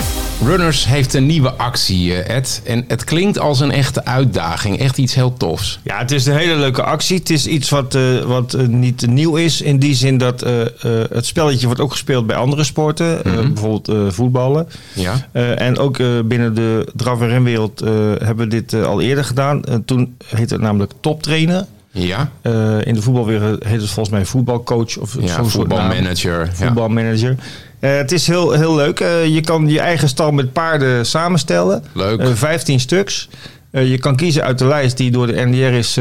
Runners 0.45 0.85
heeft 0.85 1.13
een 1.13 1.25
nieuwe 1.25 1.51
actie, 1.51 2.13
eh, 2.21 2.35
Ed. 2.35 2.61
En 2.65 2.85
het 2.87 3.03
klinkt 3.03 3.39
als 3.39 3.59
een 3.59 3.71
echte 3.71 4.05
uitdaging. 4.05 4.79
Echt 4.79 4.97
iets 4.97 5.13
heel 5.13 5.33
tofs. 5.37 5.79
Ja, 5.83 5.97
het 5.97 6.11
is 6.11 6.25
een 6.25 6.35
hele 6.37 6.55
leuke 6.55 6.83
actie. 6.83 7.17
Het 7.17 7.29
is 7.29 7.47
iets 7.47 7.69
wat, 7.69 7.95
eh, 7.95 8.19
wat 8.19 8.53
eh, 8.53 8.65
niet 8.67 9.07
nieuw 9.07 9.35
is. 9.35 9.61
In 9.61 9.79
die 9.79 9.95
zin 9.95 10.17
dat 10.17 10.41
eh, 10.41 10.61
eh, 10.61 10.69
het 11.11 11.25
spelletje 11.25 11.65
wordt 11.65 11.81
ook 11.81 11.91
gespeeld 11.91 12.27
bij 12.27 12.35
andere 12.35 12.63
sporten. 12.63 13.23
eh, 13.25 13.33
bijvoorbeeld 13.33 13.87
eh, 13.87 13.95
voetballen. 14.09 14.67
Ja. 14.93 15.27
Eh, 15.31 15.61
en 15.61 15.77
ook 15.77 15.99
eh, 15.99 16.07
binnen 16.25 16.55
de 16.55 16.87
draf- 16.95 17.21
en 17.21 17.27
renwereld 17.27 17.81
eh, 17.81 17.89
hebben 18.23 18.37
we 18.37 18.47
dit 18.47 18.73
al 18.73 19.01
eerder 19.01 19.23
gedaan. 19.23 19.61
Toen 19.85 20.15
heette 20.25 20.53
het 20.53 20.63
namelijk 20.63 20.91
toptrainer. 20.99 21.65
Ja, 21.91 22.29
Eh, 22.41 22.85
in 22.85 22.93
de 22.93 23.01
voetbalwereld 23.01 23.63
heet 23.63 23.81
het 23.81 23.89
volgens 23.89 24.15
mij 24.15 24.25
voetbalcoach 24.25 24.97
of 24.97 25.15
ja 25.19 25.27
zo'n 25.27 25.49
voetbalmanager. 25.49 26.49
Ja. 26.59 27.35
Eh, 27.79 27.95
het 27.95 28.11
is 28.11 28.27
heel, 28.27 28.51
heel 28.51 28.75
leuk. 28.75 28.99
Eh, 28.99 29.25
je 29.25 29.41
kan 29.41 29.69
je 29.69 29.79
eigen 29.79 30.09
stal 30.09 30.31
met 30.31 30.53
paarden 30.53 31.05
samenstellen. 31.05 31.83
Leuk. 31.93 32.19
Eh, 32.19 32.33
15 32.33 32.79
stuks. 32.79 33.29
Je 33.71 33.97
kan 33.97 34.15
kiezen 34.15 34.43
uit 34.43 34.59
de 34.59 34.65
lijst 34.65 34.97
die 34.97 35.11
door 35.11 35.27
de 35.27 35.45
NDR 35.45 35.57
is 35.57 35.99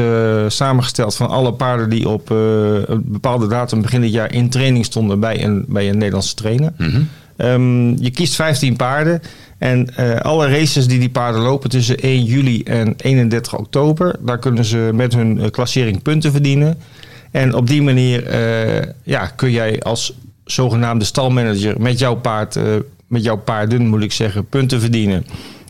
samengesteld 0.55 1.15
van 1.15 1.27
alle 1.27 1.53
paarden 1.53 1.89
die 1.89 2.09
op 2.09 2.29
een 2.29 3.03
bepaalde 3.05 3.47
datum 3.47 3.81
begin 3.81 4.01
dit 4.01 4.11
jaar 4.11 4.33
in 4.33 4.49
training 4.49 4.85
stonden 4.85 5.19
bij 5.19 5.43
een, 5.43 5.65
bij 5.67 5.89
een 5.89 5.97
Nederlandse 5.97 6.35
trainer. 6.35 6.73
Mhm. 6.77 7.01
Ehm, 7.37 8.03
je 8.03 8.11
kiest 8.11 8.35
15 8.35 8.75
paarden. 8.75 9.21
En 9.57 9.95
alle 10.21 10.47
races 10.47 10.87
die 10.87 10.99
die 10.99 11.09
paarden 11.09 11.41
lopen 11.41 11.69
tussen 11.69 11.97
1 12.05 12.23
juli 12.23 12.63
en 12.63 12.93
31 12.97 13.57
oktober, 13.57 14.15
daar 14.19 14.39
kunnen 14.39 14.65
ze 14.65 14.89
met 14.93 15.13
hun 15.13 15.51
klassering 15.51 16.01
punten 16.01 16.31
verdienen. 16.31 16.77
En 17.31 17.53
op 17.53 17.67
die 17.67 17.81
manier 17.81 18.23
ja, 19.03 19.25
kun 19.25 19.51
jij 19.51 19.81
als 19.81 20.13
zogenaamde 20.51 21.05
stalmanager 21.05 21.81
met 21.81 21.99
jouw 21.99 22.15
paard, 22.15 22.55
eh, 22.55 22.63
met 23.07 23.23
jouw 23.23 23.37
paarden 23.37 23.87
moet 23.87 24.03
ik 24.03 24.11
zeggen, 24.11 24.45
punten 24.45 24.79
verdienen. 24.79 25.25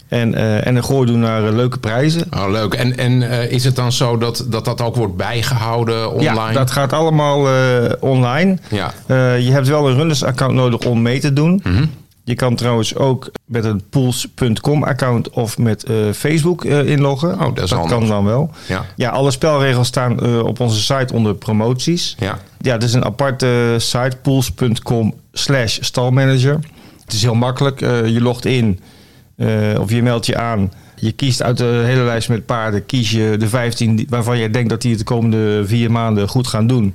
En, 0.07 0.33
eh, 0.33 0.67
en 0.67 0.75
een 0.75 0.83
gooi 0.83 1.07
doen 1.07 1.19
naar 1.19 1.47
eh, 1.47 1.55
leuke 1.55 1.77
prijzen. 1.77 2.23
Oh, 2.35 2.51
leuk. 2.51 2.73
En, 2.73 2.97
en 2.97 3.21
is 3.49 3.63
het 3.63 3.75
dan 3.75 3.91
zo 3.91 4.17
dat, 4.17 4.45
dat 4.49 4.65
dat 4.65 4.81
ook 4.81 4.95
wordt 4.95 5.15
bijgehouden 5.15 6.11
online? 6.11 6.33
Ja, 6.33 6.51
dat 6.51 6.71
gaat 6.71 6.93
allemaal 6.93 7.47
online. 7.99 8.57
Ja. 8.69 8.93
Je 9.37 9.51
hebt 9.51 9.67
wel 9.67 9.89
een 9.89 9.95
runners-account 9.95 10.53
nodig 10.53 10.85
om 10.85 11.01
mee 11.01 11.19
te 11.19 11.33
doen. 11.33 11.61
Mhm. 11.63 11.85
Je 12.27 12.35
kan 12.35 12.55
trouwens 12.55 12.95
ook 12.95 13.31
met 13.45 13.65
een 13.65 13.81
pools.com-account 13.89 15.29
of 15.29 15.57
met 15.57 15.83
eh, 15.83 15.95
Facebook 16.13 16.65
eh, 16.65 16.85
inloggen. 16.89 17.33
Oh, 17.41 17.55
dat 17.55 17.69
kan 17.87 18.07
dan 18.07 18.25
wel. 18.25 18.49
Ja. 18.67 18.85
Ja, 18.95 19.09
alle 19.09 19.31
spelregels 19.31 19.87
staan 19.87 20.19
eh, 20.19 20.39
op 20.39 20.59
onze 20.59 20.81
site 20.81 21.13
onder 21.13 21.35
promoties. 21.35 22.15
Ja. 22.19 22.39
Ja, 22.61 22.73
het 22.73 22.83
is 22.83 22.93
een 22.93 23.05
aparte 23.05 23.75
site, 23.77 24.17
pools.com 24.21 25.13
slash 25.33 25.77
stalmanager. 25.81 26.59
Het 27.03 27.13
is 27.13 27.21
heel 27.21 27.35
makkelijk. 27.35 27.79
Je 28.05 28.21
logt 28.21 28.45
in 28.45 28.79
of 29.79 29.91
je 29.91 30.01
meldt 30.03 30.25
je 30.25 30.37
aan. 30.37 30.71
Je 30.95 31.11
kiest 31.11 31.41
uit 31.43 31.57
de 31.57 31.81
hele 31.85 32.01
lijst 32.03 32.29
met 32.29 32.45
paarden, 32.45 32.85
kies 32.85 33.11
je 33.11 33.35
de 33.39 33.47
15 33.47 33.95
die- 33.95 34.07
waarvan 34.09 34.37
je 34.37 34.49
denkt 34.49 34.69
dat 34.69 34.81
die 34.81 34.89
het 34.89 34.99
de 34.99 35.05
komende 35.05 35.63
vier 35.65 35.91
maanden 35.91 36.27
goed 36.27 36.47
gaan 36.47 36.67
doen. 36.67 36.93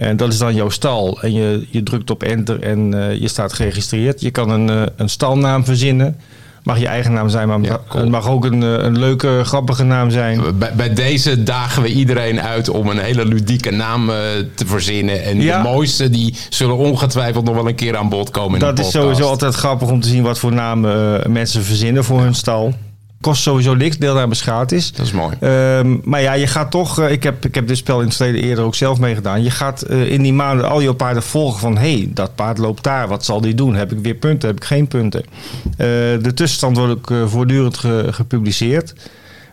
En 0.00 0.16
dat 0.16 0.32
is 0.32 0.38
dan 0.38 0.54
jouw 0.54 0.68
stal. 0.68 1.18
En 1.22 1.32
je, 1.32 1.66
je 1.70 1.82
drukt 1.82 2.10
op 2.10 2.22
enter 2.22 2.62
en 2.62 2.94
eh, 3.08 3.20
je 3.20 3.28
staat 3.28 3.52
geregistreerd. 3.52 4.20
Je 4.20 4.30
kan 4.30 4.50
een, 4.50 4.68
eh, 4.70 4.82
een 4.96 5.08
stalnaam 5.08 5.64
verzinnen. 5.64 6.16
Mag 6.62 6.78
je 6.78 6.86
eigen 6.86 7.12
naam 7.12 7.28
zijn, 7.28 7.48
maar 7.48 7.60
Ja, 7.60 7.80
cool. 7.88 8.02
het 8.02 8.12
mag 8.12 8.28
ook 8.28 8.44
een, 8.44 8.62
eh, 8.62 8.68
een 8.84 8.98
leuke, 8.98 9.40
grappige 9.44 9.84
naam 9.84 10.10
zijn. 10.10 10.58
Bij, 10.58 10.72
bij 10.74 10.94
deze 10.94 11.42
dagen 11.42 11.82
we 11.82 11.88
iedereen 11.88 12.40
uit 12.40 12.68
om 12.68 12.88
een 12.88 12.98
hele 12.98 13.24
ludieke 13.26 13.70
naam 13.70 14.06
te 14.54 14.66
verzinnen. 14.66 15.24
En 15.24 15.40
Ja. 15.40 15.62
de 15.62 15.68
mooiste 15.68 16.10
die 16.10 16.34
zullen 16.48 16.76
ongetwijfeld 16.76 17.44
nog 17.44 17.54
wel 17.54 17.68
een 17.68 17.74
keer 17.74 17.96
aan 17.96 18.08
bod 18.08 18.30
komen 18.30 18.54
in 18.54 18.66
Dat 18.66 18.78
is 18.78 18.90
sowieso 18.90 19.28
altijd 19.28 19.54
grappig 19.54 19.88
om 19.88 20.00
te 20.00 20.08
zien 20.08 20.22
wat 20.22 20.38
voor 20.38 20.52
namen 20.52 21.22
mensen 21.32 21.62
verzinnen 21.62 22.04
voor 22.04 22.20
hun 22.20 22.34
stal. 22.34 22.74
Kost 23.20 23.42
sowieso 23.42 23.74
niks, 23.74 23.98
deelname 23.98 24.32
is 24.32 24.40
gratis. 24.40 24.92
Dat 24.92 25.06
is 25.06 25.12
mooi. 25.12 25.36
Ehm, 25.40 25.96
maar 26.04 26.20
ja, 26.22 26.32
je 26.32 26.46
gaat 26.46 26.70
toch, 26.70 26.98
eh, 27.00 27.10
ik, 27.10 27.22
heb, 27.22 27.44
ik 27.44 27.54
heb 27.54 27.66
dit 27.68 27.76
spel 27.76 28.00
in 28.00 28.06
het 28.06 28.16
verleden 28.16 28.42
eerder 28.42 28.64
ook 28.64 28.74
zelf 28.74 28.98
meegedaan. 28.98 29.42
Je 29.42 29.50
gaat 29.50 29.82
eh, 29.82 30.12
in 30.12 30.22
die 30.22 30.32
maanden 30.32 30.68
al 30.68 30.80
je 30.80 30.94
paarden 30.94 31.22
volgen 31.22 31.60
van, 31.60 31.78
hé, 31.78 31.92
hey, 31.96 32.08
dat 32.14 32.34
paard 32.34 32.58
loopt 32.58 32.82
daar, 32.84 33.08
wat 33.08 33.24
zal 33.24 33.40
die 33.40 33.54
doen? 33.54 33.74
Heb 33.74 33.92
ik 33.92 33.98
weer 33.98 34.14
punten, 34.14 34.48
heb 34.48 34.56
ik 34.56 34.64
geen 34.64 34.88
punten? 34.88 35.22
Eh, 35.70 35.86
de 36.20 36.32
tussenstand 36.34 36.76
wordt 36.76 36.92
ook 36.92 37.28
voortdurend 37.28 37.76
ge- 37.78 38.08
gepubliceerd. 38.10 38.92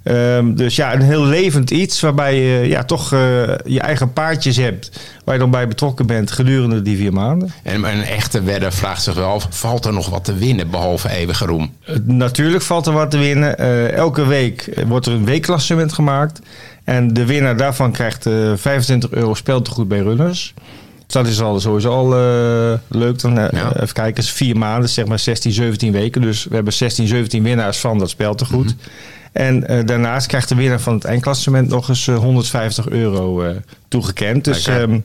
Ehm, 0.07 0.53
dus 0.53 0.75
ja, 0.75 0.93
een 0.93 1.01
heel 1.01 1.23
levend 1.25 1.71
iets 1.71 1.99
waarbij 1.99 2.35
je 2.39 2.67
ja, 2.67 2.83
toch 2.83 3.13
eh, 3.13 3.19
je 3.65 3.79
eigen 3.79 4.13
paardjes 4.13 4.57
hebt 4.57 4.99
waar 5.23 5.33
je 5.33 5.39
dan 5.41 5.51
bij 5.51 5.67
betrokken 5.67 6.05
bent 6.05 6.31
gedurende 6.31 6.81
die 6.81 6.97
vier 6.97 7.13
maanden. 7.13 7.51
En 7.63 7.83
een 7.83 8.03
echte 8.03 8.41
wedder 8.41 8.71
vraagt 8.73 9.03
zich 9.03 9.13
wel 9.13 9.29
af, 9.29 9.47
valt 9.49 9.85
er 9.85 9.93
nog 9.93 10.09
wat 10.09 10.23
te 10.23 10.33
winnen 10.33 10.69
behalve 10.69 11.09
eeuwige 11.09 11.45
roem? 11.45 11.73
Eh, 11.85 11.95
Natuurlijk 12.05 12.63
valt 12.63 12.85
er 12.87 12.93
wat 12.93 13.11
te 13.11 13.17
winnen. 13.17 13.57
Eh, 13.57 13.91
elke 13.91 14.25
week 14.25 14.83
wordt 14.87 15.05
er 15.05 15.11
een 15.11 15.25
weekklassement 15.25 15.93
gemaakt. 15.93 16.39
En 16.83 17.13
de 17.13 17.25
winnaar 17.25 17.57
daarvan 17.57 17.91
krijgt 17.91 18.25
eh 18.25 18.51
25 18.55 19.11
euro 19.11 19.33
speeltegoed 19.33 19.87
bij 19.87 19.99
runners. 19.99 20.53
Dus 21.05 21.15
dat 21.15 21.27
is 21.27 21.41
al 21.41 21.59
sowieso 21.59 21.89
al 21.89 22.09
leuk. 22.87 23.19
Dan, 23.21 23.33
Ja. 23.33 23.71
Even 23.75 23.93
kijken, 23.93 24.23
is 24.23 24.31
vier 24.31 24.57
maanden, 24.57 24.89
zeg 24.89 25.05
maar 25.05 25.19
16, 25.19 25.51
17 25.51 25.91
weken. 25.91 26.21
Dus 26.21 26.43
we 26.45 26.55
hebben 26.55 26.73
16, 26.73 27.07
17 27.07 27.43
winnaars 27.43 27.77
van 27.77 27.99
dat 27.99 28.09
speeltegoed. 28.09 28.75
En 29.37 29.67
eh, 29.67 29.85
daarnaast 29.85 30.27
krijgt 30.27 30.49
de 30.49 30.55
winnaar 30.55 30.79
van 30.79 30.93
het 30.93 31.03
eindklassement 31.03 31.69
nog 31.69 31.89
eens 31.89 32.07
eh, 32.07 32.17
150 32.17 32.89
euro 32.89 33.41
eh, 33.41 33.55
toegekend. 33.87 34.43
Dus 34.43 34.65
Lekker. 34.65 34.89
ehm, 34.89 34.99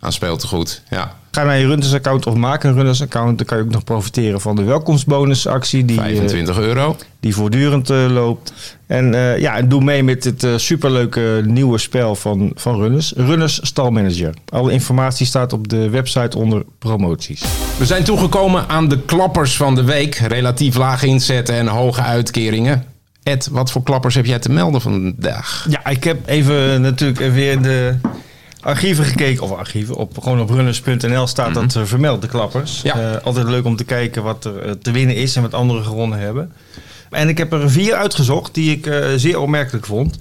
Aan 0.00 0.12
speelt 0.12 0.44
goed, 0.44 0.82
ja. 0.90 1.14
ga 1.30 1.44
naar 1.44 1.58
je 1.58 1.66
runners 1.66 1.94
account 1.94 2.26
of 2.26 2.34
maak 2.34 2.64
een 2.64 2.74
runners 2.74 3.02
account. 3.02 3.38
Dan 3.38 3.46
kan 3.46 3.58
je 3.58 3.64
ook 3.64 3.70
nog 3.70 3.84
profiteren 3.84 4.40
van 4.40 4.56
de 4.56 4.62
welkomstbonusactie. 4.62 5.84
Die, 5.84 5.96
eh, 5.98 6.04
25 6.04 6.58
euro. 6.58 6.96
die 7.20 7.34
voortdurend 7.34 7.90
eh, 7.90 8.06
loopt. 8.08 8.52
En 8.86 9.14
eh, 9.14 9.38
ja, 9.38 9.56
en 9.56 9.68
doe 9.68 9.84
mee 9.84 10.02
met 10.02 10.24
het 10.24 10.44
eh, 10.44 10.56
superleuke 10.56 11.42
nieuwe 11.46 11.78
spel 11.78 12.14
van, 12.14 12.52
van 12.54 12.80
Runners. 12.80 13.12
Runners 13.16 13.60
Stalmanager. 13.62 14.34
Alle 14.48 14.72
informatie 14.72 15.26
staat 15.26 15.52
op 15.52 15.68
de 15.68 15.88
website 15.90 16.38
onder 16.38 16.62
promoties. 16.78 17.42
We 17.78 17.86
zijn 17.86 18.04
toegekomen 18.04 18.68
aan 18.68 18.88
de 18.88 19.00
klappers 19.00 19.56
van 19.56 19.74
de 19.74 19.84
week. 19.84 20.14
Relatief 20.14 20.76
lage 20.76 21.06
inzetten 21.06 21.54
en 21.54 21.66
hoge 21.66 22.00
uitkeringen. 22.02 22.84
Ed, 23.24 23.48
wat 23.50 23.70
voor 23.70 23.82
klappers 23.82 24.14
heb 24.14 24.26
jij 24.26 24.38
te 24.38 24.52
melden 24.52 24.80
vandaag? 24.80 25.66
Ja, 25.68 25.86
ik 25.86 26.04
heb 26.04 26.28
even 26.28 26.80
natuurlijk 26.80 27.32
weer 27.32 27.52
in 27.52 27.62
de 27.62 27.94
archieven 28.60 29.04
gekeken. 29.04 29.42
Of 29.42 29.52
archieven, 29.52 29.96
op, 29.96 30.18
gewoon 30.22 30.40
op 30.40 30.50
runners.nl 30.50 31.26
staat 31.26 31.54
dat 31.54 31.76
eh, 31.76 31.82
vermeld, 31.84 32.22
de 32.22 32.28
klappers. 32.28 32.82
Ja. 32.82 32.98
Eh, 32.98 33.22
altijd 33.22 33.48
leuk 33.48 33.64
om 33.64 33.76
te 33.76 33.84
kijken 33.84 34.22
wat 34.22 34.44
er 34.44 34.58
eh, 34.58 34.70
te 34.70 34.90
winnen 34.90 35.16
is 35.16 35.36
en 35.36 35.42
wat 35.42 35.54
anderen 35.54 35.84
gewonnen 35.84 36.18
hebben. 36.18 36.52
En 37.10 37.28
ik 37.28 37.38
heb 37.38 37.52
er 37.52 37.70
vier 37.70 37.94
uitgezocht 37.94 38.54
die 38.54 38.70
ik 38.76 38.92
zeer 39.16 39.38
opmerkelijk 39.38 39.86
vond. 39.86 40.18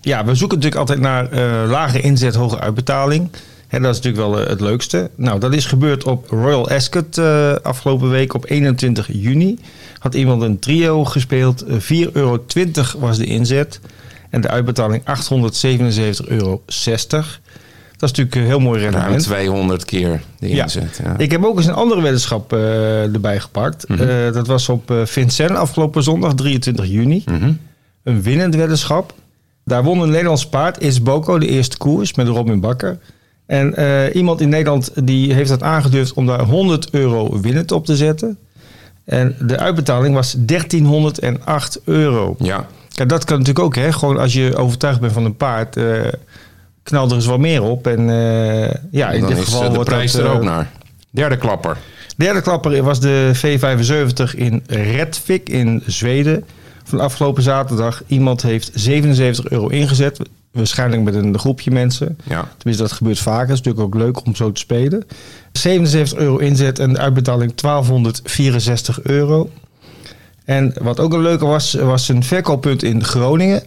Ja, 0.00 0.24
we 0.24 0.34
zoeken 0.34 0.58
natuurlijk 0.58 0.88
altijd 0.88 1.00
naar 1.00 1.34
lage 1.66 2.00
inzet, 2.00 2.34
hoge 2.34 2.60
uitbetaling. 2.60 3.30
Hè, 3.74 3.80
dat 3.80 3.94
is 3.94 4.00
natuurlijk 4.00 4.26
wel 4.26 4.40
eh, 4.40 4.48
het 4.48 4.60
leukste. 4.60 5.10
Nou, 5.14 5.40
dat 5.40 5.54
is 5.54 5.66
gebeurd 5.66 6.04
op 6.04 6.28
Royal 6.28 6.68
Ascot 6.68 7.18
eh, 7.18 7.52
afgelopen 7.62 8.10
week 8.10 8.34
op 8.34 8.50
21 8.50 9.08
juni. 9.12 9.58
Had 9.98 10.14
iemand 10.14 10.42
een 10.42 10.58
trio 10.58 11.04
gespeeld. 11.04 11.62
Eh, 11.62 11.76
4,20 11.76 12.12
euro 12.12 12.44
was 12.98 13.18
de 13.18 13.24
inzet. 13.24 13.80
En 14.30 14.40
de 14.40 14.48
uitbetaling 14.48 15.02
877,60 15.04 16.28
euro. 16.28 16.62
Dat 17.96 18.12
is 18.12 18.18
natuurlijk 18.18 18.34
een 18.34 18.44
heel 18.44 18.60
mooi 18.60 18.80
Ruim 18.80 18.94
rendement. 18.94 19.22
200 19.22 19.84
keer 19.84 20.22
de 20.38 20.48
inzet. 20.48 21.00
Ja. 21.04 21.18
Ik 21.18 21.30
heb 21.30 21.44
ook 21.44 21.56
eens 21.56 21.66
een 21.66 21.74
andere 21.74 22.02
weddenschap 22.02 22.52
eh, 22.52 23.02
erbij 23.02 23.40
gepakt. 23.40 23.88
Mhm. 23.88 24.02
Eh, 24.02 24.32
dat 24.32 24.46
was 24.46 24.68
op 24.68 24.90
eh 24.90 24.96
Vincent 25.04 25.50
afgelopen 25.50 26.02
zondag, 26.02 26.34
23 26.34 26.86
juni. 26.86 27.22
Mhm. 27.26 27.52
Een 28.02 28.22
winnend 28.22 28.54
weddenschap. 28.54 29.14
Daar 29.64 29.84
won 29.84 30.00
een 30.00 30.10
Nederlands 30.10 30.46
paard, 30.46 30.80
Is 30.80 31.02
Boko, 31.02 31.38
de 31.38 31.48
eerste 31.48 31.76
koers 31.76 32.14
met 32.14 32.28
Robin 32.28 32.60
Bakker. 32.60 32.98
En 33.46 33.76
eh, 33.76 34.14
iemand 34.14 34.40
in 34.40 34.48
Nederland 34.48 35.06
die 35.06 35.32
heeft 35.34 35.48
dat 35.48 35.62
aangedurfd 35.62 36.12
om 36.12 36.26
daar 36.26 36.42
100 36.42 36.90
euro 36.90 37.40
winnend 37.40 37.72
op 37.72 37.86
te 37.86 37.96
zetten. 37.96 38.38
En 39.04 39.36
de 39.40 39.58
uitbetaling 39.58 40.14
was 40.14 40.34
1308 40.38 41.80
euro. 41.84 42.36
Ja, 42.38 42.66
Kijk, 42.94 43.08
dat 43.08 43.24
kan 43.24 43.38
natuurlijk 43.38 43.64
ook, 43.64 43.74
hè? 43.74 43.92
Gewoon 43.92 44.18
als 44.18 44.32
je 44.32 44.56
overtuigd 44.56 45.00
bent 45.00 45.12
van 45.12 45.24
een 45.24 45.36
paard, 45.36 45.76
eh 45.76 46.12
knal 46.82 47.08
er 47.08 47.14
eens 47.14 47.26
wat 47.26 47.38
meer 47.38 47.62
op. 47.62 47.86
En 47.86 48.10
eh, 48.10 48.74
ja, 48.90 49.10
in 49.10 49.26
dit 49.26 49.38
geval 49.38 49.62
eh, 49.62 49.68
de 49.68 49.74
wordt 49.74 49.88
prijs 49.88 50.12
dat, 50.12 50.24
er 50.24 50.30
ook 50.30 50.42
naar. 50.42 50.70
Derde 51.10 51.36
klapper. 51.36 51.76
Derde 52.16 52.40
klapper 52.40 52.82
was 52.82 53.00
de 53.00 53.32
V75 53.36 54.38
in 54.38 54.62
Redvik 54.66 55.48
in 55.48 55.82
Zweden. 55.86 56.44
Van 56.84 57.00
afgelopen 57.00 57.42
zaterdag. 57.42 58.02
Iemand 58.06 58.42
heeft 58.42 58.70
77 58.74 59.48
euro 59.48 59.66
ingezet. 59.66 60.20
Waarschijnlijk 60.54 61.02
met 61.02 61.14
een 61.14 61.38
groepje 61.38 61.70
mensen. 61.70 62.18
Ja. 62.24 62.48
Tenminste, 62.56 62.82
dat 62.82 62.92
gebeurt 62.92 63.18
vaker. 63.18 63.48
Het 63.48 63.58
is 63.58 63.62
natuurlijk 63.62 63.84
ook 63.84 64.02
leuk 64.02 64.26
om 64.26 64.34
zo 64.34 64.52
te 64.52 64.60
spelen. 64.60 65.04
77 65.52 66.18
euro 66.18 66.36
inzet 66.36 66.78
en 66.78 66.92
de 66.92 66.98
uitbetaling 66.98 67.54
1264 67.54 69.02
euro. 69.02 69.50
En 70.44 70.74
wat 70.80 71.00
ook 71.00 71.12
een 71.12 71.22
leuke 71.22 71.46
was, 71.46 71.74
was 71.74 72.08
een 72.08 72.22
verkooppunt 72.22 72.82
in 72.82 73.04
Groningen. 73.04 73.62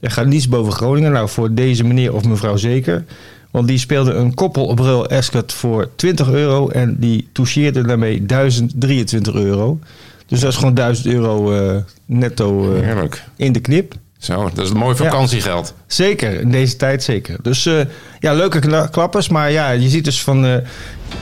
Er 0.00 0.10
gaat 0.10 0.26
niets 0.26 0.48
boven 0.48 0.72
Groningen. 0.72 1.12
Nou, 1.12 1.28
voor 1.28 1.54
deze 1.54 1.84
meneer 1.84 2.14
of 2.14 2.24
mevrouw 2.24 2.56
zeker. 2.56 3.04
Want 3.50 3.68
die 3.68 3.78
speelde 3.78 4.12
een 4.12 4.34
koppel 4.34 4.66
op 4.66 4.78
Royal 4.78 5.08
Ascot 5.08 5.52
voor 5.52 5.88
20 5.96 6.30
euro. 6.30 6.68
En 6.68 6.96
die 6.98 7.28
toucheerde 7.32 7.82
daarmee 7.82 8.26
1023 8.26 9.34
euro. 9.34 9.78
Dus 10.26 10.40
dat 10.40 10.50
is 10.50 10.56
gewoon 10.56 10.74
1000 10.74 11.06
euro 11.06 11.52
eh, 11.52 11.76
netto 12.06 12.74
eh, 12.74 13.02
in 13.36 13.52
de 13.52 13.60
knip. 13.60 13.94
Zo, 14.20 14.50
dat 14.54 14.64
is 14.64 14.70
een 14.70 14.76
mooi 14.76 14.96
vakantiegeld. 14.96 15.74
Zeker, 15.86 16.40
in 16.40 16.50
deze 16.50 16.76
tijd 16.76 17.02
zeker. 17.02 17.36
Dus 17.42 17.66
eh, 17.66 17.80
ja, 18.18 18.32
leuke 18.32 18.58
kla- 18.58 18.86
klappers. 18.86 19.28
Maar 19.28 19.50
ja, 19.50 19.70
je 19.70 19.88
ziet 19.88 20.04
dus 20.04 20.22
van, 20.22 20.46
eh, 20.46 20.54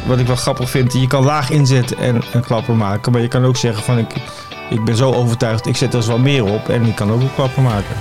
wat 0.06 0.18
ik 0.18 0.26
wel 0.26 0.36
grappig 0.36 0.70
vind, 0.70 0.92
je 0.92 1.06
kan 1.06 1.24
laag 1.24 1.50
inzetten 1.50 1.98
en 1.98 2.22
een 2.32 2.44
klapper 2.44 2.74
maken. 2.74 3.12
Maar 3.12 3.20
je 3.20 3.28
kan 3.28 3.44
ook 3.44 3.56
zeggen 3.56 3.82
van, 3.84 3.98
ik, 3.98 4.10
ik 4.70 4.84
ben 4.84 4.96
zo 4.96 5.12
overtuigd, 5.12 5.66
ik 5.66 5.76
zet 5.76 5.88
er 5.90 5.96
eens 5.96 6.06
wat 6.06 6.18
meer 6.18 6.44
op 6.44 6.68
en 6.68 6.82
ik 6.84 6.94
kan 6.94 7.10
ook 7.12 7.20
een 7.20 7.34
klapper 7.34 7.62
maken. 7.62 7.96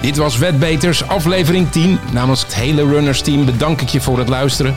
Dit 0.00 0.16
was 0.16 0.38
Wetbeters, 0.38 1.06
aflevering 1.08 1.70
10. 1.70 1.98
Namens 2.12 2.42
het 2.42 2.54
hele 2.54 2.86
Runners 2.86 3.20
team 3.20 3.44
bedank 3.44 3.80
ik 3.80 3.88
je 3.88 4.00
voor 4.00 4.18
het 4.18 4.28
luisteren. 4.28 4.74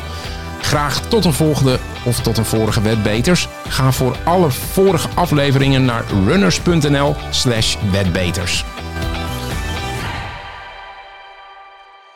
Graag 0.62 1.02
tot 1.08 1.26
een 1.26 1.34
volgende 1.34 1.80
of 2.04 2.20
tot 2.22 2.38
een 2.38 2.46
vorige 2.46 2.82
Wetbeters. 2.82 3.48
Ga 3.68 3.92
voor 3.92 4.16
alle 4.24 4.52
vorige 4.52 5.08
afleveringen 5.14 5.86
naar 5.86 6.04
runners.nl 6.26 7.16
slash 7.30 7.76
wetbeters. 7.92 8.66